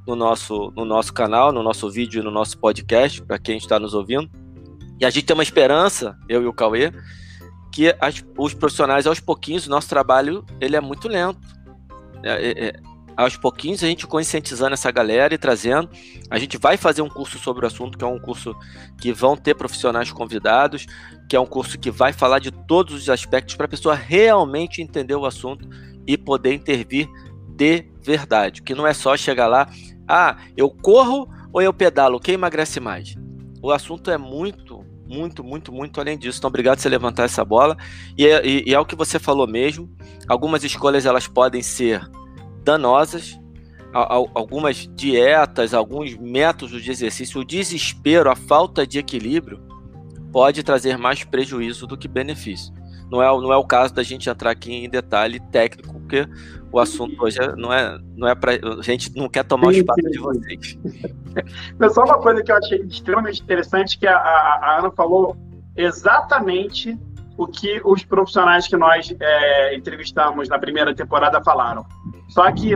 no 0.10 0.16
nosso, 0.16 0.74
no 0.76 0.84
nosso 0.86 1.14
canal, 1.14 1.52
no 1.52 1.62
nosso 1.62 1.90
vídeo, 1.90 2.24
no 2.24 2.32
nosso 2.32 2.58
podcast, 2.58 3.22
para 3.22 3.38
quem 3.38 3.58
está 3.58 3.80
nos 3.80 3.94
ouvindo. 3.94 4.30
E 5.00 5.06
a 5.06 5.10
gente 5.10 5.26
tem 5.26 5.36
uma 5.36 5.44
esperança, 5.44 6.18
eu 6.28 6.42
e 6.42 6.48
o 6.48 6.54
Cauê, 6.54 6.92
que 7.72 7.96
as, 8.02 8.24
os 8.38 8.54
profissionais, 8.54 9.06
aos 9.06 9.20
pouquinhos, 9.20 9.68
o 9.68 9.70
nosso 9.70 9.88
trabalho 9.88 10.44
ele 10.60 10.76
é 10.76 10.82
muito 10.82 11.08
lento. 11.08 11.40
É, 12.24 12.32
é, 12.32 12.66
é, 12.68 12.74
aos 13.16 13.38
pouquinhos 13.38 13.84
a 13.84 13.88
gente 13.88 14.08
conscientizando 14.08 14.74
essa 14.74 14.90
galera 14.90 15.34
e 15.34 15.38
trazendo. 15.38 15.90
A 16.30 16.40
gente 16.40 16.58
vai 16.58 16.76
fazer 16.76 17.02
um 17.02 17.10
curso 17.10 17.38
sobre 17.38 17.66
o 17.66 17.68
assunto, 17.68 17.98
que 17.98 18.04
é 18.04 18.08
um 18.08 18.20
curso 18.20 18.56
que 19.00 19.14
vão 19.14 19.38
ter 19.38 19.54
profissionais 19.54 20.12
convidados, 20.12 20.88
que 21.30 21.36
é 21.36 21.40
um 21.40 21.46
curso 21.46 21.78
que 21.78 21.92
vai 21.92 22.14
falar 22.14 22.40
de 22.40 22.50
todos 22.50 22.96
os 22.96 23.10
aspectos 23.10 23.56
para 23.56 23.68
a 23.68 23.70
pessoa 23.70 23.94
realmente 23.94 24.82
entender 24.82 25.16
o 25.16 25.26
assunto 25.26 25.70
e 26.08 26.18
poder 26.18 26.54
intervir 26.54 27.08
de 27.48 27.86
verdade. 28.02 28.62
Que 28.62 28.74
não 28.74 28.88
é 28.88 28.94
só 28.94 29.16
chegar 29.18 29.48
lá, 29.48 29.70
ah, 30.10 30.38
eu 30.58 30.70
corro 30.70 31.30
ou 31.54 31.62
eu 31.62 31.72
pedalo, 31.72 32.20
quem 32.20 32.34
emagrece 32.34 32.80
mais? 32.80 33.16
O 33.62 33.72
assunto 33.72 34.10
é 34.10 34.18
muito, 34.18 34.84
muito, 35.08 35.44
muito, 35.44 35.72
muito 35.72 36.02
além 36.02 36.18
disso. 36.18 36.40
Então, 36.40 36.48
obrigado 36.48 36.78
por 36.78 36.82
você 36.82 36.90
levantar 36.90 37.24
essa 37.24 37.46
bola. 37.46 37.78
E 38.18 38.26
é, 38.26 38.46
e, 38.46 38.64
e 38.68 38.74
é 38.74 38.80
o 38.80 38.86
que 38.86 38.96
você 38.96 39.20
falou 39.20 39.48
mesmo. 39.48 39.90
Algumas 40.28 40.64
escolhas 40.64 41.06
elas 41.06 41.28
podem 41.28 41.62
ser 41.62 42.02
danosas, 42.64 43.40
algumas 43.94 44.88
dietas, 44.96 45.74
alguns 45.74 46.16
métodos 46.18 46.84
de 46.84 46.92
exercício, 46.92 47.42
o 47.42 47.46
desespero, 47.46 48.30
a 48.30 48.36
falta 48.36 48.86
de 48.86 49.00
equilíbrio 49.00 49.60
pode 50.32 50.62
trazer 50.64 50.98
mais 50.98 51.24
prejuízo 51.24 51.88
do 51.88 51.98
que 51.98 52.08
benefício. 52.08 52.74
Não 53.12 53.22
é, 53.22 53.28
não 53.28 53.52
é 53.52 53.58
o 53.58 53.64
caso 53.64 53.94
da 53.94 54.04
gente 54.04 54.30
entrar 54.30 54.52
aqui 54.52 54.72
em 54.72 54.90
detalhe 54.90 55.40
técnico, 55.52 55.94
porque 55.94 56.28
o 56.72 56.80
assunto 56.80 57.22
hoje 57.24 57.42
é, 57.42 57.56
não 57.56 57.74
é, 57.74 57.98
não 58.16 58.28
é 58.28 58.36
para 58.36 58.54
a 58.54 58.82
gente 58.82 59.16
não 59.16 59.28
quer 59.28 59.44
tomar 59.44 59.68
o 59.68 59.72
espaço 59.72 60.02
de 60.02 60.20
vocês. 60.20 60.78
Pessoal, 61.78 62.08
uma 62.08 62.20
coisa 62.20 62.44
que 62.44 62.52
eu 62.52 62.58
achei 62.58 62.80
extremamente 62.82 63.42
interessante 63.42 63.98
que 63.98 64.06
a, 64.06 64.16
a, 64.16 64.60
a 64.62 64.80
Ana 64.80 64.92
falou 64.92 65.36
exatamente 65.76 66.98
o 67.38 67.48
que 67.48 67.82
os 67.86 68.04
profissionais 68.04 68.68
que 68.68 68.76
nós 68.76 69.16
é, 69.20 69.76
entrevistamos 69.76 70.50
na 70.50 70.60
primeira 70.60 70.94
temporada 70.94 71.42
falaram. 71.42 71.86
Só 72.28 72.52
que 72.52 72.76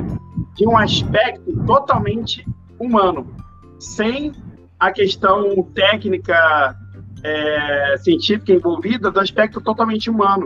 de 0.55 0.67
um 0.67 0.77
aspecto 0.77 1.51
totalmente 1.65 2.45
humano, 2.79 3.35
sem 3.77 4.31
a 4.79 4.91
questão 4.91 5.63
técnica 5.75 6.75
é, 7.23 7.95
científica 7.97 8.51
envolvida 8.51 9.09
do 9.09 9.19
aspecto 9.19 9.61
totalmente 9.61 10.09
humano. 10.09 10.45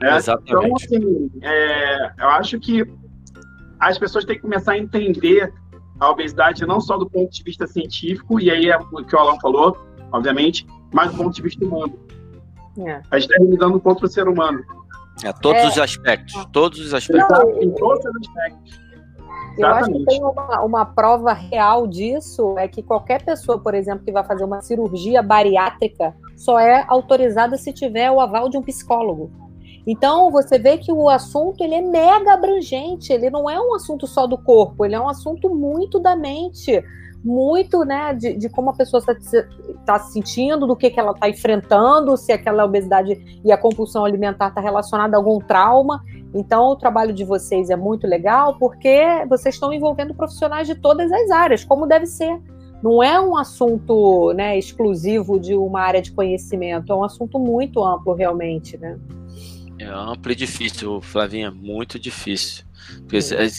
É, 0.00 0.16
Exatamente. 0.16 0.50
Então, 0.50 0.76
assim, 0.76 1.30
é, 1.42 2.12
eu 2.20 2.28
acho 2.28 2.60
que 2.60 2.84
as 3.80 3.98
pessoas 3.98 4.24
têm 4.24 4.36
que 4.36 4.42
começar 4.42 4.72
a 4.72 4.78
entender 4.78 5.52
a 5.98 6.10
obesidade 6.10 6.64
não 6.64 6.80
só 6.80 6.96
do 6.96 7.08
ponto 7.08 7.32
de 7.32 7.42
vista 7.42 7.66
científico, 7.66 8.38
e 8.38 8.50
aí 8.50 8.68
é 8.68 8.76
o 8.76 9.04
que 9.04 9.16
o 9.16 9.18
Alan 9.18 9.38
falou, 9.40 9.76
obviamente, 10.12 10.66
mas 10.92 11.10
do 11.10 11.16
ponto 11.16 11.34
de 11.34 11.42
vista 11.42 11.64
humano. 11.64 11.98
É. 12.78 13.00
A 13.10 13.18
gente 13.18 13.32
está 13.32 13.44
lidando 13.44 13.80
contra 13.80 14.06
o 14.06 14.08
ser 14.08 14.28
humano. 14.28 14.62
É, 15.24 15.32
todos 15.32 15.62
é. 15.62 15.66
os 15.66 15.78
aspectos, 15.78 16.46
todos 16.52 16.78
os 16.78 16.94
aspectos. 16.94 17.38
Não, 17.38 17.62
em 17.62 17.74
todos 17.74 18.04
os 18.04 18.28
aspectos. 18.28 18.87
Eu 19.58 19.68
acho 19.68 19.90
que 19.90 20.04
tem 20.04 20.22
uma, 20.22 20.62
uma, 20.62 20.86
prova 20.86 21.32
real 21.32 21.86
disso, 21.86 22.54
é 22.58 22.68
que 22.68 22.82
qualquer 22.82 23.22
pessoa, 23.22 23.58
por 23.58 23.74
exemplo, 23.74 24.04
que 24.04 24.12
vai 24.12 24.24
fazer 24.24 24.44
uma 24.44 24.60
cirurgia 24.60 25.22
bariátrica, 25.22 26.14
só 26.36 26.58
é 26.58 26.84
autorizada 26.88 27.56
se 27.56 27.72
tiver 27.72 28.10
o 28.10 28.20
aval 28.20 28.48
de 28.48 28.56
um 28.56 28.62
psicólogo. 28.62 29.30
Então, 29.86 30.30
você 30.30 30.58
vê 30.58 30.76
que 30.76 30.92
o 30.92 31.08
assunto 31.08 31.64
ele 31.64 31.74
é 31.74 31.80
mega 31.80 32.34
abrangente, 32.34 33.12
ele 33.12 33.30
não 33.30 33.48
é 33.48 33.58
um 33.58 33.74
assunto 33.74 34.06
só 34.06 34.26
do 34.26 34.36
corpo, 34.36 34.84
ele 34.84 34.94
é 34.94 35.00
um 35.00 35.08
assunto 35.08 35.48
muito 35.48 35.98
da 35.98 36.14
mente, 36.14 36.84
muito 37.24 37.84
né, 37.84 38.14
de, 38.14 38.34
de 38.34 38.48
como 38.48 38.70
a 38.70 38.72
pessoa 38.72 39.00
está 39.00 39.14
tá 39.84 39.98
se 39.98 40.12
sentindo, 40.12 40.66
do 40.66 40.76
que, 40.76 40.90
que 40.90 41.00
ela 41.00 41.12
está 41.12 41.28
enfrentando, 41.28 42.16
se 42.16 42.32
aquela 42.32 42.64
obesidade 42.64 43.40
e 43.44 43.50
a 43.50 43.58
compulsão 43.58 44.04
alimentar 44.04 44.48
está 44.48 44.60
relacionada 44.60 45.16
a 45.16 45.18
algum 45.18 45.38
trauma. 45.38 46.02
Então, 46.34 46.66
o 46.66 46.76
trabalho 46.76 47.12
de 47.12 47.24
vocês 47.24 47.70
é 47.70 47.76
muito 47.76 48.06
legal 48.06 48.56
porque 48.58 49.02
vocês 49.28 49.54
estão 49.54 49.72
envolvendo 49.72 50.14
profissionais 50.14 50.66
de 50.66 50.74
todas 50.74 51.10
as 51.10 51.30
áreas, 51.30 51.64
como 51.64 51.86
deve 51.86 52.06
ser. 52.06 52.38
Não 52.82 53.02
é 53.02 53.20
um 53.20 53.36
assunto 53.36 54.32
né, 54.34 54.56
exclusivo 54.56 55.40
de 55.40 55.54
uma 55.54 55.80
área 55.80 56.00
de 56.00 56.12
conhecimento, 56.12 56.92
é 56.92 56.94
um 56.94 57.02
assunto 57.02 57.38
muito 57.38 57.82
amplo, 57.82 58.14
realmente. 58.14 58.76
Né? 58.76 58.96
É 59.80 59.86
amplo 59.86 60.30
e 60.30 60.34
difícil, 60.34 61.00
Flavinha, 61.00 61.50
muito 61.50 61.98
difícil. 61.98 62.64
Porque 63.00 63.18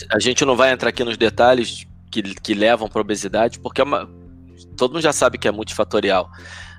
a 0.09 0.19
gente 0.19 0.45
não 0.45 0.55
vai 0.55 0.71
entrar 0.71 0.89
aqui 0.89 1.03
nos 1.03 1.17
detalhes 1.17 1.85
que, 2.11 2.21
que 2.21 2.53
levam 2.53 2.87
para 2.87 3.01
obesidade, 3.01 3.59
porque 3.59 3.81
é 3.81 3.83
uma, 3.83 4.09
todo 4.75 4.93
mundo 4.93 5.01
já 5.01 5.13
sabe 5.13 5.37
que 5.37 5.47
é 5.47 5.51
multifatorial. 5.51 6.29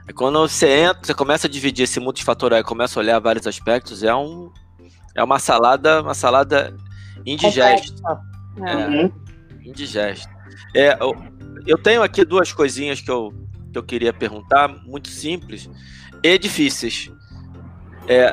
E 0.09 0.13
quando 0.13 0.39
você 0.41 0.69
entra, 0.69 1.01
você 1.05 1.15
começa 1.15 1.47
a 1.47 1.51
dividir 1.51 1.85
esse 1.85 2.01
multifatorial 2.01 2.61
e 2.61 2.65
começa 2.65 2.99
a 2.99 3.03
olhar 3.03 3.19
vários 3.21 3.47
aspectos, 3.47 4.03
é 4.03 4.15
um 4.15 4.51
é 5.15 5.23
uma 5.23 5.39
salada, 5.39 6.03
uma 6.03 6.15
salada 6.15 6.77
indigesta. 7.27 8.21
É, 8.65 8.77
uhum. 8.77 9.13
indigesta. 9.63 10.31
É, 10.75 10.97
eu, 11.01 11.15
eu 11.67 11.79
tenho 11.79 12.03
aqui 12.03 12.25
duas 12.25 12.53
coisinhas 12.53 13.01
que 13.01 13.11
eu, 13.11 13.33
que 13.73 13.79
eu 13.79 13.83
queria 13.83 14.13
perguntar, 14.13 14.69
muito 14.69 15.09
simples 15.09 15.69
e 16.23 16.39
difíceis. 16.39 17.11
É, 18.09 18.33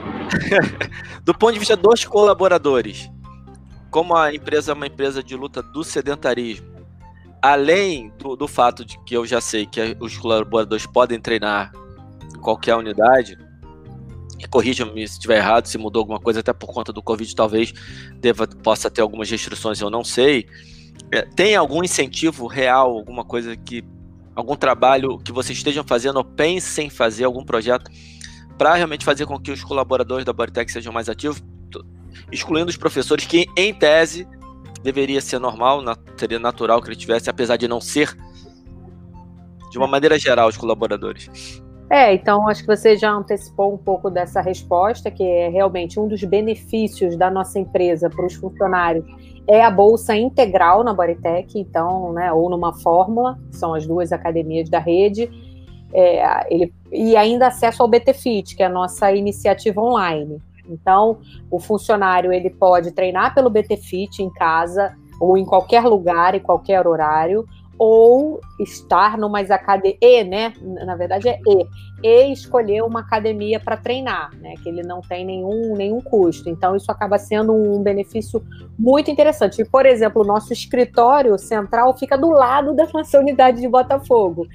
do 1.24 1.34
ponto 1.34 1.54
de 1.54 1.60
vista 1.60 1.76
dos 1.76 2.06
colaboradores, 2.06 3.10
como 3.90 4.16
a 4.16 4.34
empresa 4.34 4.72
é 4.72 4.76
uma 4.76 4.88
empresa 4.88 5.24
de 5.24 5.36
luta 5.36 5.62
do 5.62 5.84
sedentarismo, 5.84 6.77
além 7.42 8.12
do, 8.18 8.36
do 8.36 8.48
fato 8.48 8.84
de 8.84 8.98
que 9.04 9.16
eu 9.16 9.26
já 9.26 9.40
sei 9.42 9.66
que 9.66 9.96
os 10.00 10.18
colaboradores 10.18 10.86
podem 10.86 11.20
treinar 11.20 11.72
em 12.36 12.40
qualquer 12.40 12.76
unidade, 12.76 13.38
e 14.40 14.48
corrija-me 14.48 15.08
se 15.08 15.14
estiver 15.14 15.38
errado, 15.38 15.66
se 15.66 15.78
mudou 15.78 16.02
alguma 16.02 16.20
coisa, 16.20 16.42
até 16.42 16.54
por 16.54 16.68
conta 16.68 16.94
do 16.94 17.02
Covid, 17.02 17.36
talvez 17.36 17.74
deva, 18.20 18.48
possa 18.48 18.90
ter 18.90 19.02
algumas 19.02 19.30
restrições, 19.30 19.82
eu 19.82 19.90
não 19.90 20.04
sei. 20.04 20.48
É, 21.12 21.24
tem 21.24 21.56
algum 21.56 21.84
incentivo 21.84 22.46
real, 22.46 22.92
alguma 22.92 23.24
coisa 23.24 23.56
que. 23.56 23.84
algum 24.36 24.56
trabalho 24.56 25.18
que 25.18 25.32
vocês 25.32 25.58
estejam 25.58 25.84
fazendo 25.84 26.18
ou 26.18 26.24
pensem 26.24 26.88
em 26.88 26.90
fazer, 26.90 27.24
algum 27.24 27.44
projeto, 27.44 27.90
para 28.58 28.76
realmente 28.76 29.04
fazer 29.04 29.26
com 29.26 29.40
que 29.40 29.52
os 29.52 29.64
colaboradores 29.64 30.26
da 30.26 30.34
Bodytech 30.34 30.72
sejam 30.72 30.94
mais 30.94 31.10
ativos, 31.10 31.42
excluindo 32.32 32.70
os 32.70 32.78
professores 32.78 33.26
que, 33.26 33.48
em 33.58 33.74
tese, 33.74 34.28
deveria 34.82 35.22
ser 35.22 35.40
normal, 35.40 35.82
seria 36.18 36.40
natural 36.40 36.82
que 36.82 36.90
ele 36.90 36.96
tivesse, 36.96 37.30
apesar 37.30 37.58
de 37.58 37.68
não 37.68 37.82
ser, 37.82 38.16
de 39.72 39.78
uma 39.78 39.88
maneira 39.88 40.18
geral, 40.18 40.48
os 40.48 40.58
colaboradores. 40.58 41.62
É, 41.90 42.14
então 42.14 42.48
acho 42.50 42.62
que 42.62 42.68
você 42.68 42.98
já 42.98 43.12
antecipou 43.12 43.74
um 43.74 43.78
pouco 43.78 44.10
dessa 44.10 44.42
resposta, 44.42 45.10
que 45.10 45.24
é 45.24 45.48
realmente 45.48 46.00
um 46.00 46.08
dos 46.08 46.24
benefícios 46.24 47.16
da 47.16 47.32
nossa 47.32 47.60
empresa 47.60 48.10
para 48.10 48.26
os 48.26 48.34
funcionários 48.34 49.06
é 49.48 49.64
a 49.64 49.72
bolsa 49.72 50.16
integral 50.16 50.84
na 50.84 50.94
Bodytech, 50.94 51.58
então, 51.58 52.12
né, 52.12 52.32
ou 52.34 52.50
numa 52.50 52.74
fórmula, 52.74 53.40
que 53.50 53.56
são 53.56 53.74
as 53.74 53.88
duas 53.88 54.12
academias 54.12 54.70
da 54.70 54.78
rede, 54.78 55.32
é, 55.94 56.54
ele, 56.54 56.74
e 56.92 57.16
ainda 57.16 57.48
acesso 57.48 57.82
ao 57.82 57.88
BTFIT, 57.88 58.58
que 58.58 58.62
é 58.62 58.66
a 58.66 58.70
nossa 58.70 59.10
iniciativa 59.14 59.82
online. 59.82 60.42
Então, 60.70 61.20
o 61.50 61.60
funcionário 61.60 62.32
ele 62.32 62.50
pode 62.50 62.92
treinar 62.92 63.34
pelo 63.34 63.50
BTFIT 63.50 64.22
em 64.22 64.30
casa 64.30 64.96
ou 65.20 65.38
em 65.38 65.46
qualquer 65.46 65.84
lugar, 65.84 66.36
em 66.36 66.40
qualquer 66.40 66.86
horário, 66.88 67.46
ou 67.80 68.42
estar 68.60 69.18
numa 69.18 69.40
academias, 69.40 69.98
E, 70.02 70.24
né? 70.24 70.54
Na 70.62 70.96
verdade 70.96 71.30
é 71.30 71.40
E, 71.46 71.66
e 72.04 72.32
escolher 72.32 72.82
uma 72.82 73.02
academia 73.02 73.60
para 73.60 73.78
treinar, 73.78 74.32
né? 74.36 74.56
Que 74.64 74.70
ele 74.70 74.82
não 74.82 75.02
tem 75.02 75.24
nenhum, 75.24 75.76
nenhum 75.76 76.02
custo. 76.02 76.50
Então, 76.50 76.76
isso 76.76 76.92
acaba 76.92 77.20
sendo 77.20 77.54
um 77.54 77.82
benefício 77.82 78.44
muito 78.78 79.12
interessante. 79.12 79.62
E, 79.62 79.66
por 79.66 79.86
exemplo, 79.86 80.24
o 80.24 80.26
nosso 80.26 80.52
escritório 80.52 81.38
central 81.38 81.96
fica 81.96 82.18
do 82.18 82.30
lado 82.30 82.74
da 82.74 82.88
nossa 82.92 83.20
unidade 83.20 83.62
de 83.62 83.68
Botafogo. 83.68 84.48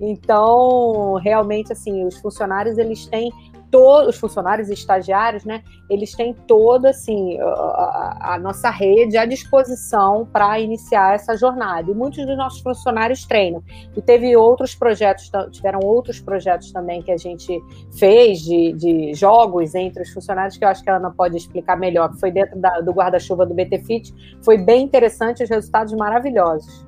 Então, 0.00 1.14
realmente, 1.14 1.72
assim, 1.72 2.06
os 2.06 2.18
funcionários 2.18 2.78
eles 2.78 3.04
têm 3.06 3.30
todos 3.70 4.14
os 4.14 4.20
funcionários 4.20 4.68
e 4.68 4.74
estagiários, 4.74 5.44
né, 5.44 5.62
eles 5.88 6.12
têm 6.12 6.34
toda 6.46 6.90
assim 6.90 7.38
a, 7.40 8.34
a 8.34 8.38
nossa 8.38 8.70
rede 8.70 9.16
à 9.16 9.24
disposição 9.24 10.26
para 10.32 10.58
iniciar 10.60 11.14
essa 11.14 11.36
jornada. 11.36 11.90
E 11.90 11.94
muitos 11.94 12.24
dos 12.26 12.36
nossos 12.36 12.60
funcionários 12.60 13.24
treinam. 13.24 13.62
E 13.96 14.02
teve 14.02 14.36
outros 14.36 14.74
projetos, 14.74 15.30
tiveram 15.50 15.80
outros 15.80 16.20
projetos 16.20 16.72
também 16.72 17.02
que 17.02 17.12
a 17.12 17.16
gente 17.16 17.58
fez 17.98 18.40
de, 18.40 18.72
de 18.72 19.14
jogos 19.14 19.74
entre 19.74 20.02
os 20.02 20.10
funcionários 20.10 20.56
que 20.56 20.64
eu 20.64 20.68
acho 20.68 20.82
que 20.82 20.90
a 20.90 20.96
Ana 20.96 21.10
pode 21.10 21.36
explicar 21.36 21.76
melhor, 21.76 22.10
que 22.10 22.20
foi 22.20 22.30
dentro 22.30 22.58
da, 22.58 22.80
do 22.80 22.92
guarda-chuva 22.92 23.46
do 23.46 23.54
BT 23.54 23.78
Fit. 23.84 24.38
Foi 24.42 24.58
bem 24.58 24.84
interessante, 24.84 25.42
os 25.42 25.50
resultados 25.50 25.92
maravilhosos. 25.94 26.86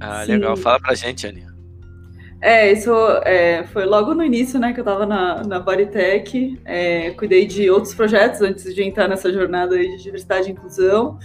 Ah, 0.00 0.22
legal. 0.24 0.56
Sim. 0.56 0.62
Fala 0.62 0.80
pra 0.80 0.94
gente, 0.94 1.26
Aninha. 1.26 1.53
É, 2.46 2.70
isso 2.70 2.92
é, 3.24 3.64
foi 3.72 3.86
logo 3.86 4.14
no 4.14 4.22
início, 4.22 4.60
né, 4.60 4.74
que 4.74 4.78
eu 4.78 4.82
estava 4.82 5.06
na, 5.06 5.42
na 5.44 5.58
Bodytech, 5.58 6.60
é, 6.62 7.10
cuidei 7.12 7.46
de 7.46 7.70
outros 7.70 7.94
projetos 7.94 8.42
antes 8.42 8.74
de 8.74 8.82
entrar 8.82 9.08
nessa 9.08 9.32
jornada 9.32 9.78
de 9.78 9.96
diversidade 9.96 10.50
e 10.50 10.52
inclusão. 10.52 11.18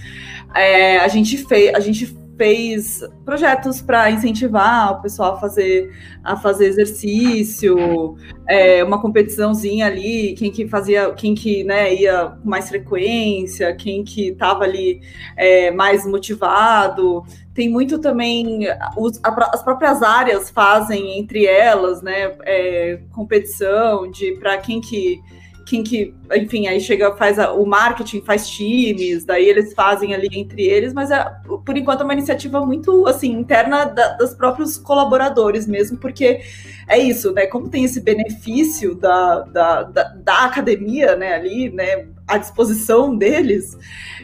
É, 0.55 0.97
a 0.99 1.09
gente 1.09 1.37
fez, 1.45 1.75
a 1.75 1.81
gente 1.81 2.17
fez 2.37 3.03
projetos 3.25 3.81
para 3.81 4.09
incentivar 4.09 4.93
o 4.93 5.01
pessoal 5.01 5.33
a 5.33 5.39
fazer, 5.41 5.91
a 6.23 6.37
fazer 6.37 6.67
exercício, 6.67 8.15
é, 8.47 8.81
uma 8.81 9.01
competiçãozinha 9.01 9.87
ali, 9.87 10.33
quem 10.35 10.49
que 10.49 10.69
fazia, 10.69 11.11
quem 11.11 11.35
que 11.35 11.65
né, 11.65 11.93
ia 11.93 12.27
com 12.41 12.49
mais 12.49 12.69
frequência, 12.69 13.75
quem 13.75 14.05
que 14.05 14.29
estava 14.29 14.63
ali 14.63 15.01
é, 15.35 15.69
mais 15.71 16.07
motivado. 16.07 17.25
Tem 17.59 17.67
muito 17.67 17.99
também, 17.99 18.67
os, 18.95 19.19
as 19.21 19.61
próprias 19.61 20.01
áreas 20.01 20.49
fazem 20.49 21.19
entre 21.19 21.45
elas, 21.45 22.01
né, 22.01 22.31
é, 22.43 23.01
competição 23.11 24.09
de 24.09 24.31
para 24.39 24.57
quem 24.59 24.79
que 24.79 25.19
quem 25.65 25.83
que, 25.83 26.15
enfim, 26.33 26.67
aí 26.67 26.79
chega, 26.79 27.15
faz 27.17 27.37
a, 27.37 27.51
o 27.51 27.65
marketing, 27.65 28.21
faz 28.21 28.49
times, 28.49 29.25
daí 29.25 29.47
eles 29.47 29.73
fazem 29.73 30.15
ali 30.15 30.29
entre 30.31 30.63
eles, 30.63 30.93
mas 30.93 31.11
é, 31.11 31.23
por 31.63 31.77
enquanto 31.77 32.01
é 32.01 32.03
uma 32.05 32.13
iniciativa 32.13 32.65
muito, 32.65 33.05
assim, 33.05 33.33
interna 33.33 33.85
da, 33.85 34.13
dos 34.13 34.33
próprios 34.33 34.77
colaboradores 34.77 35.67
mesmo, 35.67 35.97
porque 35.97 36.41
é 36.89 36.97
isso, 36.97 37.31
né, 37.31 37.45
como 37.45 37.69
tem 37.69 37.83
esse 37.83 38.01
benefício 38.01 38.95
da, 38.95 39.41
da, 39.41 39.83
da, 39.83 40.03
da 40.15 40.45
academia, 40.45 41.15
né, 41.15 41.35
ali, 41.35 41.69
né, 41.69 42.07
à 42.27 42.37
disposição 42.37 43.15
deles, 43.15 43.77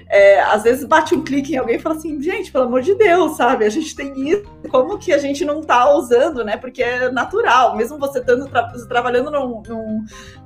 é, 0.07 0.39
às 0.41 0.63
vezes 0.63 0.85
bate 0.85 1.15
um 1.15 1.23
clique 1.23 1.53
em 1.53 1.57
alguém 1.57 1.77
e 1.77 1.79
fala 1.79 1.95
assim, 1.95 2.21
gente, 2.21 2.51
pelo 2.51 2.65
amor 2.65 2.81
de 2.81 2.93
Deus, 2.95 3.35
sabe? 3.35 3.65
A 3.65 3.69
gente 3.69 3.95
tem 3.95 4.29
isso, 4.29 4.43
como 4.69 4.97
que 4.97 5.11
a 5.11 5.17
gente 5.17 5.43
não 5.43 5.61
tá 5.61 5.91
usando, 5.93 6.43
né? 6.43 6.57
Porque 6.57 6.83
é 6.83 7.11
natural, 7.11 7.75
mesmo 7.75 7.97
você 7.97 8.19
estando 8.19 8.47
tra 8.47 8.65
trabalhando 8.87 9.31
no, 9.31 9.63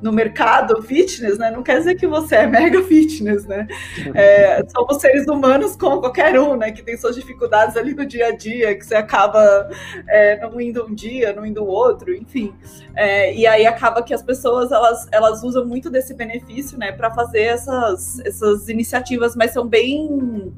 no, 0.01 0.11
mercado 0.13 0.81
fitness, 0.81 1.37
né? 1.37 1.51
Não 1.51 1.61
quer 1.61 1.79
dizer 1.79 1.95
que 1.95 2.07
você 2.07 2.35
é 2.35 2.47
mega 2.47 2.81
fitness, 2.83 3.45
né? 3.45 3.67
É, 4.15 4.63
somos 4.69 4.97
seres 5.01 5.25
humanos 5.27 5.75
como 5.75 5.99
qualquer 5.99 6.39
um, 6.39 6.55
né? 6.55 6.71
Que 6.71 6.81
tem 6.81 6.97
suas 6.97 7.15
dificuldades 7.15 7.75
ali 7.75 7.93
no 7.93 8.05
dia 8.05 8.27
a 8.27 8.35
dia, 8.35 8.75
que 8.75 8.85
você 8.85 8.95
acaba 8.95 9.69
é, 10.07 10.39
não 10.39 10.59
indo 10.61 10.85
um 10.85 10.93
dia, 10.93 11.33
não 11.33 11.45
indo 11.45 11.65
outro, 11.65 12.08
enfim. 12.15 12.53
É, 12.95 13.33
e 13.33 13.45
aí 13.45 13.65
acaba 13.65 14.01
que 14.03 14.13
as 14.13 14.21
pessoas 14.21 14.71
elas, 14.71 15.07
elas 15.11 15.43
usam 15.43 15.65
muito 15.65 15.89
desse 15.89 16.13
benefício, 16.13 16.77
né? 16.77 16.91
Para 16.91 17.11
fazer 17.11 17.43
essas, 17.43 18.19
essas 18.19 18.69
iniciativas, 18.69 19.35
mas 19.35 19.51
são 19.51 19.67
bem 19.67 20.53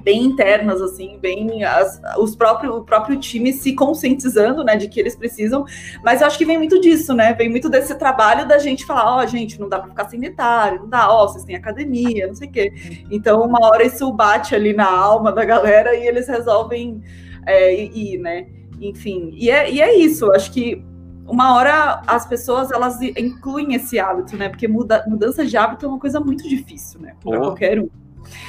bem 0.00 0.24
internas, 0.24 0.80
assim, 0.80 1.18
bem 1.20 1.62
as, 1.64 2.00
os 2.18 2.34
próprios, 2.34 2.74
o 2.74 2.82
próprio 2.82 3.18
time 3.18 3.52
se 3.52 3.74
conscientizando, 3.74 4.64
né, 4.64 4.76
de 4.76 4.88
que 4.88 4.98
eles 4.98 5.14
precisam, 5.14 5.64
mas 6.02 6.20
eu 6.20 6.26
acho 6.26 6.38
que 6.38 6.44
vem 6.44 6.58
muito 6.58 6.80
disso, 6.80 7.14
né, 7.14 7.32
vem 7.34 7.48
muito 7.48 7.68
desse 7.68 7.94
trabalho 7.94 8.48
da 8.48 8.58
gente 8.58 8.84
falar, 8.84 9.16
ó, 9.16 9.22
oh, 9.22 9.26
gente, 9.26 9.60
não 9.60 9.68
dá 9.68 9.78
para 9.78 9.90
ficar 9.90 10.08
sanitário, 10.08 10.80
não 10.80 10.88
dá, 10.88 11.12
ó, 11.12 11.24
oh, 11.24 11.28
vocês 11.28 11.44
têm 11.44 11.56
academia, 11.56 12.26
não 12.26 12.34
sei 12.34 12.48
o 12.48 12.50
quê. 12.50 12.72
Então, 13.10 13.42
uma 13.42 13.66
hora 13.66 13.84
isso 13.84 14.10
bate 14.12 14.54
ali 14.54 14.72
na 14.72 14.90
alma 14.90 15.32
da 15.32 15.44
galera 15.44 15.94
e 15.94 16.06
eles 16.06 16.26
resolvem 16.28 17.02
é, 17.46 17.74
ir, 17.74 18.18
né, 18.18 18.46
enfim, 18.80 19.30
e 19.34 19.50
é, 19.50 19.70
e 19.70 19.80
é 19.80 19.94
isso, 19.94 20.32
acho 20.32 20.50
que 20.52 20.82
uma 21.30 21.54
hora 21.54 22.02
as 22.06 22.26
pessoas 22.26 22.70
elas 22.70 23.00
incluem 23.00 23.74
esse 23.74 23.98
hábito, 23.98 24.36
né? 24.36 24.48
Porque 24.48 24.66
muda, 24.66 25.04
mudança 25.06 25.46
de 25.46 25.56
hábito 25.56 25.86
é 25.86 25.88
uma 25.88 25.98
coisa 25.98 26.18
muito 26.20 26.48
difícil, 26.48 27.00
né? 27.00 27.14
Para 27.22 27.38
qualquer 27.38 27.78
um. 27.78 27.88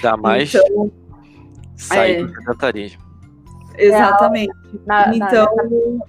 Dá 0.02 0.18
mais 0.18 0.54
então, 0.54 0.92
sair 1.76 2.18
é, 2.18 2.24
do 2.24 2.34
sedentarismo. 2.34 3.02
Exatamente. 3.78 4.54
Na, 4.86 5.16
então, 5.16 5.48
na, 5.56 6.06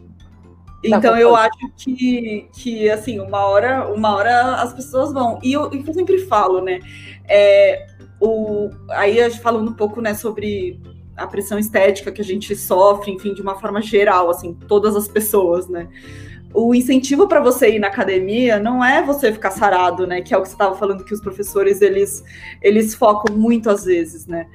então 0.82 1.16
eu 1.16 1.36
acho 1.36 1.70
que, 1.76 2.48
que 2.52 2.90
assim, 2.90 3.20
uma 3.20 3.44
hora, 3.44 3.92
uma 3.92 4.14
hora 4.16 4.56
as 4.56 4.72
pessoas 4.72 5.12
vão. 5.12 5.38
E 5.42 5.52
eu, 5.52 5.70
eu 5.70 5.94
sempre 5.94 6.18
falo, 6.26 6.60
né? 6.60 6.80
É, 7.28 7.86
o, 8.20 8.70
aí 8.90 9.30
falando 9.30 9.70
um 9.70 9.74
pouco 9.74 10.00
né, 10.00 10.14
sobre 10.14 10.80
a 11.16 11.26
pressão 11.26 11.58
estética 11.58 12.10
que 12.10 12.20
a 12.20 12.24
gente 12.24 12.56
sofre, 12.56 13.12
enfim, 13.12 13.34
de 13.34 13.42
uma 13.42 13.58
forma 13.58 13.80
geral, 13.80 14.30
assim, 14.30 14.54
todas 14.54 14.96
as 14.96 15.06
pessoas, 15.06 15.68
né? 15.68 15.88
O 16.54 16.74
incentivo 16.74 17.26
para 17.26 17.40
você 17.40 17.76
ir 17.76 17.78
na 17.78 17.88
academia 17.88 18.58
não 18.58 18.84
é 18.84 19.02
você 19.02 19.32
ficar 19.32 19.50
sarado, 19.50 20.06
né? 20.06 20.20
Que 20.20 20.34
é 20.34 20.36
o 20.36 20.42
que 20.42 20.48
você 20.48 20.54
estava 20.54 20.76
falando 20.76 21.04
que 21.04 21.14
os 21.14 21.20
professores 21.20 21.80
eles 21.80 22.24
eles 22.60 22.94
focam 22.94 23.36
muito 23.36 23.70
às 23.70 23.84
vezes, 23.84 24.26
né? 24.26 24.46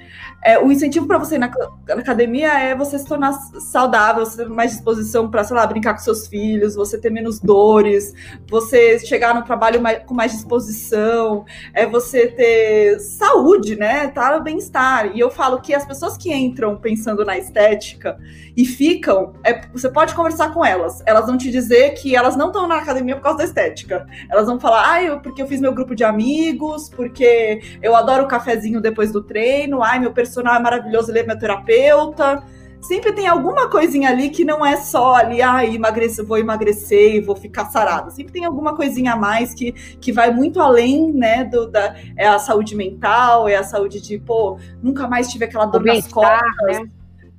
É, 0.47 0.57
o 0.57 0.71
incentivo 0.71 1.05
para 1.05 1.17
você 1.17 1.35
ir 1.35 1.39
na, 1.39 1.51
na, 1.89 1.95
academia 1.95 2.47
é 2.57 2.73
você 2.73 2.97
se 2.97 3.05
tornar 3.05 3.33
saudável, 3.33 4.25
você 4.25 4.45
ter 4.45 4.49
mais 4.49 4.71
disposição 4.71 5.29
para, 5.29 5.43
sei 5.43 5.57
lá, 5.57 5.67
brincar 5.67 5.93
com 5.93 5.99
seus 5.99 6.25
filhos, 6.25 6.73
você 6.73 6.97
ter 6.97 7.09
menos 7.09 7.37
dores, 7.37 8.13
você 8.49 8.97
chegar 8.99 9.35
no 9.35 9.43
trabalho 9.43 9.81
mais, 9.81 10.05
com 10.05 10.13
mais 10.13 10.31
disposição, 10.31 11.43
é 11.73 11.85
você 11.85 12.27
ter 12.27 12.97
saúde, 13.01 13.75
né? 13.75 14.07
Tá 14.07 14.39
bem-estar. 14.39 15.13
E 15.13 15.19
eu 15.19 15.29
falo 15.29 15.59
que 15.59 15.73
as 15.73 15.85
pessoas 15.85 16.15
que 16.15 16.33
entram 16.33 16.77
pensando 16.77 17.25
na 17.25 17.37
estética 17.37 18.17
e 18.55 18.63
ficam, 18.63 19.33
é, 19.43 19.67
você 19.73 19.89
pode 19.89 20.15
conversar 20.15 20.53
com 20.53 20.63
elas. 20.63 21.03
Elas 21.05 21.27
vão 21.27 21.37
te 21.37 21.51
dizer 21.51 21.91
que 21.95 22.15
elas 22.15 22.37
não 22.37 22.47
estão 22.47 22.65
na 22.69 22.77
academia 22.77 23.17
por 23.17 23.21
causa 23.21 23.39
da 23.39 23.43
estética. 23.43 24.07
Elas 24.31 24.45
vão 24.45 24.57
falar, 24.61 24.95
ah, 24.95 25.17
porque 25.17 25.41
eu 25.41 25.47
fiz 25.47 25.59
meu 25.59 25.73
grupo 25.73 25.93
de 25.93 26.05
amigos, 26.05 26.89
porque 26.89 27.59
eu 27.83 27.97
adoro 27.97 28.23
o 28.23 28.27
cafezinho 28.29 28.79
depois 28.79 29.11
do 29.11 29.21
treino, 29.21 29.83
ai, 29.83 29.99
meu 29.99 30.13
personal 30.37 30.55
é 30.55 30.59
maravilhoso, 30.59 31.11
ele 31.11 31.19
é 31.19 31.23
meu 31.23 31.37
terapeuta. 31.37 32.43
Sempre 32.79 33.11
tem 33.11 33.27
alguma 33.27 33.69
coisinha 33.69 34.09
ali 34.09 34.29
que 34.29 34.45
não 34.45 34.63
é 34.63 34.77
só 34.77 35.15
ali, 35.15 35.41
ah, 35.41 35.65
emagrecer, 35.65 36.23
vou 36.23 36.37
emagrecer 36.37 37.15
e 37.15 37.19
vou 37.19 37.35
ficar 37.35 37.65
sarada. 37.65 38.11
Sempre 38.11 38.33
tem 38.33 38.45
alguma 38.45 38.75
coisinha 38.75 39.13
a 39.13 39.15
mais 39.15 39.53
que, 39.53 39.71
que 39.99 40.11
vai 40.11 40.31
muito 40.31 40.61
além, 40.61 41.11
né, 41.11 41.43
do, 41.43 41.67
da, 41.67 41.95
é 42.15 42.27
a 42.27 42.37
saúde 42.37 42.75
mental, 42.75 43.47
é 43.47 43.55
a 43.55 43.63
saúde 43.63 43.99
de, 43.99 44.19
pô, 44.19 44.59
nunca 44.81 45.07
mais 45.07 45.27
tive 45.31 45.45
aquela 45.45 45.65
dor 45.65 45.83
nas 45.83 46.07
costas. 46.07 46.43
Né? 46.67 46.89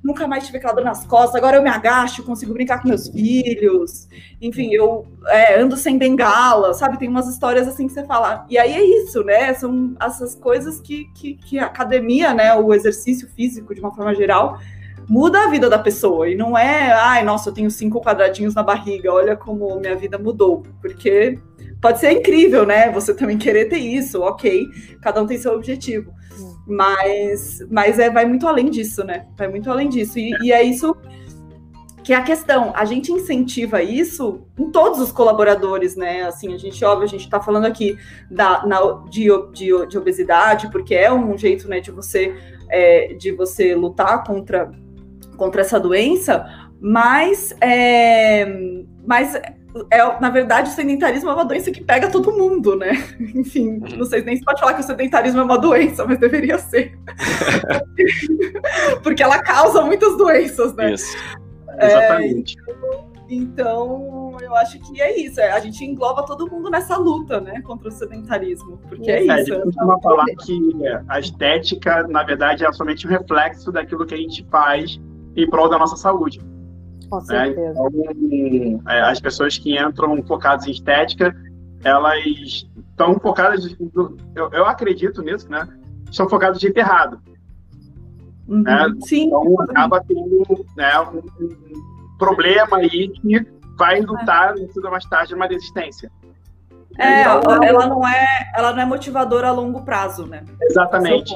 Nunca 0.03 0.27
mais 0.27 0.45
tive 0.45 0.57
aquela 0.57 0.73
dor 0.73 0.83
nas 0.83 1.05
costas, 1.05 1.35
agora 1.35 1.57
eu 1.57 1.63
me 1.63 1.69
agacho, 1.69 2.23
consigo 2.23 2.53
brincar 2.53 2.81
com 2.81 2.87
meus 2.87 3.09
filhos, 3.09 4.07
enfim, 4.41 4.73
eu 4.73 5.05
é, 5.27 5.59
ando 5.59 5.75
sem 5.75 5.97
bengala, 5.97 6.73
sabe? 6.73 6.97
Tem 6.97 7.09
umas 7.09 7.27
histórias 7.27 7.67
assim 7.67 7.87
que 7.87 7.93
você 7.93 8.05
fala. 8.05 8.45
E 8.49 8.57
aí 8.57 8.73
é 8.73 8.83
isso, 8.83 9.23
né? 9.23 9.53
São 9.53 9.95
essas 10.01 10.35
coisas 10.35 10.79
que, 10.79 11.05
que, 11.13 11.35
que 11.35 11.59
a 11.59 11.65
academia, 11.65 12.33
né, 12.33 12.53
o 12.55 12.73
exercício 12.73 13.27
físico, 13.27 13.75
de 13.75 13.81
uma 13.81 13.93
forma 13.93 14.15
geral, 14.15 14.59
muda 15.07 15.43
a 15.43 15.49
vida 15.49 15.69
da 15.69 15.79
pessoa. 15.79 16.29
E 16.29 16.35
não 16.35 16.57
é, 16.57 16.91
ai, 16.93 17.23
nossa, 17.23 17.49
eu 17.49 17.53
tenho 17.53 17.71
cinco 17.71 18.01
quadradinhos 18.01 18.53
na 18.53 18.63
barriga, 18.63 19.11
olha 19.11 19.35
como 19.35 19.79
minha 19.79 19.95
vida 19.95 20.17
mudou. 20.17 20.63
Porque 20.79 21.39
pode 21.81 21.99
ser 21.99 22.11
incrível, 22.11 22.65
né? 22.65 22.89
Você 22.91 23.13
também 23.13 23.37
querer 23.37 23.65
ter 23.65 23.79
isso, 23.79 24.21
ok. 24.21 24.67
Cada 25.01 25.21
um 25.21 25.27
tem 25.27 25.37
seu 25.37 25.53
objetivo. 25.53 26.13
Mas, 26.69 27.65
mas 27.69 27.97
é, 27.97 28.09
vai 28.09 28.25
muito 28.25 28.47
além 28.47 28.69
disso, 28.69 29.03
né? 29.03 29.25
Vai 29.35 29.47
muito 29.47 29.69
além 29.71 29.89
disso. 29.89 30.19
E, 30.19 30.31
e 30.43 30.51
é 30.51 30.61
isso 30.61 30.95
que 32.03 32.13
é 32.13 32.15
a 32.15 32.23
questão. 32.23 32.71
A 32.75 32.85
gente 32.85 33.11
incentiva 33.11 33.83
isso 33.83 34.41
em 34.57 34.71
todos 34.71 34.99
os 34.99 35.11
colaboradores, 35.11 35.95
né? 35.95 36.23
Assim, 36.23 36.53
a 36.53 36.57
gente, 36.57 36.83
óbvio, 36.83 37.05
a 37.05 37.09
gente 37.09 37.25
está 37.25 37.39
falando 37.39 37.65
aqui 37.65 37.97
da, 38.31 38.65
na, 38.65 38.79
de, 39.09 39.27
de, 39.51 39.87
de, 39.87 39.97
obesidade, 39.97 40.71
porque 40.71 40.95
é 40.95 41.11
um 41.11 41.37
jeito, 41.37 41.67
né, 41.67 41.79
de 41.79 41.91
você, 41.91 42.35
é, 42.69 43.13
de 43.13 43.31
você 43.31 43.75
lutar 43.75 44.23
contra, 44.23 44.71
contra 45.37 45.61
essa 45.61 45.79
doença, 45.79 46.69
mas, 46.79 47.55
é, 47.61 48.45
mas 49.05 49.39
é, 49.91 50.19
na 50.19 50.29
verdade, 50.29 50.69
o 50.69 50.73
sedentarismo 50.73 51.29
é 51.29 51.33
uma 51.33 51.45
doença 51.45 51.71
que 51.71 51.83
pega 51.83 52.09
todo 52.09 52.35
mundo, 52.35 52.75
né? 52.75 52.91
Enfim, 53.35 53.79
não 53.95 54.05
sei 54.05 54.23
nem 54.23 54.35
se 54.35 54.43
pode 54.43 54.59
falar 54.59 54.73
que 54.73 54.81
o 54.81 54.83
sedentarismo 54.85 55.39
é 55.39 55.43
uma 55.43 55.57
doença, 55.57 56.05
mas 56.05 56.17
deveria 56.17 56.57
ser. 56.57 56.97
Porque 59.03 59.21
ela 59.21 59.39
causa 59.41 59.81
muitas 59.83 60.17
doenças, 60.17 60.73
né? 60.75 60.93
Isso. 60.93 61.15
Exatamente. 61.79 62.57
É, 62.59 63.09
então, 63.29 64.35
eu 64.41 64.55
acho 64.55 64.79
que 64.79 64.99
é 64.99 65.15
isso. 65.19 65.39
É, 65.39 65.51
a 65.51 65.59
gente 65.59 65.85
engloba 65.85 66.25
todo 66.25 66.49
mundo 66.49 66.69
nessa 66.69 66.97
luta, 66.97 67.39
né, 67.39 67.61
contra 67.61 67.89
o 67.89 67.91
sedentarismo. 67.91 68.79
Porque 68.89 69.09
é, 69.09 69.19
é 69.19 69.21
isso. 69.21 69.31
A 69.31 69.37
gente 69.37 69.63
costuma 69.65 69.99
falar 70.01 70.25
que 70.43 70.59
a 71.07 71.19
estética, 71.19 72.07
na 72.07 72.23
verdade, 72.23 72.65
é 72.65 72.71
somente 72.71 73.05
um 73.05 73.09
reflexo 73.09 73.71
daquilo 73.71 74.05
que 74.05 74.15
a 74.15 74.17
gente 74.17 74.45
faz 74.49 74.99
em 75.35 75.47
prol 75.47 75.69
da 75.69 75.77
nossa 75.77 75.95
saúde. 75.95 76.41
Com 77.09 77.17
né? 77.17 77.23
certeza. 77.25 77.79
Então, 77.89 78.81
as 78.85 79.19
pessoas 79.19 79.57
que 79.57 79.77
entram 79.77 80.21
focadas 80.23 80.67
em 80.67 80.71
estética, 80.71 81.35
elas 81.83 82.67
estão 82.91 83.19
focadas, 83.19 83.75
eu, 84.35 84.49
eu 84.51 84.65
acredito 84.65 85.21
nisso, 85.21 85.49
né? 85.49 85.67
Estão 86.09 86.27
focadas 86.29 86.57
de 86.57 86.63
jeito 86.63 86.77
errado. 86.77 87.21
Uhum. 88.47 88.63
Né? 88.63 88.93
Sim. 89.01 89.27
Então 89.27 89.61
acaba 89.61 90.03
tendo 90.03 90.65
né, 90.75 90.99
um, 91.01 91.19
um, 91.19 92.17
problema 92.17 92.77
aí 92.77 93.09
que 93.09 93.45
vai 93.77 94.01
lutar, 94.01 94.55
é. 94.57 94.89
mais 94.89 95.05
tarde, 95.05 95.35
uma 95.35 95.45
resistência. 95.45 96.11
É, 96.99 97.21
então, 97.21 97.63
ela 97.63 97.87
não 97.87 98.05
é, 98.05 98.25
ela 98.53 98.73
não 98.73 98.81
é 98.81 98.85
motivadora 98.85 99.47
a 99.47 99.51
longo 99.51 99.81
prazo, 99.83 100.25
né? 100.25 100.43
Exatamente. 100.61 101.33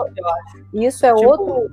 Isso 0.73 1.05
é 1.05 1.13
tipo... 1.13 1.29
outro, 1.29 1.69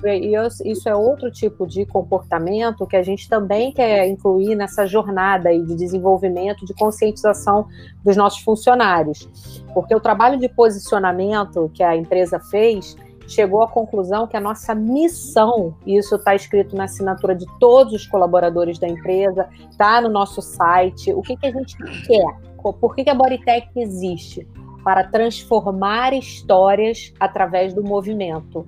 isso 0.64 0.88
é 0.88 0.94
outro 0.94 1.28
tipo 1.30 1.66
de 1.66 1.84
comportamento 1.84 2.86
que 2.86 2.96
a 2.96 3.02
gente 3.02 3.28
também 3.28 3.72
quer 3.72 4.06
incluir 4.06 4.54
nessa 4.54 4.86
jornada 4.86 5.50
de 5.50 5.74
desenvolvimento, 5.74 6.64
de 6.64 6.72
conscientização 6.74 7.66
dos 8.04 8.16
nossos 8.16 8.40
funcionários, 8.42 9.28
porque 9.74 9.94
o 9.94 10.00
trabalho 10.00 10.38
de 10.38 10.48
posicionamento 10.48 11.68
que 11.74 11.82
a 11.82 11.96
empresa 11.96 12.38
fez 12.38 12.96
chegou 13.26 13.62
à 13.62 13.68
conclusão 13.68 14.26
que 14.26 14.36
a 14.36 14.40
nossa 14.40 14.74
missão, 14.74 15.74
e 15.86 15.96
isso 15.96 16.16
está 16.16 16.34
escrito 16.34 16.76
na 16.76 16.84
assinatura 16.84 17.34
de 17.34 17.46
todos 17.58 17.92
os 17.92 18.06
colaboradores 18.06 18.78
da 18.78 18.88
empresa, 18.88 19.48
está 19.70 20.00
no 20.00 20.08
nosso 20.08 20.42
site, 20.42 21.12
o 21.12 21.22
que, 21.22 21.36
que 21.36 21.46
a 21.46 21.52
gente 21.52 21.76
quer 22.06 22.49
por 22.60 22.94
que, 22.94 23.08
a 23.08 23.14
Bodytech 23.14 23.68
existe? 23.76 24.46
Para 24.84 25.04
transformar 25.04 26.12
histórias 26.14 27.12
através 27.18 27.74
do 27.74 27.82
movimento. 27.82 28.66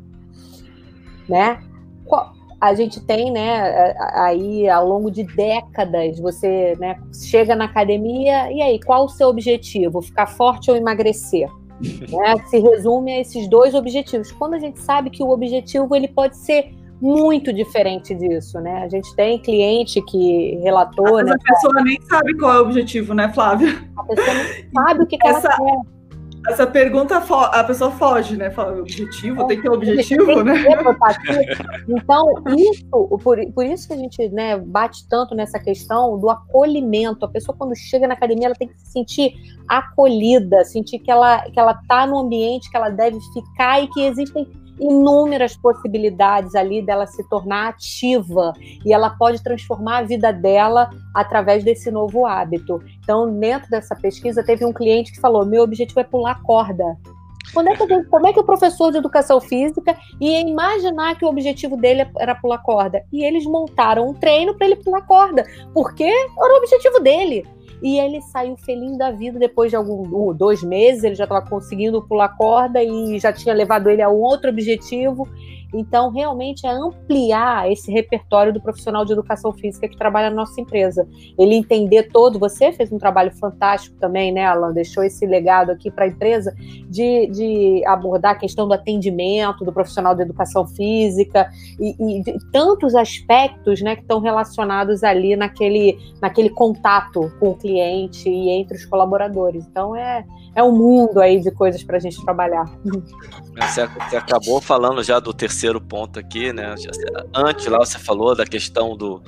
Né? 1.29 1.63
A 2.61 2.75
gente 2.75 3.01
tem, 3.01 3.31
né, 3.31 3.95
aí 4.13 4.69
ao 4.69 4.87
longo 4.87 5.11
de 5.11 5.25
décadas, 5.25 6.19
você 6.21 6.77
né, 6.79 7.01
chega 7.13 7.57
na 7.57 7.65
academia, 7.65 8.53
e 8.53 8.63
aí, 8.63 8.79
qual 8.81 9.07
o 9.07 9.09
seu 9.09 9.29
objetivo? 9.29 10.01
Ficar 10.01 10.27
forte 10.27 10.71
ou 10.71 10.77
emagrecer? 10.77 11.49
né? 12.09 12.37
Se 12.47 12.59
resume 12.59 13.13
a 13.13 13.21
esses 13.21 13.49
dois 13.49 13.75
objetivos. 13.75 14.31
Quando 14.33 14.55
a 14.55 14.59
gente 14.59 14.79
sabe 14.81 15.11
que 15.11 15.23
o 15.23 15.31
objetivo 15.31 15.95
ele 15.97 16.09
pode 16.09 16.37
ser 16.37 16.75
muito 17.03 17.53
diferente 17.53 18.15
disso, 18.15 18.61
né? 18.61 18.85
A 18.85 18.89
gente 18.89 19.13
tem 19.17 19.37
cliente 19.37 20.01
que 20.03 20.61
relatou, 20.63 21.19
Às 21.19 21.27
né? 21.27 21.33
A 21.33 21.53
pessoa 21.53 21.83
nem 21.83 22.01
sabe 22.03 22.39
qual 22.39 22.55
é 22.55 22.59
o 22.59 22.63
objetivo, 22.63 23.13
né, 23.13 23.29
Flávia? 23.35 23.75
A 23.99 24.05
pessoa 24.05 24.35
não 24.35 24.85
sabe 24.85 25.03
o 25.03 25.07
que, 25.07 25.19
que 25.19 25.27
essa, 25.27 25.49
ela 25.49 25.57
quer. 25.57 25.93
Essa 26.49 26.67
pergunta 26.67 27.17
a 27.17 27.65
pessoa 27.65 27.91
foge, 27.91 28.37
né? 28.37 28.53
Fala, 28.53 28.79
objetivo, 28.79 29.43
é, 29.43 29.47
tem 29.47 29.57
que 29.57 29.63
ter 29.65 29.71
objetivo, 29.71 30.27
tem 30.27 30.45
né? 30.45 30.55
Então, 31.89 32.35
isso, 32.57 33.19
por, 33.23 33.39
por 33.53 33.67
isso 33.67 33.89
que 33.89 33.95
a 33.95 33.97
gente 33.97 34.29
né, 34.29 34.57
bate 34.57 35.07
tanto 35.09 35.35
nessa 35.35 35.59
questão 35.59 36.17
do 36.21 36.31
acolhimento. 36.31 37.25
A 37.25 37.29
pessoa, 37.29 37.57
quando 37.57 37.75
chega 37.77 38.07
na 38.07 38.15
academia, 38.15 38.47
ela 38.47 38.55
tem 38.55 38.69
que 38.69 38.79
se 38.79 38.93
sentir 38.93 39.35
acolhida, 39.69 40.65
sentir 40.65 41.01
que 41.01 41.11
ela, 41.11 41.41
que 41.51 41.59
ela 41.59 41.75
tá 41.89 42.07
no 42.07 42.19
ambiente 42.19 42.71
que 42.71 42.77
ela 42.77 42.91
deve 42.91 43.19
ficar 43.35 43.83
e 43.83 43.89
que 43.89 44.03
existem 44.05 44.47
inúmeras 44.81 45.57
possibilidades 45.57 46.55
ali 46.55 46.83
dela 46.83 47.07
se 47.07 47.23
tornar 47.29 47.69
ativa 47.69 48.53
e 48.85 48.93
ela 48.93 49.11
pode 49.11 49.43
transformar 49.43 49.99
a 49.99 50.03
vida 50.03 50.33
dela 50.33 50.91
através 51.15 51.63
desse 51.65 51.91
novo 51.91 52.27
hábito. 52.27 52.83
Então, 53.03 53.33
dentro 53.39 53.71
dessa 53.71 53.95
pesquisa, 53.95 54.43
teve 54.43 54.65
um 54.65 54.73
cliente 54.73 55.13
que 55.13 55.21
falou: 55.21 55.45
meu 55.45 55.63
objetivo 55.63 56.01
é 56.01 56.05
pular 56.05 56.41
corda. 56.43 56.97
Quando 57.53 57.69
é 57.69 57.77
que, 57.77 58.05
como 58.05 58.27
é 58.27 58.33
que 58.33 58.41
o 58.41 58.45
professor 58.45 58.91
de 58.91 58.99
educação 58.99 59.41
física 59.41 59.95
ia 60.21 60.41
imaginar 60.41 61.17
que 61.17 61.25
o 61.25 61.29
objetivo 61.29 61.77
dele 61.77 62.07
era 62.19 62.35
pular 62.35 62.59
corda? 62.59 63.05
E 63.13 63.23
eles 63.23 63.45
montaram 63.45 64.09
um 64.09 64.15
treino 64.15 64.55
para 64.55 64.67
ele 64.67 64.77
pular 64.77 65.03
corda, 65.03 65.45
porque 65.75 66.05
era 66.05 66.55
o 66.55 66.57
objetivo 66.57 67.01
dele. 67.01 67.47
E 67.83 67.99
ele 67.99 68.21
saiu 68.23 68.57
feliz 68.57 68.97
da 68.97 69.11
vida 69.11 69.39
depois 69.39 69.71
de 69.71 69.77
algum 69.77 70.33
dois 70.33 70.63
meses, 70.63 71.03
ele 71.03 71.17
já 71.17 71.25
estava 71.25 71.45
conseguindo 71.45 72.01
pular 72.07 72.29
corda 72.37 72.83
e 72.83 73.19
já 73.19 73.33
tinha 73.33 73.55
levado 73.55 73.91
ele 73.91 74.01
a 74.01 74.09
um 74.09 74.21
outro 74.21 74.51
objetivo. 74.51 75.29
Então, 75.73 76.11
realmente 76.11 76.67
é 76.67 76.71
ampliar 76.71 77.71
esse 77.71 77.91
repertório 77.91 78.53
do 78.53 78.61
profissional 78.61 79.05
de 79.05 79.13
educação 79.13 79.53
física 79.53 79.89
que 79.89 79.97
trabalha 79.97 80.29
na 80.29 80.37
nossa 80.37 80.61
empresa. 80.61 81.09
Ele 81.39 81.55
entender 81.55 82.05
todo. 82.13 82.39
Você 82.39 82.73
fez 82.73 82.93
um 82.93 82.99
trabalho 82.99 83.33
fantástico 83.33 83.97
também, 83.99 84.33
né, 84.33 84.45
Alan? 84.45 84.73
Deixou 84.73 85.03
esse 85.03 85.27
legado 85.27 85.71
aqui 85.71 85.91
para 85.91 86.05
a 86.05 86.09
empresa 86.09 86.55
de, 86.89 87.27
de, 87.29 87.83
abordar 87.87 88.33
a 88.33 88.39
questão 88.39 88.69
do 88.69 88.75
atendimento 88.75 89.65
do 89.65 89.73
profissional 89.73 90.15
de 90.15 90.23
educação 90.23 90.67
física 90.67 91.49
e, 91.81 92.21
e 92.21 92.23
tantos 92.53 92.95
aspectos 92.95 93.81
né, 93.81 93.97
que 93.97 94.03
estão 94.03 94.21
relacionados 94.21 95.03
ali 95.03 95.37
naquele, 95.37 95.99
naquele 96.21 96.51
contato 96.51 97.33
com 97.41 97.51
o 97.51 97.57
cliente 97.57 98.29
e 98.29 98.51
entre 98.51 98.77
os 98.77 98.85
colaboradores. 98.85 99.65
Então, 99.67 99.97
é, 99.97 100.25
é 100.55 100.63
um 100.63 100.73
mundo 100.73 101.21
aí 101.21 101.41
de 101.41 101.51
coisas 101.51 101.83
para 101.83 101.97
a 101.97 102.01
gente 102.01 102.23
trabalhar. 102.25 102.65
Você, 103.61 103.87
você 103.87 104.17
acabou 104.17 104.61
falando 104.61 105.03
já 105.03 105.19
do 105.19 105.33
terceiro 105.33 105.62
terceiro 105.63 105.81
ponto 105.81 106.19
aqui, 106.19 106.53
né? 106.53 106.75
Antes 107.33 107.67
lá 107.67 107.79
você 107.79 107.97
falou 107.99 108.35
da 108.35 108.45
questão 108.45 108.97
do, 108.97 109.23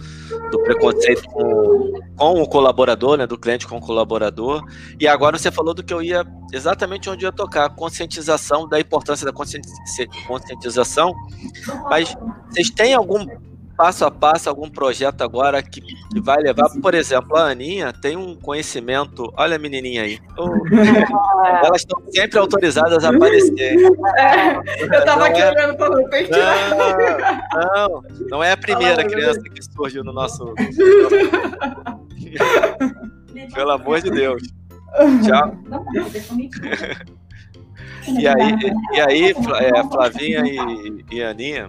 do 0.51 0.59
preconceito 0.65 1.23
com, 1.29 1.93
com 2.17 2.43
o 2.43 2.49
colaborador, 2.49 3.17
né? 3.17 3.25
Do 3.27 3.39
cliente 3.39 3.69
com 3.69 3.77
o 3.77 3.81
colaborador. 3.81 4.61
E 4.99 5.07
agora 5.07 5.39
você 5.39 5.53
falou 5.53 5.73
do 5.73 5.85
que 5.85 5.95
eu 5.95 6.03
ia 6.03 6.27
exatamente 6.53 7.09
onde 7.09 7.25
eu 7.25 7.29
ia 7.29 7.33
tocar, 7.33 7.69
conscientização 7.71 8.69
da 8.69 8.81
importância 8.81 9.25
da 9.25 9.33
conscientização. 9.33 11.15
Mas 11.89 12.17
vocês 12.51 12.69
têm 12.71 12.95
algum 12.95 13.25
passo 13.77 14.05
a 14.05 14.11
passo 14.11 14.49
algum 14.49 14.69
projeto 14.69 15.23
agora 15.23 15.63
que, 15.63 15.81
que, 15.81 16.21
vai 16.21 16.39
levar, 16.39 16.69
por 16.81 16.95
exemplo, 16.95 17.37
a 17.37 17.51
Aninha 17.51 17.93
tem 17.93 18.17
um 18.17 18.35
conhecimento, 18.35 19.33
olha 19.37 19.57
a 19.57 19.59
menininha 19.59 20.03
aí, 20.03 20.19
oh, 20.39 20.51
elas 21.65 21.83
estão 21.83 22.01
sempre 22.11 22.39
autorizadas 22.39 23.05
a 23.05 23.11
aparecer. 23.11 23.77
É, 24.17 24.57
eu 24.81 24.99
estava 24.99 25.27
aqui 25.27 25.41
é, 25.41 25.51
olhando 25.51 25.77
para 25.77 26.01
o 26.01 26.09
peito. 26.09 26.31
Não, 26.31 27.89
não, 27.89 28.03
não 28.31 28.43
é 28.43 28.53
a 28.53 28.57
primeira 28.57 29.05
criança 29.05 29.43
que 29.43 29.63
surgiu 29.63 30.03
no 30.05 30.13
nosso... 30.13 30.55
Pelo 33.55 33.73
amor 33.73 34.01
de 34.01 34.11
Deus. 34.11 34.43
Tchau. 35.23 35.55
e 38.19 38.27
aí, 38.27 38.59
e 38.93 39.01
aí 39.01 39.31
é, 39.33 39.85
Flavinha 39.91 40.43
e, 40.45 41.05
e 41.11 41.23
Aninha 41.23 41.67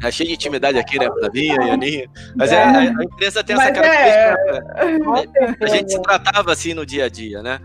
Tá 0.00 0.10
cheio 0.10 0.28
de 0.28 0.34
intimidade 0.34 0.78
aqui, 0.78 0.98
né? 0.98 1.06
Flavinha 1.06 1.56
e 1.66 1.70
Aninha. 1.70 2.10
Mas 2.36 2.52
é, 2.52 2.62
a, 2.62 2.78
a 2.78 3.04
empresa 3.04 3.42
tem 3.42 3.56
essa 3.56 3.72
característica. 3.72 4.74
É... 4.76 4.98
Né? 4.98 5.56
A 5.60 5.66
gente 5.66 5.92
se 5.92 6.02
tratava 6.02 6.52
assim 6.52 6.74
no 6.74 6.84
dia 6.84 7.06
a 7.06 7.08
dia, 7.08 7.42
né? 7.42 7.60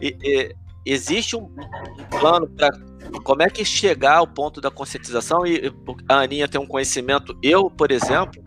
E, 0.00 0.16
e 0.22 0.54
existe 0.84 1.36
um, 1.36 1.44
um 1.44 2.18
plano 2.18 2.48
para 2.48 2.70
como 3.22 3.42
é 3.42 3.48
que 3.48 3.64
chegar 3.64 4.16
ao 4.16 4.26
ponto 4.26 4.60
da 4.60 4.70
conscientização 4.70 5.46
e 5.46 5.72
a 6.08 6.20
Aninha 6.20 6.48
tem 6.48 6.60
um 6.60 6.66
conhecimento. 6.66 7.36
Eu, 7.42 7.70
por 7.70 7.92
exemplo, 7.92 8.42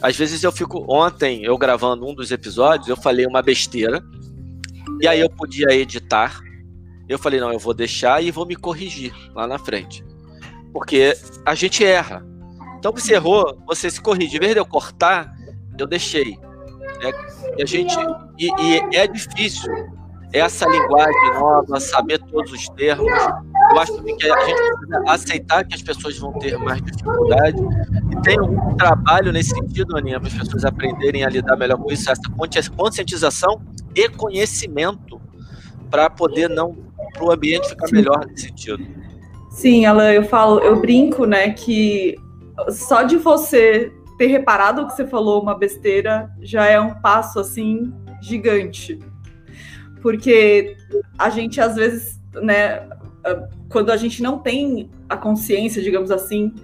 às 0.00 0.16
vezes 0.16 0.42
eu 0.42 0.52
fico. 0.52 0.84
Ontem, 0.88 1.44
eu 1.44 1.56
gravando 1.58 2.06
um 2.06 2.14
dos 2.14 2.30
episódios, 2.30 2.88
eu 2.88 2.96
falei 2.96 3.26
uma 3.26 3.42
besteira. 3.42 4.02
E 5.00 5.06
aí 5.06 5.20
eu 5.20 5.30
podia 5.30 5.72
editar. 5.72 6.40
Eu 7.08 7.18
falei, 7.18 7.40
não, 7.40 7.52
eu 7.52 7.58
vou 7.58 7.74
deixar 7.74 8.22
e 8.22 8.30
vou 8.30 8.46
me 8.46 8.54
corrigir 8.54 9.12
lá 9.34 9.46
na 9.46 9.58
frente. 9.58 10.04
Porque 10.72 11.16
a 11.44 11.54
gente 11.54 11.84
erra. 11.84 12.24
Então 12.78 12.92
você 12.92 13.14
errou, 13.14 13.60
você 13.66 13.90
se 13.90 14.00
corrige. 14.00 14.36
Em 14.36 14.40
vez 14.40 14.52
de 14.52 14.60
eu 14.60 14.66
cortar, 14.66 15.34
eu 15.78 15.86
deixei. 15.86 16.38
É, 17.02 17.10
e 17.58 17.62
a 17.62 17.66
gente. 17.66 17.96
E, 18.38 18.50
e, 18.60 18.96
é 18.96 19.06
difícil 19.06 19.72
essa 20.32 20.68
linguagem 20.68 21.34
nova, 21.34 21.80
saber 21.80 22.18
todos 22.30 22.52
os 22.52 22.68
termos. 22.70 23.10
Eu 23.70 23.80
acho 23.80 24.02
que 24.02 24.30
a 24.30 24.46
gente 24.46 24.62
precisa 24.62 25.02
aceitar 25.06 25.64
que 25.64 25.74
as 25.74 25.82
pessoas 25.82 26.18
vão 26.18 26.32
ter 26.34 26.56
mais 26.58 26.80
dificuldade. 26.82 27.56
E 28.12 28.22
tem 28.22 28.40
um 28.40 28.76
trabalho 28.76 29.32
nesse 29.32 29.50
sentido, 29.50 29.96
Aninha, 29.96 30.20
para 30.20 30.28
as 30.28 30.34
pessoas 30.34 30.64
aprenderem 30.64 31.24
a 31.24 31.28
lidar 31.28 31.56
melhor 31.56 31.78
com 31.78 31.90
isso, 31.90 32.10
essa 32.10 32.22
conscientização 32.76 33.60
e 33.94 34.08
conhecimento 34.08 35.20
para 35.90 36.10
poder 36.10 36.48
não 36.48 36.76
para 37.12 37.24
o 37.24 37.32
ambiente 37.32 37.68
ficar 37.68 37.90
melhor 37.90 38.26
nesse 38.26 38.48
sentido. 38.48 38.86
Sim, 39.50 39.86
Alan, 39.86 40.12
eu 40.12 40.24
falo, 40.24 40.60
eu 40.60 40.78
brinco, 40.80 41.24
né, 41.24 41.50
que 41.50 42.16
só 42.70 43.02
de 43.02 43.16
você 43.16 43.92
ter 44.16 44.26
reparado 44.26 44.86
que 44.86 44.94
você 44.94 45.06
falou 45.06 45.40
uma 45.40 45.56
besteira 45.56 46.30
já 46.40 46.66
é 46.66 46.80
um 46.80 46.94
passo 47.00 47.38
assim 47.38 47.92
gigante. 48.20 48.98
Porque 50.02 50.76
a 51.18 51.30
gente 51.30 51.60
às 51.60 51.76
vezes, 51.76 52.20
né, 52.34 52.88
quando 53.68 53.90
a 53.90 53.96
gente 53.96 54.22
não 54.22 54.38
tem 54.38 54.90
a 55.08 55.16
consciência, 55.16 55.82
digamos 55.82 56.10
assim, 56.10 56.54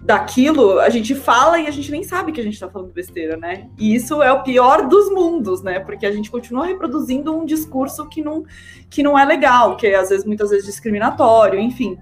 daquilo, 0.00 0.80
a 0.80 0.88
gente 0.88 1.14
fala 1.14 1.58
e 1.58 1.66
a 1.66 1.70
gente 1.70 1.90
nem 1.90 2.02
sabe 2.02 2.32
que 2.32 2.40
a 2.40 2.44
gente 2.44 2.54
está 2.54 2.68
falando 2.68 2.92
besteira, 2.92 3.36
né? 3.36 3.68
E 3.78 3.94
isso 3.94 4.22
é 4.22 4.32
o 4.32 4.42
pior 4.42 4.88
dos 4.88 5.10
mundos, 5.10 5.62
né? 5.62 5.78
Porque 5.78 6.06
a 6.06 6.12
gente 6.12 6.30
continua 6.30 6.66
reproduzindo 6.66 7.36
um 7.36 7.44
discurso 7.44 8.08
que 8.08 8.22
não, 8.22 8.44
que 8.88 9.02
não 9.02 9.18
é 9.18 9.24
legal, 9.24 9.76
que 9.76 9.86
é 9.86 9.96
às 9.96 10.08
vezes 10.08 10.24
muitas 10.24 10.50
vezes 10.50 10.64
discriminatório, 10.64 11.60
enfim. 11.60 11.98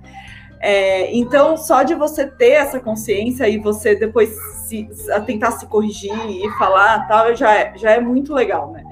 É, 0.61 1.15
então, 1.15 1.57
só 1.57 1.83
de 1.83 1.95
você 1.95 2.27
ter 2.27 2.53
essa 2.53 2.81
consciência 2.81 3.49
e 3.49 3.59
você 3.59 3.95
depois 3.95 4.31
se, 4.67 4.89
tentar 5.25 5.53
se 5.53 5.67
corrigir 5.67 6.13
e 6.29 6.51
falar 6.59 7.07
tal, 7.07 7.35
já 7.35 7.55
é, 7.55 7.73
já 7.77 7.93
é 7.93 8.01
muito 8.01 8.35
legal, 8.35 8.73
né? 8.73 8.85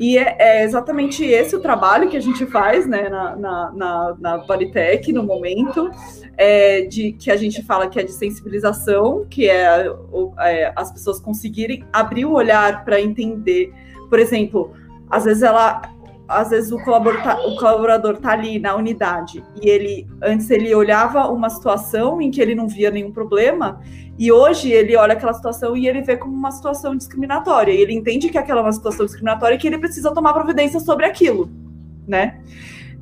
E 0.00 0.16
é, 0.16 0.34
é, 0.38 0.64
exatamente 0.64 1.22
esse 1.22 1.54
o 1.54 1.60
trabalho 1.60 2.08
que 2.08 2.16
a 2.16 2.20
gente 2.20 2.46
faz 2.46 2.86
né, 2.86 3.10
na, 3.10 3.36
na, 3.36 3.70
na, 3.70 4.16
na 4.18 4.44
no 5.12 5.22
momento, 5.22 5.90
é, 6.38 6.86
de 6.86 7.12
que 7.12 7.30
a 7.30 7.36
gente 7.36 7.62
fala 7.62 7.86
que 7.86 8.00
é 8.00 8.02
de 8.02 8.12
sensibilização, 8.12 9.26
que 9.28 9.46
é, 9.46 9.86
é 10.38 10.72
as 10.74 10.90
pessoas 10.90 11.20
conseguirem 11.20 11.84
abrir 11.92 12.24
o 12.24 12.32
olhar 12.32 12.82
para 12.82 12.98
entender. 12.98 13.74
Por 14.08 14.18
exemplo, 14.18 14.72
às 15.10 15.24
vezes 15.24 15.42
ela. 15.42 15.82
Às 16.30 16.50
vezes 16.50 16.70
o 16.70 16.78
colaborador, 16.78 17.22
tá, 17.22 17.40
o 17.40 17.56
colaborador 17.56 18.16
tá 18.18 18.32
ali 18.32 18.58
na 18.58 18.76
unidade 18.76 19.44
e 19.60 19.68
ele 19.68 20.06
antes 20.22 20.48
ele 20.48 20.72
olhava 20.74 21.28
uma 21.28 21.50
situação 21.50 22.22
em 22.22 22.30
que 22.30 22.40
ele 22.40 22.54
não 22.54 22.68
via 22.68 22.90
nenhum 22.90 23.10
problema 23.10 23.80
e 24.18 24.30
hoje 24.30 24.70
ele 24.70 24.96
olha 24.96 25.14
aquela 25.14 25.32
situação 25.32 25.76
e 25.76 25.88
ele 25.88 26.02
vê 26.02 26.16
como 26.16 26.34
uma 26.34 26.50
situação 26.50 26.94
discriminatória. 26.94 27.72
E 27.72 27.80
ele 27.80 27.94
entende 27.94 28.28
que 28.28 28.36
aquela 28.38 28.60
é 28.60 28.62
uma 28.62 28.72
situação 28.72 29.06
discriminatória 29.06 29.54
e 29.54 29.58
que 29.58 29.66
ele 29.66 29.78
precisa 29.78 30.12
tomar 30.12 30.34
providência 30.34 30.78
sobre 30.78 31.06
aquilo, 31.06 31.50
né? 32.06 32.38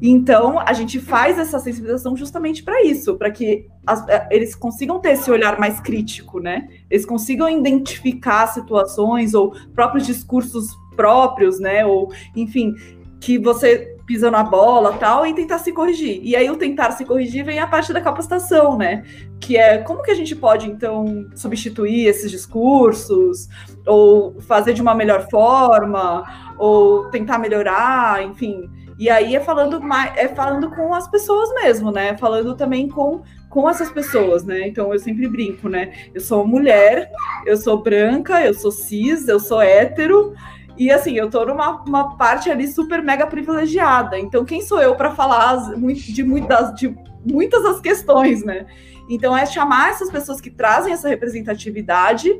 Então, 0.01 0.61
a 0.61 0.73
gente 0.73 1.01
faz 1.01 1.39
essa 1.39 1.59
sensibilização 1.59 2.17
justamente 2.17 2.63
para 2.63 2.85
isso, 2.85 3.17
para 3.17 3.33
que 3.33 3.67
as, 3.85 4.09
é, 4.09 4.29
eles 4.31 4.55
consigam 4.55 5.01
ter 5.01 5.11
esse 5.11 5.29
olhar 5.29 5.59
mais 5.59 5.81
crítico, 5.81 6.39
né? 6.39 6.69
Eles 6.89 7.05
consigam 7.05 7.49
identificar 7.49 8.47
situações 8.47 9.35
ou 9.35 9.53
próprios 9.75 10.07
discursos 10.07 10.69
próprios, 10.95 11.59
né? 11.59 11.85
Ou, 11.85 12.13
enfim, 12.37 12.75
que 13.21 13.39
você 13.39 13.97
pisa 14.07 14.31
na 14.31 14.43
bola 14.43 14.95
tal, 14.95 15.27
e 15.27 15.35
tentar 15.35 15.59
se 15.59 15.71
corrigir. 15.71 16.19
E 16.23 16.35
aí 16.35 16.49
o 16.49 16.57
tentar 16.57 16.93
se 16.93 17.05
corrigir 17.05 17.45
vem 17.45 17.59
a 17.59 17.67
parte 17.67 17.93
da 17.93 18.01
capacitação, 18.01 18.79
né? 18.79 19.05
Que 19.39 19.59
é 19.59 19.79
como 19.79 20.03
que 20.03 20.11
a 20.11 20.15
gente 20.15 20.35
pode, 20.35 20.67
então, 20.67 21.27
substituir 21.35 22.07
esses 22.07 22.31
discursos, 22.31 23.49
ou 23.87 24.41
fazer 24.41 24.73
de 24.73 24.81
uma 24.81 24.95
melhor 24.95 25.29
forma, 25.31 26.25
ou 26.57 27.11
tentar 27.11 27.39
melhorar, 27.39 28.25
enfim. 28.25 28.71
E 28.99 29.11
aí 29.11 29.37
é 29.37 29.41
falando 29.41 29.81
mais, 29.81 30.17
é 30.17 30.27
falando 30.27 30.71
com 30.71 30.95
as 30.95 31.07
pessoas 31.07 31.53
mesmo, 31.55 31.91
né? 31.93 32.17
Falando 32.17 32.57
também 32.57 32.89
com 32.89 33.23
com 33.49 33.69
essas 33.69 33.91
pessoas, 33.91 34.45
né? 34.45 34.69
Então 34.69 34.93
eu 34.93 34.99
sempre 34.99 35.27
brinco, 35.29 35.69
né? 35.69 35.93
Eu 36.15 36.21
sou 36.21 36.47
mulher, 36.47 37.11
eu 37.47 37.57
sou 37.57 37.83
branca, 37.83 38.45
eu 38.45 38.53
sou 38.53 38.71
cis, 38.71 39.27
eu 39.27 39.41
sou 39.41 39.61
hétero, 39.63 40.35
e 40.79 40.91
assim, 40.91 41.15
eu 41.15 41.29
tô 41.29 41.45
numa 41.45 41.83
uma 41.83 42.17
parte 42.17 42.51
ali 42.51 42.69
super 42.69 43.03
mega 43.03 43.27
privilegiada. 43.27 44.19
Então, 44.19 44.45
quem 44.45 44.63
sou 44.63 44.81
eu 44.81 44.95
para 44.95 45.11
falar 45.11 45.75
de, 45.75 46.23
muitas, 46.23 46.75
de 46.75 46.97
muitas 47.25 47.63
das 47.63 47.81
questões, 47.81 48.45
né? 48.45 48.67
Então, 49.11 49.37
é 49.37 49.45
chamar 49.45 49.91
essas 49.91 50.11
pessoas 50.11 50.41
que 50.41 50.51
trazem 50.51 50.93
essa 50.93 51.09
representatividade 51.09 52.31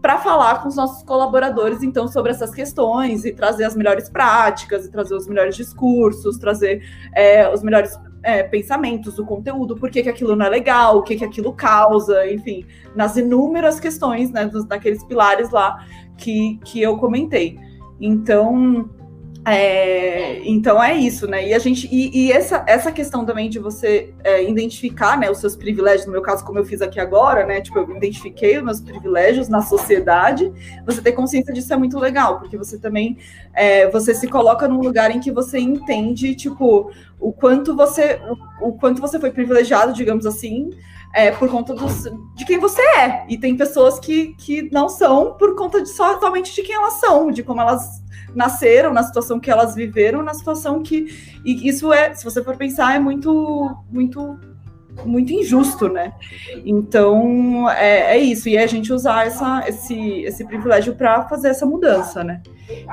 para 0.00 0.18
falar 0.18 0.62
com 0.62 0.68
os 0.68 0.76
nossos 0.76 1.02
colaboradores, 1.02 1.82
então, 1.82 2.08
sobre 2.08 2.30
essas 2.30 2.54
questões 2.54 3.24
e 3.24 3.32
trazer 3.32 3.64
as 3.64 3.76
melhores 3.76 4.08
práticas, 4.08 4.86
e 4.86 4.90
trazer 4.90 5.14
os 5.14 5.26
melhores 5.26 5.56
discursos, 5.56 6.38
trazer 6.38 6.82
é, 7.14 7.52
os 7.52 7.62
melhores 7.62 7.98
é, 8.22 8.42
pensamentos, 8.42 9.18
o 9.18 9.26
conteúdo, 9.26 9.76
por 9.76 9.90
que, 9.90 10.02
que 10.02 10.08
aquilo 10.08 10.36
não 10.36 10.46
é 10.46 10.48
legal, 10.48 10.98
o 10.98 11.02
que, 11.02 11.16
que 11.16 11.24
aquilo 11.24 11.52
causa, 11.52 12.30
enfim, 12.30 12.64
nas 12.94 13.16
inúmeras 13.16 13.78
questões, 13.78 14.30
né, 14.30 14.46
dos, 14.46 14.66
naqueles 14.66 15.04
pilares 15.04 15.50
lá 15.50 15.84
que, 16.16 16.58
que 16.64 16.80
eu 16.80 16.96
comentei. 16.96 17.58
Então, 18.00 18.88
é, 19.44 20.46
então 20.46 20.82
é 20.82 20.94
isso, 20.94 21.26
né? 21.26 21.48
E 21.48 21.54
a 21.54 21.58
gente 21.58 21.88
e, 21.90 22.26
e 22.26 22.32
essa, 22.32 22.62
essa 22.66 22.92
questão 22.92 23.24
também 23.24 23.48
de 23.48 23.58
você 23.58 24.12
é, 24.22 24.48
identificar, 24.48 25.18
né, 25.18 25.30
os 25.30 25.38
seus 25.38 25.56
privilégios, 25.56 26.06
no 26.06 26.12
meu 26.12 26.20
caso, 26.20 26.44
como 26.44 26.58
eu 26.58 26.64
fiz 26.64 26.82
aqui 26.82 27.00
agora, 27.00 27.46
né? 27.46 27.60
Tipo, 27.60 27.78
eu 27.78 27.96
identifiquei 27.96 28.58
os 28.58 28.64
meus 28.64 28.80
privilégios 28.80 29.48
na 29.48 29.62
sociedade. 29.62 30.52
Você 30.84 31.00
ter 31.00 31.12
consciência 31.12 31.54
disso 31.54 31.72
é 31.72 31.76
muito 31.76 31.98
legal, 31.98 32.38
porque 32.38 32.56
você 32.56 32.78
também 32.78 33.16
é, 33.54 33.88
você 33.88 34.14
se 34.14 34.28
coloca 34.28 34.68
num 34.68 34.80
lugar 34.80 35.10
em 35.10 35.20
que 35.20 35.32
você 35.32 35.58
entende, 35.58 36.34
tipo, 36.34 36.90
o 37.18 37.32
quanto 37.32 37.74
você 37.74 38.20
o, 38.60 38.68
o 38.68 38.72
quanto 38.74 39.00
você 39.00 39.18
foi 39.18 39.30
privilegiado, 39.30 39.94
digamos 39.94 40.26
assim, 40.26 40.70
é, 41.12 41.30
por 41.30 41.48
conta 41.48 41.74
dos, 41.74 42.04
de 42.34 42.44
quem 42.44 42.58
você 42.58 42.80
é. 42.80 43.24
E 43.28 43.36
tem 43.36 43.56
pessoas 43.56 43.98
que, 43.98 44.34
que 44.34 44.70
não 44.70 44.88
são 44.88 45.34
por 45.34 45.56
conta 45.56 45.82
de 45.82 45.88
só 45.88 46.18
somente 46.20 46.54
de 46.54 46.62
quem 46.62 46.74
elas 46.74 46.94
são, 46.94 47.30
de 47.30 47.42
como 47.42 47.60
elas 47.60 48.02
nasceram, 48.34 48.92
na 48.92 49.02
situação 49.02 49.40
que 49.40 49.50
elas 49.50 49.74
viveram, 49.74 50.22
na 50.22 50.34
situação 50.34 50.82
que. 50.82 51.06
E 51.44 51.68
isso 51.68 51.92
é, 51.92 52.14
se 52.14 52.24
você 52.24 52.42
for 52.42 52.56
pensar, 52.56 52.94
é 52.94 52.98
muito, 52.98 53.76
muito 53.90 54.38
muito 55.04 55.32
injusto, 55.32 55.88
né? 55.88 56.12
Então 56.64 57.68
é, 57.70 58.16
é, 58.16 58.18
isso, 58.18 58.48
e 58.48 58.56
é 58.56 58.64
a 58.64 58.66
gente 58.66 58.92
usar 58.92 59.26
essa, 59.26 59.64
esse, 59.66 60.22
esse 60.22 60.44
privilégio 60.44 60.94
para 60.94 61.28
fazer 61.28 61.48
essa 61.48 61.64
mudança, 61.64 62.22
né? 62.24 62.42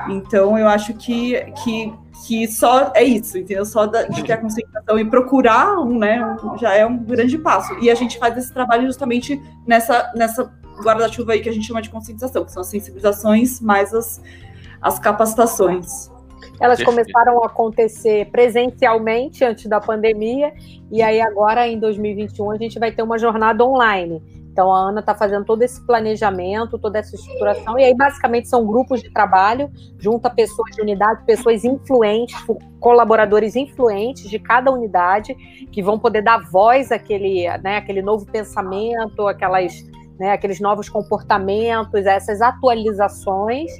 Então 0.08 0.58
eu 0.58 0.68
acho 0.68 0.94
que, 0.94 1.40
que, 1.62 1.92
que 2.26 2.46
só 2.48 2.92
é 2.94 3.04
isso, 3.04 3.38
entendeu? 3.38 3.64
Só 3.64 3.86
da, 3.86 4.04
de 4.04 4.24
ter 4.24 4.32
a 4.32 4.38
conscientização 4.38 4.98
e 4.98 5.04
procurar 5.04 5.78
um, 5.78 5.98
né? 5.98 6.36
Um, 6.42 6.58
já 6.58 6.74
é 6.74 6.84
um 6.84 6.98
grande 6.98 7.38
passo. 7.38 7.78
E 7.80 7.90
a 7.90 7.94
gente 7.94 8.18
faz 8.18 8.36
esse 8.36 8.52
trabalho 8.52 8.86
justamente 8.86 9.40
nessa, 9.66 10.12
nessa 10.14 10.52
guarda-chuva 10.82 11.32
aí 11.32 11.40
que 11.40 11.48
a 11.48 11.52
gente 11.52 11.66
chama 11.66 11.82
de 11.82 11.90
conscientização, 11.90 12.44
que 12.44 12.52
são 12.52 12.60
as 12.60 12.68
sensibilizações 12.68 13.60
mais 13.60 13.94
as, 13.94 14.22
as 14.80 14.98
capacitações. 14.98 16.10
Elas 16.60 16.82
começaram 16.82 17.42
a 17.42 17.46
acontecer 17.46 18.26
presencialmente 18.30 19.44
antes 19.44 19.66
da 19.66 19.80
pandemia, 19.80 20.52
e 20.90 21.02
aí 21.02 21.20
agora 21.20 21.68
em 21.68 21.78
2021 21.78 22.50
a 22.50 22.56
gente 22.56 22.78
vai 22.78 22.90
ter 22.90 23.02
uma 23.02 23.18
jornada 23.18 23.64
online. 23.64 24.22
Então 24.58 24.74
a 24.74 24.88
Ana 24.88 24.98
está 24.98 25.14
fazendo 25.14 25.44
todo 25.44 25.62
esse 25.62 25.80
planejamento, 25.86 26.80
toda 26.80 26.98
essa 26.98 27.14
estruturação, 27.14 27.78
e 27.78 27.84
aí 27.84 27.94
basicamente 27.94 28.48
são 28.48 28.66
grupos 28.66 29.00
de 29.00 29.08
trabalho, 29.08 29.70
junta 30.00 30.28
pessoas 30.28 30.74
de 30.74 30.82
unidade, 30.82 31.22
pessoas 31.24 31.62
influentes, 31.64 32.34
colaboradores 32.80 33.54
influentes 33.54 34.28
de 34.28 34.36
cada 34.36 34.72
unidade, 34.72 35.32
que 35.70 35.80
vão 35.80 35.96
poder 35.96 36.22
dar 36.22 36.38
voz 36.50 36.90
àquele, 36.90 37.46
né, 37.58 37.76
àquele 37.76 38.02
novo 38.02 38.26
pensamento, 38.26 39.28
aquelas 39.28 39.72
né, 40.18 40.32
aqueles 40.32 40.58
novos 40.58 40.88
comportamentos, 40.88 42.04
essas 42.04 42.42
atualizações, 42.42 43.70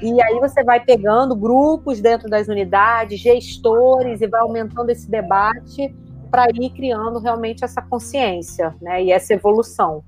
e 0.00 0.22
aí 0.22 0.38
você 0.38 0.62
vai 0.62 0.78
pegando 0.78 1.34
grupos 1.34 2.00
dentro 2.00 2.30
das 2.30 2.46
unidades, 2.46 3.18
gestores, 3.18 4.20
e 4.20 4.28
vai 4.28 4.40
aumentando 4.40 4.90
esse 4.90 5.10
debate 5.10 5.92
para 6.30 6.50
ir 6.54 6.70
criando 6.70 7.18
realmente 7.18 7.64
essa 7.64 7.82
consciência 7.82 8.74
né, 8.80 9.02
e 9.02 9.10
essa 9.10 9.34
evolução. 9.34 10.04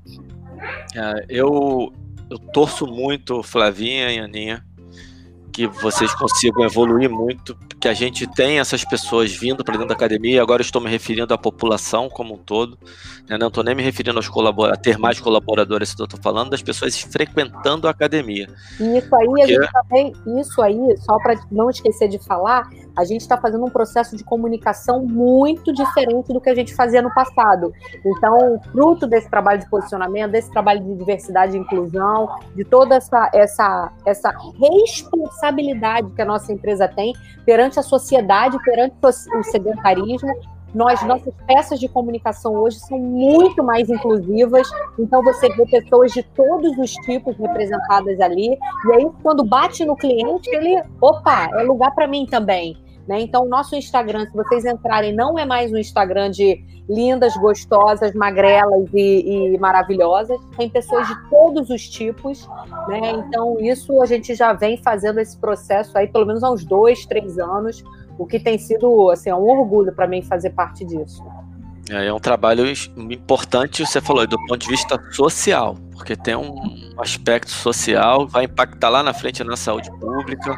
É, 0.94 1.24
eu, 1.28 1.92
eu 2.30 2.38
torço 2.38 2.86
muito, 2.86 3.42
Flavinha 3.42 4.10
e 4.12 4.18
Aninha, 4.18 4.64
que 5.68 5.82
vocês 5.82 6.14
consigam 6.14 6.64
evoluir 6.64 7.10
muito, 7.10 7.54
que 7.78 7.88
a 7.88 7.92
gente 7.92 8.26
tem 8.26 8.58
essas 8.58 8.82
pessoas 8.82 9.30
vindo 9.32 9.62
para 9.62 9.74
dentro 9.74 9.88
da 9.88 9.94
academia, 9.94 10.40
agora 10.40 10.62
estou 10.62 10.80
me 10.80 10.88
referindo 10.88 11.34
à 11.34 11.38
população 11.38 12.08
como 12.08 12.34
um 12.34 12.38
todo, 12.38 12.78
né? 13.28 13.36
não 13.36 13.48
estou 13.48 13.62
nem 13.62 13.74
me 13.74 13.82
referindo 13.82 14.18
aos 14.18 14.28
colaboradores, 14.28 14.78
a 14.78 14.82
ter 14.82 14.98
mais 14.98 15.20
colaboradores, 15.20 15.90
estou 15.90 16.08
falando 16.22 16.50
das 16.50 16.62
pessoas 16.62 16.98
frequentando 16.98 17.86
a 17.86 17.90
academia. 17.90 18.48
E 18.78 18.98
isso 18.98 19.14
aí, 19.14 19.26
Porque... 19.26 19.42
a 19.42 19.46
gente 19.46 19.72
também, 19.72 20.12
isso 20.40 20.62
aí, 20.62 20.96
só 20.98 21.18
para 21.18 21.38
não 21.50 21.68
esquecer 21.68 22.08
de 22.08 22.18
falar, 22.18 22.68
a 22.96 23.04
gente 23.04 23.20
está 23.20 23.36
fazendo 23.36 23.64
um 23.64 23.70
processo 23.70 24.16
de 24.16 24.24
comunicação 24.24 25.04
muito 25.04 25.72
diferente 25.72 26.32
do 26.32 26.40
que 26.40 26.50
a 26.50 26.54
gente 26.54 26.74
fazia 26.74 27.02
no 27.02 27.12
passado. 27.12 27.72
Então, 28.04 28.60
fruto 28.72 29.06
desse 29.06 29.28
trabalho 29.28 29.60
de 29.60 29.68
posicionamento, 29.68 30.32
desse 30.32 30.50
trabalho 30.50 30.80
de 30.82 30.94
diversidade 30.94 31.56
e 31.56 31.60
inclusão, 31.60 32.28
de 32.54 32.64
toda 32.64 32.96
essa, 32.96 33.30
essa, 33.32 33.92
essa 34.04 34.34
responsabilidade 34.58 35.49
que 36.14 36.22
a 36.22 36.24
nossa 36.24 36.52
empresa 36.52 36.88
tem 36.88 37.14
perante 37.44 37.78
a 37.78 37.82
sociedade, 37.82 38.58
perante 38.62 38.94
o 39.02 39.42
sedentarismo, 39.42 40.32
nós, 40.74 41.02
nossas 41.02 41.34
peças 41.46 41.80
de 41.80 41.88
comunicação 41.88 42.54
hoje 42.54 42.78
são 42.78 42.98
muito 42.98 43.62
mais 43.62 43.88
inclusivas, 43.88 44.68
então 44.98 45.22
você 45.22 45.48
vê 45.48 45.66
pessoas 45.66 46.12
de 46.12 46.22
todos 46.22 46.78
os 46.78 46.92
tipos 46.92 47.36
representadas 47.36 48.20
ali, 48.20 48.56
e 48.86 48.92
aí 48.92 49.10
quando 49.22 49.44
bate 49.44 49.84
no 49.84 49.96
cliente, 49.96 50.48
ele, 50.54 50.80
opa, 51.00 51.48
é 51.54 51.62
lugar 51.62 51.92
para 51.92 52.06
mim 52.06 52.24
também. 52.24 52.76
Né? 53.06 53.20
Então, 53.22 53.44
o 53.44 53.48
nosso 53.48 53.74
Instagram, 53.74 54.26
se 54.26 54.36
vocês 54.36 54.64
entrarem, 54.64 55.14
não 55.14 55.38
é 55.38 55.44
mais 55.44 55.72
um 55.72 55.76
Instagram 55.76 56.30
de 56.30 56.62
lindas, 56.88 57.36
gostosas, 57.36 58.12
magrelas 58.14 58.88
e, 58.92 59.54
e 59.54 59.58
maravilhosas. 59.58 60.40
Tem 60.56 60.68
pessoas 60.68 61.06
de 61.06 61.30
todos 61.30 61.70
os 61.70 61.88
tipos. 61.88 62.48
Né? 62.88 63.12
Então, 63.12 63.58
isso 63.60 64.00
a 64.02 64.06
gente 64.06 64.34
já 64.34 64.52
vem 64.52 64.76
fazendo 64.76 65.18
esse 65.20 65.36
processo 65.36 65.96
aí 65.96 66.08
pelo 66.08 66.26
menos 66.26 66.42
há 66.42 66.50
uns 66.50 66.64
dois, 66.64 67.06
três 67.06 67.38
anos, 67.38 67.82
o 68.18 68.26
que 68.26 68.38
tem 68.38 68.58
sido 68.58 69.10
assim, 69.10 69.32
um 69.32 69.48
orgulho 69.48 69.92
para 69.92 70.06
mim 70.06 70.22
fazer 70.22 70.50
parte 70.50 70.84
disso. 70.84 71.24
É, 71.90 72.06
é 72.06 72.12
um 72.12 72.20
trabalho 72.20 72.64
importante, 72.96 73.84
você 73.84 74.00
falou, 74.00 74.26
do 74.26 74.36
ponto 74.46 74.58
de 74.58 74.68
vista 74.68 75.00
social, 75.10 75.76
porque 75.92 76.14
tem 76.14 76.36
um 76.36 76.54
aspecto 76.98 77.50
social, 77.50 78.26
vai 78.26 78.44
impactar 78.44 78.88
lá 78.88 79.02
na 79.02 79.12
frente 79.12 79.42
na 79.42 79.56
saúde 79.56 79.90
pública, 79.98 80.56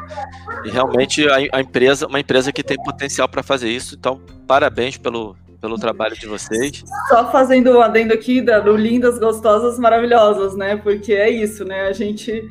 e 0.63 0.69
realmente 0.69 1.27
a, 1.27 1.59
empresa, 1.59 2.07
uma 2.07 2.19
empresa 2.19 2.51
que 2.51 2.63
tem 2.63 2.77
potencial 2.77 3.27
para 3.27 3.41
fazer 3.41 3.69
isso, 3.69 3.95
então 3.95 4.21
parabéns 4.47 4.95
pelo, 4.95 5.35
pelo 5.59 5.77
trabalho 5.77 6.15
de 6.15 6.27
vocês. 6.27 6.83
Só 7.07 7.31
fazendo 7.31 7.71
um 7.71 7.81
adendo 7.81 8.13
aqui 8.13 8.41
do 8.41 8.75
Lindas 8.75 9.17
Gostosas 9.17 9.79
Maravilhosas, 9.79 10.55
né? 10.55 10.75
Porque 10.75 11.13
é 11.13 11.29
isso, 11.29 11.65
né? 11.65 11.87
A 11.87 11.93
gente, 11.93 12.43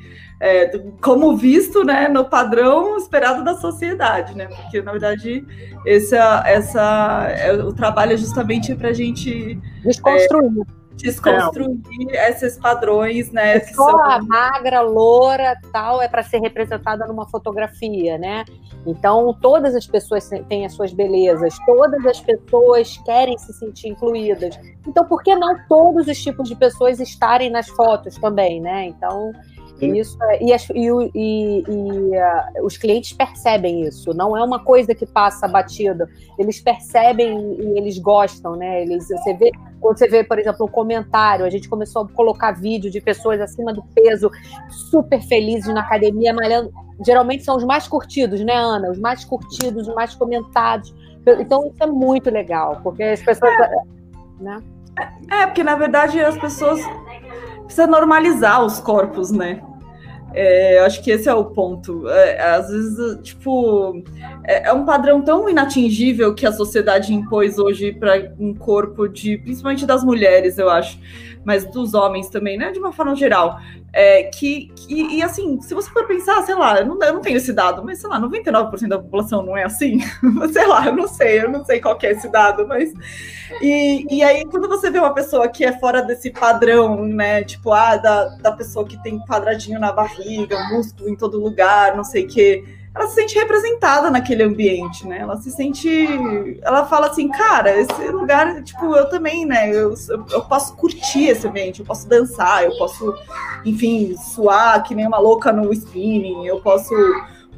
é, 0.43 0.77
como 1.01 1.37
visto, 1.37 1.85
né, 1.85 2.09
no 2.09 2.25
padrão 2.25 2.97
esperado 2.97 3.45
da 3.45 3.55
sociedade, 3.55 4.37
né? 4.37 4.47
Porque, 4.47 4.83
na 4.83 4.91
verdade, 4.91 5.47
essa, 5.87 6.43
essa, 6.45 7.29
é, 7.31 7.53
o 7.53 7.73
trabalho 7.73 8.15
é 8.15 8.17
justamente 8.17 8.75
para 8.75 8.89
a 8.89 8.93
gente... 8.93 9.55
Desconstruir. 9.85 10.63
É, 10.63 10.97
desconstruir 10.97 11.81
é. 12.11 12.29
esses 12.29 12.59
padrões, 12.59 13.31
né? 13.31 13.61
Só 13.61 13.89
são... 13.89 14.27
magra, 14.27 14.81
loura, 14.81 15.57
tal, 15.73 16.03
é 16.03 16.09
para 16.09 16.25
ser 16.25 16.41
representada 16.41 17.07
numa 17.07 17.29
fotografia, 17.29 18.19
né? 18.19 18.45
Então, 18.85 19.33
todas 19.41 19.77
as 19.77 19.87
pessoas 19.87 20.29
têm 20.49 20.67
as 20.67 20.73
suas 20.73 20.93
belezas, 20.93 21.57
todas 21.65 22.05
as 22.05 22.21
pessoas 22.21 22.99
querem 23.05 23.39
se 23.39 23.53
sentir 23.53 23.91
incluídas. 23.91 24.59
Então, 24.85 25.05
por 25.05 25.23
que 25.23 25.37
não 25.37 25.57
todos 25.69 26.09
os 26.09 26.21
tipos 26.21 26.49
de 26.49 26.57
pessoas 26.57 26.99
estarem 26.99 27.49
nas 27.49 27.69
fotos 27.69 28.17
também, 28.17 28.61
né? 28.61 28.87
Então, 28.87 29.33
isso 29.87 30.17
é, 30.23 30.43
e, 30.43 30.53
as, 30.53 30.69
e, 30.71 30.89
e, 31.15 31.65
e 31.67 32.61
uh, 32.61 32.65
os 32.65 32.77
clientes 32.77 33.13
percebem 33.13 33.83
isso, 33.83 34.15
não 34.15 34.37
é 34.37 34.43
uma 34.43 34.63
coisa 34.63 34.95
que 34.95 35.07
passa 35.07 35.49
batido. 35.49 36.07
Eles 36.39 36.61
percebem 36.61 37.57
e 37.59 37.79
eles 37.79 37.99
gostam, 37.99 38.57
né? 38.57 38.83
Eles, 38.83 39.09
você 39.09 39.35
vê, 39.35 39.51
quando 39.81 39.99
você 39.99 40.09
vê, 40.09 40.25
por 40.25 40.39
exemplo, 40.39 40.67
um 40.67 40.71
comentário, 40.71 41.45
a 41.45 41.51
gente 41.51 41.69
começou 41.69 42.03
a 42.03 42.09
colocar 42.09 42.53
vídeo 42.53 42.91
de 42.91 43.01
pessoas 43.01 43.41
acima 43.41 43.73
do 43.73 43.83
peso, 43.95 44.31
super 44.91 45.21
felizes 45.21 45.73
na 45.73 45.81
academia, 45.81 46.33
malhando. 46.33 46.73
Geralmente 47.05 47.45
são 47.45 47.57
os 47.57 47.65
mais 47.65 47.89
curtidos, 47.89 48.41
né, 48.41 48.55
Ana? 48.55 48.91
Os 48.91 48.99
mais 48.99 49.25
curtidos, 49.25 49.89
os 49.89 49.95
mais 49.95 50.15
comentados. 50.15 50.95
Então, 51.39 51.67
isso 51.67 51.83
é 51.83 51.87
muito 51.87 52.31
legal, 52.31 52.81
porque 52.83 53.03
as 53.03 53.23
pessoas. 53.23 53.53
É, 53.53 53.71
né? 54.41 54.59
é 55.31 55.47
porque 55.47 55.65
na 55.65 55.75
verdade 55.75 56.21
as 56.21 56.37
pessoas 56.37 56.81
precisam 57.65 57.87
normalizar 57.87 58.65
os 58.65 58.81
corpos, 58.81 59.31
né? 59.31 59.63
É, 60.35 60.79
acho 60.81 61.03
que 61.03 61.11
esse 61.11 61.29
é 61.29 61.35
o 61.35 61.45
ponto. 61.45 62.09
É, 62.09 62.55
às 62.55 62.69
vezes, 62.69 63.19
tipo, 63.23 64.03
é, 64.45 64.69
é, 64.69 64.73
um 64.73 64.85
padrão 64.85 65.23
tão 65.23 65.49
inatingível 65.49 66.35
que 66.35 66.47
a 66.47 66.53
sociedade 66.53 67.15
impôs 67.15 67.59
hoje 67.59 67.93
para 67.93 68.33
um 68.39 68.55
corpo 68.55 69.09
de, 69.09 69.39
principalmente 69.39 69.87
das 69.87 70.03
mulheres, 70.05 70.59
eu 70.59 70.69
acho, 70.71 70.99
mas 71.45 71.65
dos 71.65 71.95
homens 71.95 72.29
também, 72.29 72.57
né? 72.57 72.71
De 72.71 72.79
uma 72.79 72.93
forma 72.93 73.15
geral. 73.15 73.59
É, 73.93 74.25
que, 74.25 74.73
que, 74.75 75.17
e 75.17 75.23
assim, 75.23 75.61
se 75.61 75.75
você 75.75 75.91
for 75.91 76.07
pensar, 76.07 76.43
sei 76.43 76.55
lá, 76.55 76.81
eu 76.81 76.87
não, 76.87 76.99
eu 77.03 77.15
não 77.15 77.21
tenho 77.21 77.37
esse 77.37 77.53
dado, 77.53 77.85
mas 77.85 77.99
sei 77.99 78.09
lá, 78.09 78.21
99% 78.21 78.89
da 78.89 78.99
população 78.99 79.43
não 79.43 79.57
é 79.57 79.65
assim. 79.65 79.99
sei 80.53 80.67
lá, 80.67 80.87
eu 80.87 80.97
não 80.97 81.07
sei, 81.07 81.41
eu 81.41 81.51
não 81.51 81.65
sei 81.65 81.81
qual 81.81 81.99
é 82.03 82.11
esse 82.11 82.29
dado, 82.29 82.67
mas. 82.67 82.93
E, 83.61 84.07
e 84.11 84.23
aí, 84.23 84.45
quando 84.47 84.69
você 84.69 84.91
vê 84.91 84.99
uma 84.99 85.13
pessoa 85.13 85.49
que 85.49 85.65
é 85.65 85.79
fora 85.79 86.03
desse 86.03 86.31
padrão, 86.31 87.05
né? 87.05 87.45
Tipo, 87.45 87.73
ah, 87.73 87.97
da, 87.97 88.25
da 88.37 88.53
pessoa 88.53 88.87
que 88.87 89.01
tem 89.03 89.19
quadradinho 89.21 89.79
na 89.79 89.93
barriga, 89.93 90.59
músculo 90.71 91.11
em 91.11 91.17
todo 91.17 91.39
lugar, 91.39 91.97
não 91.97 92.05
sei 92.05 92.25
o 92.25 92.29
quê 92.29 92.65
ela 92.95 93.07
se 93.09 93.15
sente 93.15 93.35
representada 93.35 94.11
naquele 94.11 94.43
ambiente, 94.43 95.07
né? 95.07 95.21
Ela 95.21 95.37
se 95.37 95.51
sente. 95.51 95.89
Ela 96.61 96.85
fala 96.85 97.07
assim, 97.07 97.29
cara, 97.29 97.75
esse 97.79 98.09
lugar, 98.09 98.63
tipo, 98.63 98.95
eu 98.95 99.09
também, 99.09 99.47
né? 99.47 99.71
Eu, 99.71 99.95
eu 100.31 100.43
posso 100.43 100.77
curtir 100.77 101.29
esse 101.29 101.47
ambiente, 101.47 101.81
eu 101.81 101.87
posso 101.87 102.07
dançar, 102.07 102.65
eu 102.65 102.77
posso, 102.77 103.15
enfim, 103.65 104.15
suar 104.17 104.83
que 104.83 104.95
nem 104.95 105.07
uma 105.07 105.19
louca 105.19 105.51
no 105.53 105.73
spinning, 105.73 106.47
eu 106.47 106.61
posso 106.61 106.95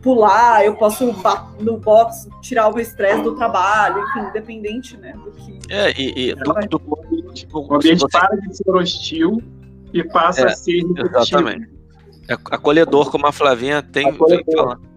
pular, 0.00 0.64
eu 0.64 0.76
posso 0.76 1.12
no 1.58 1.78
box 1.78 2.28
tirar 2.40 2.72
o 2.72 2.78
estresse 2.78 3.22
do 3.22 3.34
trabalho, 3.34 4.04
enfim, 4.04 4.28
independente, 4.28 4.96
né? 4.96 5.14
Do 5.14 5.32
que. 5.32 5.58
É, 5.68 5.90
e, 6.00 6.30
e 6.30 6.34
do, 6.36 6.78
do, 6.78 6.82
o 7.52 7.74
ambiente 7.74 8.00
você... 8.02 8.18
para 8.18 8.36
de 8.36 8.56
ser 8.56 8.70
hostil 8.70 9.42
e 9.92 10.04
passa 10.04 10.42
é, 10.42 10.44
a 10.44 10.48
ser 10.50 10.80
Exatamente. 10.96 11.74
É 12.28 12.34
acolhedor, 12.34 13.10
como 13.10 13.26
a 13.26 13.32
Flavinha 13.32 13.82
tem, 13.82 14.04
tem 14.04 14.14
falando. 14.14 14.93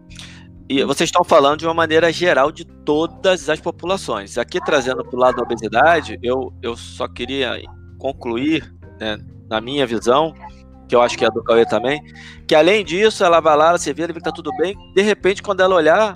E 0.69 0.83
vocês 0.83 1.07
estão 1.07 1.23
falando 1.23 1.59
de 1.59 1.65
uma 1.65 1.73
maneira 1.73 2.11
geral 2.11 2.51
de 2.51 2.65
todas 2.65 3.49
as 3.49 3.59
populações. 3.59 4.37
Aqui 4.37 4.59
trazendo 4.59 5.03
para 5.03 5.15
o 5.15 5.19
lado 5.19 5.37
da 5.37 5.43
obesidade, 5.43 6.19
eu, 6.21 6.53
eu 6.61 6.75
só 6.75 7.07
queria 7.07 7.61
concluir, 7.97 8.73
né, 8.99 9.17
na 9.49 9.61
minha 9.61 9.87
visão, 9.87 10.33
que 10.87 10.95
eu 10.95 11.01
acho 11.01 11.17
que 11.17 11.23
é 11.23 11.29
do 11.29 11.41
Cauê 11.41 11.65
também, 11.65 12.01
que 12.45 12.53
além 12.53 12.83
disso, 12.83 13.23
ela 13.23 13.39
vai 13.39 13.55
lá, 13.55 13.69
ela 13.69 13.77
se 13.77 13.93
vê, 13.93 14.03
ela 14.03 14.13
vê 14.13 14.19
que 14.19 14.25
tá 14.25 14.31
tudo 14.31 14.51
bem, 14.57 14.75
de 14.93 15.01
repente, 15.01 15.41
quando 15.41 15.61
ela 15.61 15.73
olhar, 15.73 16.15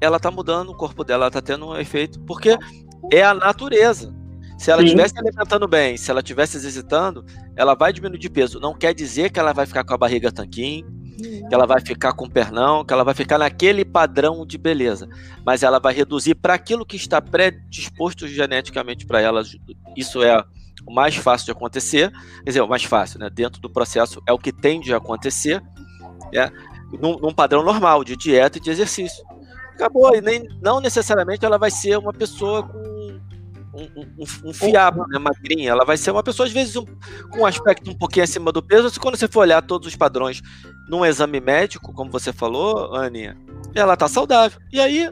ela 0.00 0.18
tá 0.18 0.30
mudando 0.30 0.70
o 0.70 0.76
corpo 0.76 1.02
dela, 1.02 1.24
ela 1.24 1.30
tá 1.30 1.42
tendo 1.42 1.68
um 1.68 1.76
efeito, 1.76 2.20
porque 2.20 2.56
é 3.10 3.22
a 3.22 3.34
natureza. 3.34 4.14
Se 4.58 4.70
ela 4.70 4.82
estivesse 4.84 5.14
alimentando 5.18 5.66
bem, 5.66 5.96
se 5.96 6.08
ela 6.08 6.20
estivesse 6.20 6.56
exercitando, 6.56 7.24
ela 7.56 7.74
vai 7.74 7.92
diminuir 7.92 8.18
de 8.18 8.30
peso. 8.30 8.60
Não 8.60 8.74
quer 8.74 8.94
dizer 8.94 9.30
que 9.30 9.40
ela 9.40 9.52
vai 9.52 9.66
ficar 9.66 9.82
com 9.82 9.92
a 9.92 9.98
barriga 9.98 10.30
tanquinho, 10.30 10.86
que 11.16 11.54
ela 11.54 11.66
vai 11.66 11.80
ficar 11.80 12.12
com 12.12 12.28
pernão, 12.28 12.84
que 12.84 12.92
ela 12.92 13.04
vai 13.04 13.14
ficar 13.14 13.38
naquele 13.38 13.84
padrão 13.84 14.46
de 14.46 14.56
beleza, 14.58 15.08
mas 15.44 15.62
ela 15.62 15.78
vai 15.78 15.94
reduzir 15.94 16.34
para 16.34 16.54
aquilo 16.54 16.86
que 16.86 16.96
está 16.96 17.20
predisposto 17.20 18.26
geneticamente 18.26 19.06
para 19.06 19.20
ela. 19.20 19.42
Isso 19.96 20.22
é 20.22 20.42
o 20.86 20.92
mais 20.92 21.14
fácil 21.16 21.46
de 21.46 21.52
acontecer, 21.52 22.10
quer 22.10 22.50
dizer, 22.50 22.60
o 22.60 22.68
mais 22.68 22.84
fácil, 22.84 23.18
né? 23.20 23.30
Dentro 23.30 23.60
do 23.60 23.70
processo 23.70 24.20
é 24.26 24.32
o 24.32 24.38
que 24.38 24.52
tende 24.52 24.92
a 24.92 24.96
acontecer, 24.96 25.62
é, 26.34 26.50
num, 27.00 27.18
num 27.18 27.32
padrão 27.32 27.62
normal 27.62 28.02
de 28.02 28.16
dieta 28.16 28.58
e 28.58 28.60
de 28.60 28.70
exercício. 28.70 29.24
Acabou, 29.74 30.14
e 30.14 30.20
nem, 30.20 30.46
não 30.60 30.80
necessariamente 30.80 31.44
ela 31.44 31.58
vai 31.58 31.70
ser 31.70 31.98
uma 31.98 32.12
pessoa 32.12 32.62
com 32.62 32.92
um, 33.74 34.06
um, 34.18 34.50
um 34.50 34.52
fiabo, 34.52 35.06
né, 35.08 35.18
magrinha. 35.18 35.70
Ela 35.70 35.84
vai 35.84 35.96
ser 35.96 36.10
uma 36.10 36.22
pessoa, 36.22 36.46
às 36.46 36.52
vezes, 36.52 36.76
um, 36.76 36.84
com 37.30 37.40
um 37.40 37.46
aspecto 37.46 37.90
um 37.90 37.94
pouquinho 37.94 38.24
acima 38.24 38.52
do 38.52 38.62
peso. 38.62 39.00
Quando 39.00 39.16
você 39.16 39.26
for 39.26 39.40
olhar 39.40 39.62
todos 39.62 39.88
os 39.88 39.96
padrões 39.96 40.42
num 40.88 41.04
exame 41.04 41.40
médico, 41.40 41.92
como 41.92 42.10
você 42.10 42.32
falou, 42.32 42.94
Aninha, 42.94 43.36
ela 43.74 43.96
tá 43.96 44.08
saudável. 44.08 44.60
E 44.72 44.80
aí, 44.80 45.10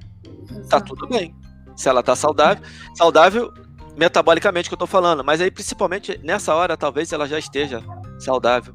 tá 0.69 0.81
tudo 0.81 1.07
bem. 1.09 1.35
Se 1.77 1.89
ela 1.89 2.03
tá 2.03 2.15
saudável, 2.15 2.63
saudável 2.95 3.53
metabolicamente 3.97 4.69
que 4.69 4.75
eu 4.75 4.79
tô 4.79 4.87
falando, 4.87 5.25
mas 5.25 5.41
aí 5.41 5.51
principalmente 5.51 6.19
nessa 6.23 6.55
hora 6.55 6.77
talvez 6.77 7.13
ela 7.13 7.27
já 7.27 7.39
esteja 7.39 7.83
saudável 8.19 8.73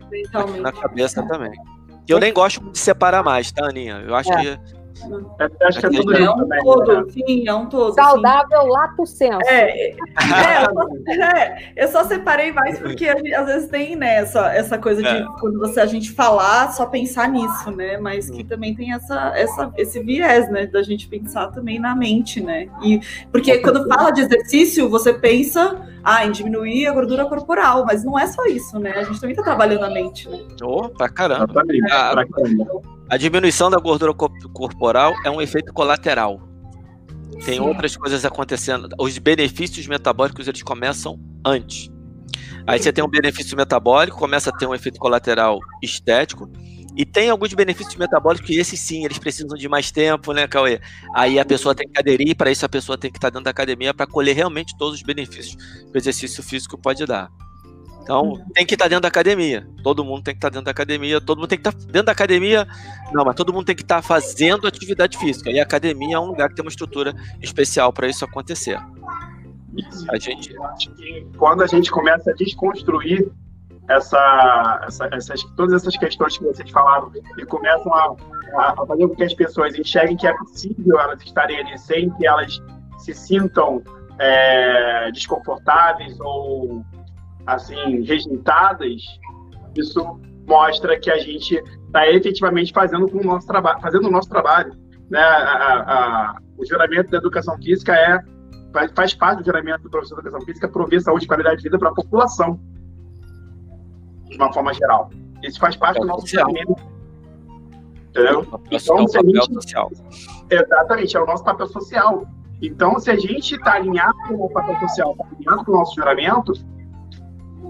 na 0.62 0.72
cabeça 0.72 1.26
também. 1.28 1.52
E 2.08 2.12
eu 2.12 2.20
nem 2.20 2.32
gosto 2.32 2.62
de 2.72 2.78
separar 2.78 3.24
mais, 3.24 3.52
tá, 3.52 3.66
Aninha? 3.66 4.04
Eu 4.06 4.16
acho 4.16 4.32
é. 4.34 4.42
que 4.42 4.60
acho 5.62 5.80
que 5.80 5.86
é 5.86 5.90
tudo 5.90 6.16
é 6.16 6.30
um 6.30 6.38
também, 6.38 6.64
todo, 6.64 6.94
né? 6.94 7.12
sim, 7.12 7.48
é 7.48 7.54
um 7.54 7.66
todo. 7.68 7.94
Saudável 7.94 8.62
sim. 8.62 8.70
lato 8.70 9.06
senso. 9.06 9.42
É, 9.48 9.90
é, 9.90 9.98
é, 11.08 11.74
eu 11.76 11.88
só 11.88 12.04
separei 12.04 12.52
mais 12.52 12.80
porque 12.80 13.08
às 13.08 13.46
vezes 13.46 13.70
tem 13.70 13.96
né, 13.96 14.16
essa, 14.16 14.54
essa 14.54 14.78
coisa 14.78 15.02
de 15.02 15.08
é. 15.08 15.26
quando 15.40 15.60
você 15.60 15.80
a 15.80 15.86
gente 15.86 16.12
falar, 16.12 16.72
só 16.72 16.86
pensar 16.86 17.30
nisso, 17.30 17.72
né? 17.72 17.98
Mas 17.98 18.30
que 18.30 18.44
também 18.44 18.74
tem 18.74 18.94
essa, 18.94 19.34
essa, 19.36 19.74
esse 19.78 20.02
viés, 20.02 20.50
né? 20.50 20.66
Da 20.66 20.82
gente 20.82 21.08
pensar 21.08 21.48
também 21.48 21.80
na 21.80 21.96
mente, 21.96 22.42
né? 22.42 22.68
E, 22.82 23.00
porque 23.32 23.58
quando 23.60 23.88
fala 23.88 24.12
de 24.12 24.22
exercício, 24.22 24.90
você 24.90 25.14
pensa 25.14 25.95
ah, 26.06 26.24
em 26.24 26.32
diminuir 26.32 26.86
a 26.86 26.94
gordura 26.94 27.26
corporal, 27.26 27.84
mas 27.84 28.04
não 28.04 28.18
é 28.18 28.28
só 28.28 28.46
isso, 28.46 28.78
né? 28.80 28.92
A 28.92 29.04
gente 29.04 29.20
também 29.20 29.36
tá 29.36 29.42
trabalhando 29.42 29.84
a 29.86 29.90
mente, 29.90 30.30
né? 30.30 30.38
Oh, 30.62 30.88
pra 30.88 31.10
caramba. 31.10 31.46
Ah, 31.92 32.12
pra 32.12 32.28
caramba. 32.28 32.82
A 33.10 33.18
diminuição 33.18 33.72
da 33.72 33.78
gordura 33.78 34.14
corporal 34.14 35.14
é 35.26 35.30
um 35.32 35.42
efeito 35.42 35.74
colateral. 35.74 36.40
Tem 37.44 37.56
Sim. 37.56 37.60
outras 37.60 37.98
coisas 37.98 38.24
acontecendo. 38.24 38.88
Os 39.00 39.18
benefícios 39.18 39.88
metabólicos 39.88 40.48
eles 40.48 40.62
começam 40.62 41.20
antes. 41.44 41.90
Aí 42.68 42.80
você 42.80 42.94
tem 42.94 43.04
um 43.04 43.10
benefício 43.10 43.58
metabólico, 43.58 44.18
começa 44.18 44.50
a 44.50 44.54
ter 44.54 44.66
um 44.68 44.74
efeito 44.74 45.00
colateral 45.00 45.60
estético, 45.84 46.50
e 46.96 47.06
tem 47.06 47.30
alguns 47.30 47.54
benefícios 47.54 47.96
metabólicos 47.96 48.48
que 48.48 48.58
esses 48.58 48.80
sim, 48.80 49.04
eles 49.04 49.18
precisam 49.18 49.58
de 49.58 49.68
mais 49.68 49.92
tempo, 49.92 50.32
né, 50.34 50.48
Cauê? 50.48 50.80
Aí 51.14 51.40
a 51.40 51.46
pessoa 51.46 51.76
tem 51.76 51.88
que 51.88 52.00
aderir, 52.00 52.36
para 52.36 52.52
isso 52.52 52.66
a 52.66 52.70
pessoa 52.70 52.98
tem 52.98 53.12
que 53.12 53.18
estar 53.18 53.30
dentro 53.30 53.44
da 53.44 53.52
academia 53.52 53.94
para 53.94 54.08
colher 54.08 54.36
realmente 54.36 54.78
todos 54.78 54.96
os 54.96 55.02
benefícios 55.02 55.56
que 55.56 55.92
o 55.94 55.98
exercício 55.98 56.42
físico 56.42 56.78
pode 56.78 57.06
dar. 57.06 57.30
Então, 58.06 58.30
uhum. 58.30 58.46
tem 58.54 58.64
que 58.66 58.76
estar 58.76 58.86
tá 58.86 58.90
dentro 58.90 59.02
da 59.02 59.08
academia. 59.08 59.68
Todo 59.84 60.06
mundo 60.06 60.24
tem 60.24 60.36
que 60.36 60.38
estar 60.38 60.50
tá 60.50 60.54
dentro 60.54 60.66
da 60.66 60.72
academia. 60.72 61.20
Todo 61.20 61.40
mundo 61.40 61.48
tem 61.48 61.58
que 61.58 61.68
estar 61.68 61.72
tá 61.72 61.86
dentro 61.92 62.04
da 62.04 62.12
academia. 62.12 62.68
Não, 63.12 63.26
mas 63.26 63.36
todo 63.36 63.52
mundo 63.52 63.66
tem 63.66 63.76
que 63.76 63.82
estar 63.82 64.04
fazendo 64.04 64.68
atividade 64.68 65.18
física. 65.18 65.50
E 65.50 65.60
a 65.60 65.64
academia 65.64 66.16
é 66.16 66.20
um 66.20 66.28
lugar 66.28 66.50
que 66.50 66.56
tem 66.56 66.64
uma 66.64 66.70
estrutura 66.70 67.16
especial 67.42 67.92
para 67.92 68.08
isso 68.08 68.24
acontecer. 68.24 68.80
Isso. 69.76 70.06
A 70.12 70.20
gente... 70.20 70.56
acho 70.56 70.92
que 70.94 71.26
quando 71.36 71.64
a 71.64 71.68
gente 71.68 71.90
começa 71.90 72.30
a 72.30 72.34
desconstruir 72.36 73.32
essa, 73.90 74.82
essa, 74.88 75.10
essas, 75.12 75.44
todas 75.56 75.82
essas 75.82 75.96
questões 75.98 76.38
que 76.38 76.44
vocês 76.44 76.70
falaram 76.72 77.12
e 77.38 77.46
começam 77.46 77.94
a, 77.94 78.16
a, 78.58 78.86
fazer 78.86 79.08
com 79.08 79.16
que 79.16 79.24
as 79.24 79.34
pessoas 79.34 79.78
enxerguem 79.78 80.18
que 80.18 80.28
é 80.28 80.36
possível 80.38 81.00
elas 81.00 81.22
estarem 81.22 81.60
ali 81.60 81.78
sem 81.78 82.10
que 82.12 82.26
elas 82.26 82.60
se 82.98 83.14
sintam 83.14 83.84
é, 84.20 85.12
desconfortáveis 85.12 86.20
ou 86.20 86.84
assim 87.46 88.02
rejeitadas, 88.04 89.02
isso 89.76 90.20
mostra 90.48 91.00
que 91.00 91.12
a 91.12 91.18
gente 91.18 91.56
está 91.86 92.08
efetivamente 92.10 92.74
fazendo 92.74 93.08
o 93.12 93.24
nosso 93.24 93.46
trabalho, 93.46 93.80
fazendo 93.82 94.08
o 94.08 94.12
nosso 94.12 94.30
trabalho. 94.30 94.74
Né? 95.10 95.20
A, 95.20 96.34
a, 96.34 96.38
o 96.58 96.66
juramento 96.66 97.12
da 97.12 97.18
educação 97.18 97.56
física 97.58 97.94
é 97.94 98.20
faz, 98.94 99.14
parte 99.14 99.40
do 99.40 99.46
juramento 99.46 99.84
do 99.84 99.90
professor 99.90 100.16
de 100.16 100.28
educação 100.28 100.46
física 100.46 100.68
prover 100.68 101.02
saúde 101.02 101.26
e 101.26 101.28
qualidade 101.28 101.58
de 101.58 101.64
vida 101.64 101.78
para 101.78 101.90
a 101.90 101.94
população, 101.94 102.60
de 104.30 104.36
uma 104.36 104.52
forma 104.52 104.74
geral. 104.74 105.10
Isso 105.44 105.60
faz 105.60 105.76
parte 105.76 105.98
é 105.98 106.02
do 106.02 106.08
nosso 106.08 106.28
juramento. 106.28 106.76
Entendeu? 108.10 108.42
Então, 108.72 109.00
é 109.00 109.08
se 109.08 109.18
a 109.18 109.22
gente, 109.22 109.54
social. 109.54 109.92
Exatamente, 110.50 111.18
é 111.18 111.22
o 111.22 111.26
nosso 111.26 111.44
papel 111.44 111.68
social. 111.68 112.26
Então, 112.62 113.00
se 113.00 113.12
a 113.12 113.18
gente 113.18 113.56
está 113.56 113.74
alinhado 113.74 114.16
com 114.28 114.36
o 114.36 114.50
papel 114.50 114.80
social, 114.80 115.12
está 115.12 115.26
alinhado 115.36 115.66
com 115.66 115.72
o 115.72 115.76
nosso 115.76 115.96
juramento, 115.96 116.54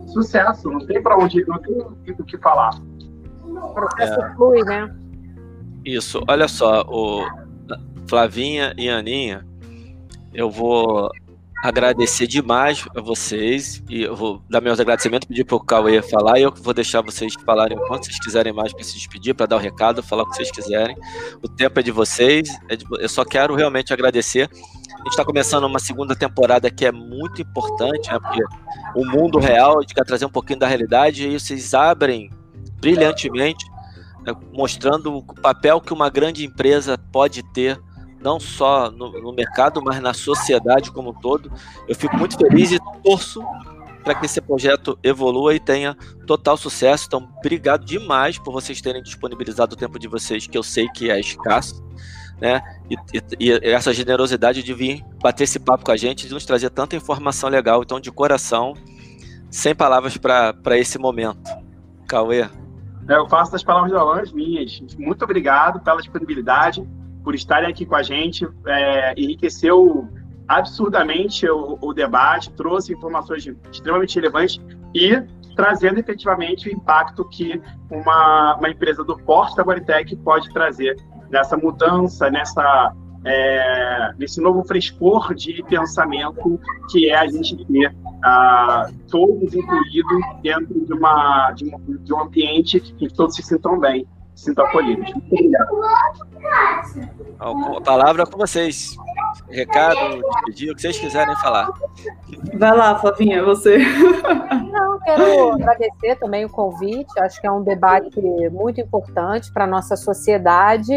sucesso, 0.07 0.69
não 0.69 0.85
tem 0.85 1.01
para 1.01 1.17
onde, 1.17 1.43
não 1.47 1.57
tem 1.57 1.75
o 2.17 2.23
que 2.23 2.37
falar. 2.37 2.71
O 3.43 3.73
processo 3.73 4.21
é. 4.21 4.35
flui, 4.35 4.63
né? 4.63 4.95
Isso, 5.83 6.21
olha 6.27 6.47
só, 6.47 6.81
o 6.87 7.25
Flavinha 8.07 8.73
e 8.77 8.89
Aninha, 8.89 9.45
eu 10.33 10.49
vou 10.49 11.09
agradecer 11.67 12.27
demais 12.27 12.85
a 12.95 13.01
vocês 13.01 13.81
e 13.89 14.03
eu 14.03 14.15
vou 14.15 14.39
dar 14.47 14.61
meus 14.61 14.79
agradecimentos, 14.79 15.27
pedir 15.27 15.43
para 15.43 15.55
o 15.55 15.59
Cauê 15.59 15.99
falar 15.99 16.37
e 16.37 16.43
eu 16.43 16.53
vou 16.53 16.75
deixar 16.75 17.01
vocês 17.01 17.33
falarem 17.43 17.75
quanto 17.87 18.05
vocês 18.05 18.19
quiserem 18.19 18.53
mais 18.53 18.71
para 18.71 18.83
se 18.83 18.93
despedir, 18.93 19.33
para 19.33 19.47
dar 19.47 19.55
o 19.55 19.59
recado, 19.59 20.03
falar 20.03 20.23
o 20.23 20.29
que 20.29 20.35
vocês 20.35 20.51
quiserem. 20.51 20.95
O 21.41 21.47
tempo 21.47 21.79
é 21.79 21.83
de 21.83 21.89
vocês, 21.89 22.49
é 22.69 22.75
de, 22.75 22.85
eu 22.99 23.09
só 23.09 23.25
quero 23.25 23.55
realmente 23.55 23.91
agradecer. 23.91 24.47
A 24.93 24.97
gente 24.99 25.09
está 25.09 25.25
começando 25.25 25.63
uma 25.63 25.79
segunda 25.79 26.15
temporada 26.15 26.69
que 26.69 26.85
é 26.85 26.91
muito 26.91 27.41
importante, 27.41 28.11
né, 28.11 28.19
porque 28.19 28.43
o 28.95 29.03
mundo 29.03 29.39
real, 29.39 29.79
a 29.79 29.81
gente 29.81 29.95
quer 29.95 30.05
trazer 30.05 30.25
um 30.25 30.31
pouquinho 30.31 30.59
da 30.59 30.67
realidade 30.67 31.27
e 31.27 31.39
vocês 31.39 31.73
abrem 31.73 32.29
brilhantemente, 32.79 33.65
né, 34.23 34.35
mostrando 34.53 35.15
o 35.15 35.23
papel 35.23 35.81
que 35.81 35.91
uma 35.91 36.11
grande 36.11 36.45
empresa 36.45 36.95
pode 37.11 37.41
ter 37.53 37.79
não 38.25 38.39
só 38.39 38.89
no, 38.89 39.11
no, 39.21 39.31
mercado, 39.31 39.79
mas 39.83 40.01
na 40.01 40.11
sociedade 40.11 40.91
como 40.91 41.11
um 41.11 41.13
todo. 41.13 41.51
Eu 41.87 41.95
fico 41.95 42.17
muito 42.17 42.35
feliz 42.35 42.71
e 42.71 42.79
torço 43.03 43.39
para 44.03 44.15
que 44.15 44.25
esse 44.25 44.41
projeto 44.41 44.97
evolua 45.03 45.53
e 45.53 45.59
tenha 45.59 45.95
total 46.25 46.57
sucesso. 46.57 47.05
Então, 47.07 47.29
obrigado 47.37 47.85
demais 47.85 48.39
por 48.39 48.51
vocês 48.51 48.81
terem 48.81 49.03
disponibilizado 49.03 49.75
o 49.75 49.77
tempo 49.77 49.99
de 49.99 50.07
vocês, 50.07 50.47
que 50.47 50.57
eu 50.57 50.63
sei 50.63 50.87
que 50.89 51.11
é 51.11 51.19
escasso, 51.19 51.83
né? 52.41 52.61
E, 52.89 52.95
e, 53.39 53.51
e 53.51 53.51
essa 53.71 53.93
generosidade 53.93 54.63
de 54.63 54.73
vir 54.73 55.05
bater 55.21 55.43
esse 55.43 55.59
papo 55.59 55.85
com 55.85 55.91
a 55.91 55.97
gente, 55.97 56.27
de 56.27 56.33
nos 56.33 56.45
trazer 56.45 56.71
tanta 56.71 56.95
informação 56.95 57.47
legal. 57.47 57.83
Então, 57.83 57.99
de 57.99 58.11
coração, 58.11 58.73
sem 59.51 59.75
palavras 59.75 60.17
para 60.17 60.77
esse 60.77 60.97
momento. 60.97 61.51
Cauê. 62.07 62.49
Eu 63.07 63.29
faço 63.29 63.55
as 63.55 63.63
palavras 63.63 63.91
da 63.91 63.99
Alain 63.99 64.23
minhas. 64.33 64.81
Muito 64.97 65.23
obrigado 65.23 65.79
pela 65.79 65.97
disponibilidade 65.97 66.83
por 67.25 67.33
estarem 67.33 67.67
aqui 67.67 67.85
com 67.85 67.95
a 67.95 68.03
gente. 68.03 68.47
É, 68.67 69.13
enriqueceu 69.19 70.07
absurdamente 70.47 71.49
o, 71.49 71.77
o, 71.81 71.91
debate, 71.91 72.53
trouxe 72.53 72.93
informações 72.93 73.51
extremamente 73.71 74.15
relevantes 74.15 74.61
e 74.93 75.19
trazendo 75.55 75.99
efetivamente 75.99 76.69
o 76.69 76.71
impacto 76.71 77.27
que 77.27 77.59
uma, 77.89 78.55
uma 78.57 78.69
empresa 78.69 79.03
do 79.03 79.17
porte 79.17 79.55
da 79.55 79.63
Guaritec 79.63 80.15
pode 80.17 80.53
trazer 80.53 80.95
nessa 81.31 81.57
mudança, 81.57 82.29
nessa, 82.29 82.93
é, 83.25 84.13
nesse 84.19 84.39
novo 84.39 84.63
frescor 84.63 85.33
de 85.33 85.63
pensamento 85.63 86.59
que 86.91 87.09
é 87.09 87.17
a 87.17 87.25
gente 87.25 87.65
ter 87.65 87.95
ah, 88.23 88.87
todos 89.09 89.55
incluídos 89.55 90.21
dentro 90.43 90.85
de, 90.85 90.93
uma, 90.93 91.51
de, 91.53 91.73
um, 91.73 91.97
de 92.03 92.13
um 92.13 92.21
ambiente 92.21 92.77
em 92.77 93.07
que 93.07 93.15
todos 93.15 93.35
se 93.35 93.41
sintam 93.41 93.79
bem 93.79 94.05
sinto 94.35 94.61
acolhidos. 94.61 95.11
Muito 95.13 95.33
obrigado. 95.33 95.75
A 97.39 97.81
palavra 97.81 98.23
é 98.23 98.25
com 98.25 98.37
vocês. 98.37 98.95
Recado, 99.49 100.21
despedir, 100.21 100.71
o 100.71 100.75
que 100.75 100.81
vocês 100.81 100.97
quiserem 100.97 101.35
falar. 101.37 101.69
Vai 102.53 102.75
lá, 102.75 102.97
Flavinha, 102.99 103.43
você. 103.43 103.77
Não, 103.77 104.99
quero 104.99 105.53
agradecer 105.53 106.15
também 106.17 106.45
o 106.45 106.49
convite. 106.49 107.19
Acho 107.19 107.39
que 107.39 107.47
é 107.47 107.51
um 107.51 107.63
debate 107.63 108.19
muito 108.51 108.81
importante 108.81 109.51
para 109.51 109.63
a 109.65 109.67
nossa 109.67 109.95
sociedade. 109.95 110.93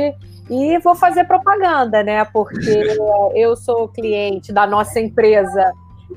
E 0.51 0.79
vou 0.79 0.95
fazer 0.95 1.25
propaganda, 1.25 2.03
né? 2.03 2.25
Porque 2.25 2.97
eu 3.35 3.55
sou 3.55 3.89
cliente 3.89 4.53
da 4.53 4.67
nossa 4.67 4.99
empresa 4.99 5.73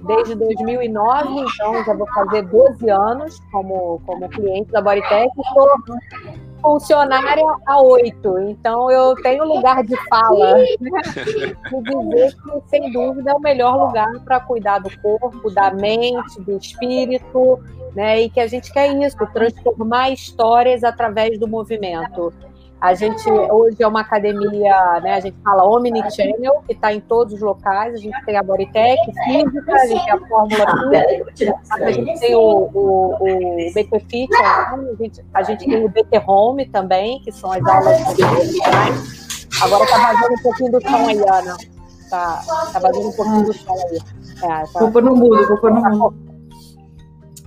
desde 0.06 0.36
2009, 0.36 1.40
então 1.40 1.84
já 1.84 1.94
vou 1.94 2.08
fazer 2.14 2.44
12 2.44 2.90
anos 2.90 3.40
como, 3.52 4.02
como 4.06 4.30
cliente 4.30 4.72
da 4.72 4.82
Bodytech. 4.82 5.30
Estou 5.38 5.68
funcionária 6.62 7.44
a 7.66 7.82
oito, 7.82 8.40
então 8.40 8.90
eu 8.92 9.16
tenho 9.16 9.44
lugar 9.44 9.84
de 9.84 9.96
fala, 10.08 10.56
né? 10.56 10.66
de 11.72 12.10
dizer 12.10 12.36
que, 12.36 12.70
sem 12.70 12.92
dúvida, 12.92 13.32
é 13.32 13.34
o 13.34 13.40
melhor 13.40 13.88
lugar 13.88 14.20
para 14.24 14.40
cuidar 14.40 14.80
do 14.80 14.90
corpo, 15.02 15.50
da 15.52 15.72
mente, 15.72 16.40
do 16.42 16.58
espírito, 16.58 17.60
né? 17.96 18.22
E 18.22 18.30
que 18.30 18.40
a 18.40 18.48
gente 18.48 18.72
quer 18.72 18.94
isso, 18.94 19.18
transformar 19.34 20.12
histórias 20.12 20.84
através 20.84 21.38
do 21.40 21.48
movimento. 21.48 22.34
A 22.82 22.96
gente 22.96 23.30
hoje 23.30 23.78
é 23.80 23.88
uma 23.88 24.02
academia, 24.02 25.00
né? 25.02 25.14
A 25.14 25.20
gente 25.20 25.38
fala 25.44 25.64
Omnichannel, 25.64 26.64
que 26.66 26.74
está 26.74 26.92
em 26.92 27.00
todos 27.00 27.36
os 27.36 27.40
locais. 27.40 27.94
A 27.94 27.98
gente 27.98 28.26
tem 28.26 28.36
a 28.36 28.42
Bodytech 28.42 29.00
física, 29.24 29.72
a 29.72 29.86
gente 29.86 30.04
tem 30.04 30.14
a 30.14 30.18
Fórmula 30.28 30.66
Física, 31.38 31.60
a 31.70 31.92
gente 31.92 32.20
tem 32.20 32.36
o, 32.36 32.70
o, 32.74 33.16
o 33.22 33.74
BT 33.74 34.00
Fit, 34.10 34.36
a 34.36 34.80
gente, 35.00 35.26
a 35.32 35.44
gente 35.44 35.66
tem 35.66 35.86
o 35.86 35.90
BT 35.90 36.24
Home 36.28 36.66
também, 36.70 37.22
que 37.22 37.32
são 37.32 37.52
as 37.52 37.64
aulas 37.64 38.02
Agora 39.62 39.86
tá 39.86 39.98
vazando 40.00 40.34
um 40.34 40.42
pouquinho 40.42 40.72
do 40.72 40.82
som 40.82 41.08
aí, 41.08 41.20
Ana. 41.20 41.58
Tá, 42.10 42.44
tá 42.74 42.80
vazando 42.80 43.10
um 43.10 43.12
pouquinho 43.12 43.44
do 43.44 43.54
som 43.54 43.74
aí. 43.74 44.00
É, 44.42 44.64
tá... 44.66 44.80
Vou 44.80 44.92
pôr 44.92 45.04
no 45.04 45.16
mudo, 45.16 45.48
vou 45.48 45.58
pôr 45.58 45.72
no 45.72 45.82
mudo. 45.82 46.31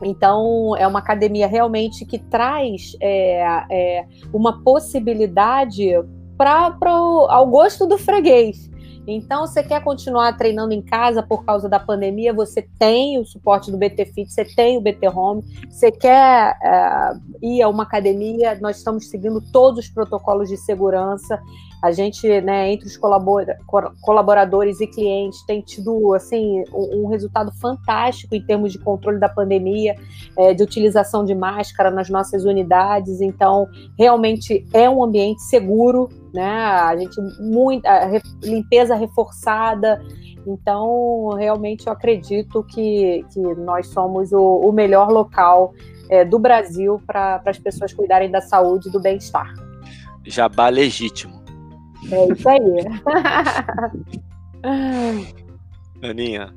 Então, 0.05 0.77
é 0.77 0.87
uma 0.87 0.99
academia 0.99 1.47
realmente 1.47 2.05
que 2.05 2.19
traz 2.19 2.97
é, 3.01 3.65
é, 3.71 4.07
uma 4.33 4.63
possibilidade 4.63 5.91
para 6.37 6.77
ao 6.85 7.47
gosto 7.47 7.87
do 7.87 7.97
freguês. 7.97 8.71
Então, 9.07 9.47
você 9.47 9.63
quer 9.63 9.83
continuar 9.83 10.33
treinando 10.37 10.73
em 10.73 10.81
casa 10.81 11.23
por 11.23 11.45
causa 11.45 11.69
da 11.69 11.79
pandemia? 11.79 12.33
Você 12.33 12.63
tem 12.79 13.19
o 13.19 13.25
suporte 13.25 13.71
do 13.71 13.77
BT 13.77 14.07
Fit, 14.07 14.33
você 14.33 14.45
tem 14.45 14.79
o 14.79 14.81
BT 14.81 15.09
Home. 15.09 15.43
Você 15.69 15.91
quer 15.91 16.57
é, 16.63 17.13
ir 17.43 17.63
a 17.63 17.69
uma 17.69 17.83
academia? 17.83 18.59
Nós 18.61 18.79
estamos 18.79 19.09
seguindo 19.11 19.41
todos 19.53 19.85
os 19.85 19.91
protocolos 19.91 20.49
de 20.49 20.57
segurança. 20.57 21.39
A 21.85 21.93
gente, 21.93 22.27
né, 22.41 22.73
entre 22.73 22.87
os 22.87 22.97
colaboradores 22.97 24.81
e 24.81 24.87
clientes, 24.87 25.43
tem 25.43 25.61
tido 25.61 26.15
assim 26.15 26.65
um, 26.73 27.09
resultado 27.09 27.53
fantástico 27.61 28.35
em 28.35 28.41
termos 28.41 28.73
de 28.73 28.79
controle 28.79 29.21
da 29.21 29.29
pandemia, 29.29 29.95
é, 30.39 30.55
de 30.55 30.63
utilização 30.63 31.27
de 31.27 31.35
máscara 31.35 31.91
nas 31.91 32.09
nossas 32.09 32.47
unidades. 32.47 33.21
Então, 33.21 33.69
realmente 33.99 34.67
é 34.73 34.89
um 34.89 35.05
ambiente 35.05 35.43
seguro, 35.43 36.09
né? 36.33 36.51
A 36.51 36.97
gente 36.97 37.21
muita 37.39 38.11
limpeza 38.43 38.95
reforçada. 38.95 40.01
Então, 40.47 41.35
realmente 41.37 41.87
eu 41.87 41.93
acredito 41.93 42.63
que, 42.63 43.27
que 43.31 43.41
nós 43.57 43.89
somos 43.89 44.33
o, 44.33 44.41
o 44.41 44.73
melhor 44.73 45.11
local 45.11 45.75
é, 46.09 46.25
do 46.25 46.39
Brasil 46.39 46.99
para 47.07 47.43
as 47.45 47.59
pessoas 47.59 47.93
cuidarem 47.93 48.31
da 48.31 48.41
saúde 48.41 48.89
e 48.89 48.91
do 48.91 49.01
bem-estar. 49.03 49.53
Jabá 50.25 50.71
legítimo. 50.71 51.44
É 52.11 52.33
isso 52.33 52.49
aí. 52.49 52.61
Aninha. 56.03 56.55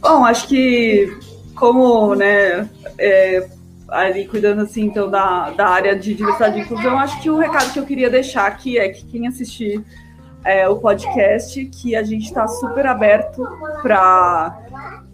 Bom, 0.00 0.24
acho 0.24 0.48
que 0.48 1.18
como, 1.54 2.14
né, 2.14 2.68
é, 2.98 3.48
ali 3.88 4.26
cuidando 4.26 4.62
assim, 4.62 4.84
então, 4.84 5.10
da, 5.10 5.50
da 5.50 5.68
área 5.68 5.96
de 5.96 6.14
diversidade 6.14 6.58
e 6.58 6.62
inclusão, 6.62 6.98
acho 6.98 7.20
que 7.20 7.30
o 7.30 7.38
recado 7.38 7.72
que 7.72 7.78
eu 7.78 7.86
queria 7.86 8.10
deixar 8.10 8.46
aqui 8.46 8.78
é 8.78 8.88
que 8.88 9.04
quem 9.06 9.26
assistir 9.26 9.82
é, 10.44 10.68
o 10.68 10.76
podcast, 10.76 11.64
que 11.66 11.96
a 11.96 12.02
gente 12.02 12.26
está 12.26 12.46
super 12.46 12.86
aberto 12.86 13.42
para 13.82 14.56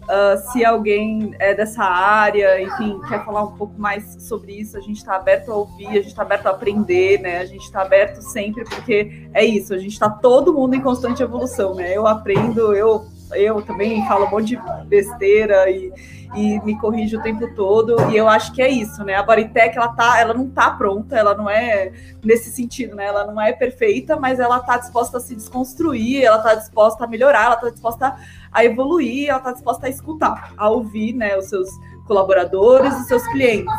Uh, 0.03 0.51
se 0.51 0.65
alguém 0.65 1.33
é 1.39 1.53
dessa 1.53 1.83
área, 1.83 2.61
enfim, 2.61 2.99
quer 3.07 3.23
falar 3.23 3.43
um 3.43 3.55
pouco 3.55 3.79
mais 3.79 4.17
sobre 4.19 4.53
isso, 4.53 4.77
a 4.77 4.81
gente 4.81 4.97
está 4.97 5.15
aberto 5.15 5.51
a 5.51 5.55
ouvir, 5.55 5.87
a 5.87 5.93
gente 5.93 6.07
está 6.07 6.23
aberto 6.23 6.47
a 6.47 6.49
aprender, 6.49 7.21
né? 7.21 7.39
A 7.39 7.45
gente 7.45 7.63
está 7.63 7.81
aberto 7.81 8.21
sempre, 8.21 8.65
porque 8.65 9.29
é 9.33 9.45
isso, 9.45 9.73
a 9.73 9.77
gente 9.77 9.93
está 9.93 10.09
todo 10.09 10.53
mundo 10.53 10.75
em 10.75 10.81
constante 10.81 11.23
evolução, 11.23 11.73
né? 11.73 11.95
Eu 11.95 12.05
aprendo, 12.05 12.73
eu 12.73 13.05
eu 13.35 13.61
também 13.61 14.05
falo 14.07 14.25
um 14.25 14.29
monte 14.29 14.55
de 14.55 14.59
besteira 14.85 15.69
e, 15.69 15.91
e 16.35 16.59
me 16.61 16.77
corrijo 16.79 17.19
o 17.19 17.21
tempo 17.21 17.47
todo. 17.55 17.95
E 18.11 18.17
eu 18.17 18.27
acho 18.27 18.51
que 18.53 18.61
é 18.61 18.69
isso, 18.69 19.03
né? 19.03 19.15
A 19.15 19.23
Bodytech, 19.23 19.77
ela, 19.77 19.89
tá, 19.89 20.19
ela 20.19 20.33
não 20.33 20.49
tá 20.49 20.71
pronta, 20.71 21.15
ela 21.15 21.35
não 21.35 21.49
é 21.49 21.91
nesse 22.23 22.49
sentido, 22.51 22.95
né? 22.95 23.05
Ela 23.05 23.25
não 23.25 23.39
é 23.39 23.53
perfeita, 23.53 24.15
mas 24.17 24.39
ela 24.39 24.59
tá 24.59 24.77
disposta 24.77 25.17
a 25.17 25.19
se 25.19 25.35
desconstruir, 25.35 26.23
ela 26.23 26.39
tá 26.39 26.55
disposta 26.55 27.03
a 27.03 27.07
melhorar, 27.07 27.45
ela 27.45 27.55
tá 27.55 27.69
disposta 27.69 28.15
a 28.51 28.65
evoluir, 28.65 29.29
ela 29.29 29.39
tá 29.39 29.51
disposta 29.51 29.87
a 29.87 29.89
escutar, 29.89 30.53
a 30.57 30.69
ouvir, 30.69 31.13
né, 31.13 31.37
os 31.37 31.45
seus 31.45 31.69
colaboradores 32.07 32.93
e 32.99 33.03
seus 33.05 33.25
clientes. 33.27 33.73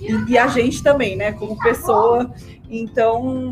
E, 0.00 0.32
e 0.32 0.38
a 0.38 0.46
gente 0.48 0.82
também, 0.82 1.16
né, 1.16 1.32
como 1.32 1.58
pessoa. 1.58 2.30
Então, 2.68 3.42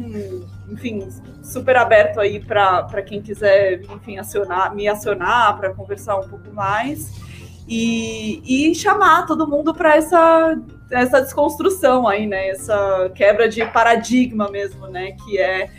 enfim, 0.70 1.09
super 1.42 1.76
aberto 1.76 2.20
aí 2.20 2.38
para 2.38 3.02
quem 3.02 3.20
quiser, 3.20 3.82
enfim, 3.82 4.18
acionar, 4.18 4.74
me 4.74 4.86
acionar 4.86 5.56
para 5.59 5.74
conversar 5.74 6.16
um 6.16 6.28
pouco 6.28 6.52
mais 6.52 7.27
e, 7.68 8.70
e 8.70 8.74
chamar 8.74 9.26
todo 9.26 9.46
mundo 9.46 9.74
para 9.74 9.96
essa 9.96 10.58
essa 10.90 11.20
desconstrução 11.20 12.08
aí, 12.08 12.26
né? 12.26 12.48
Essa 12.48 13.10
quebra 13.14 13.46
de 13.46 13.64
paradigma 13.66 14.50
mesmo, 14.50 14.86
né? 14.86 15.12
Que 15.12 15.38
é 15.38 15.70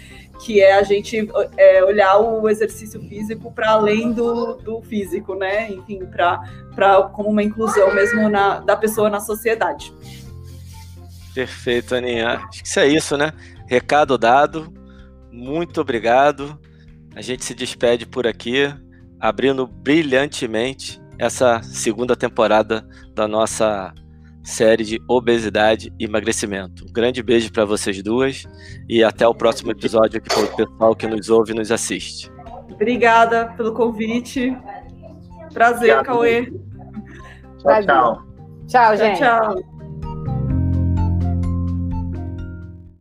que 0.45 0.61
é 0.61 0.77
a 0.77 0.83
gente 0.83 1.27
é, 1.57 1.83
olhar 1.83 2.17
o 2.19 2.47
exercício 2.47 3.01
físico 3.01 3.51
para 3.51 3.71
além 3.71 4.13
do, 4.13 4.53
do 4.55 4.81
físico, 4.83 5.35
né? 5.35 5.69
Enfim, 5.69 6.05
para 6.05 7.09
como 7.11 7.29
uma 7.29 7.43
inclusão 7.43 7.93
mesmo 7.93 8.29
na, 8.29 8.59
da 8.59 8.77
pessoa 8.77 9.09
na 9.09 9.19
sociedade. 9.19 9.91
Perfeito, 11.33 11.93
Aninha. 11.95 12.41
Acho 12.47 12.61
que 12.61 12.67
isso 12.67 12.79
é 12.79 12.87
isso, 12.87 13.17
né? 13.17 13.33
Recado 13.67 14.17
dado 14.17 14.71
muito 15.31 15.81
obrigado. 15.81 16.59
A 17.15 17.21
gente 17.21 17.45
se 17.45 17.53
despede 17.53 18.05
por 18.05 18.25
aqui, 18.27 18.73
abrindo 19.19 19.65
brilhantemente 19.67 21.01
essa 21.19 21.61
segunda 21.61 22.15
temporada 22.15 22.87
da 23.13 23.27
nossa 23.27 23.93
série 24.41 24.83
de 24.83 24.99
obesidade 25.07 25.93
e 25.99 26.05
emagrecimento. 26.05 26.85
Um 26.85 26.91
grande 26.91 27.21
beijo 27.21 27.51
para 27.51 27.65
vocês 27.65 28.01
duas 28.01 28.45
e 28.87 29.03
até 29.03 29.27
o 29.27 29.35
próximo 29.35 29.71
episódio 29.71 30.17
aqui 30.17 30.29
para 30.29 30.43
o 30.43 30.55
pessoal 30.55 30.95
que 30.95 31.05
nos 31.05 31.29
ouve 31.29 31.51
e 31.51 31.55
nos 31.55 31.71
assiste. 31.71 32.31
Obrigada 32.71 33.53
pelo 33.57 33.73
convite. 33.73 34.57
Prazer, 35.53 35.97
Obrigado. 35.97 36.05
Cauê. 36.05 36.51
Tchau, 37.57 37.83
tchau. 37.83 38.23
Tchau, 38.67 38.97
gente. 38.97 39.17
Tchau, 39.17 39.55
tchau. 39.55 39.68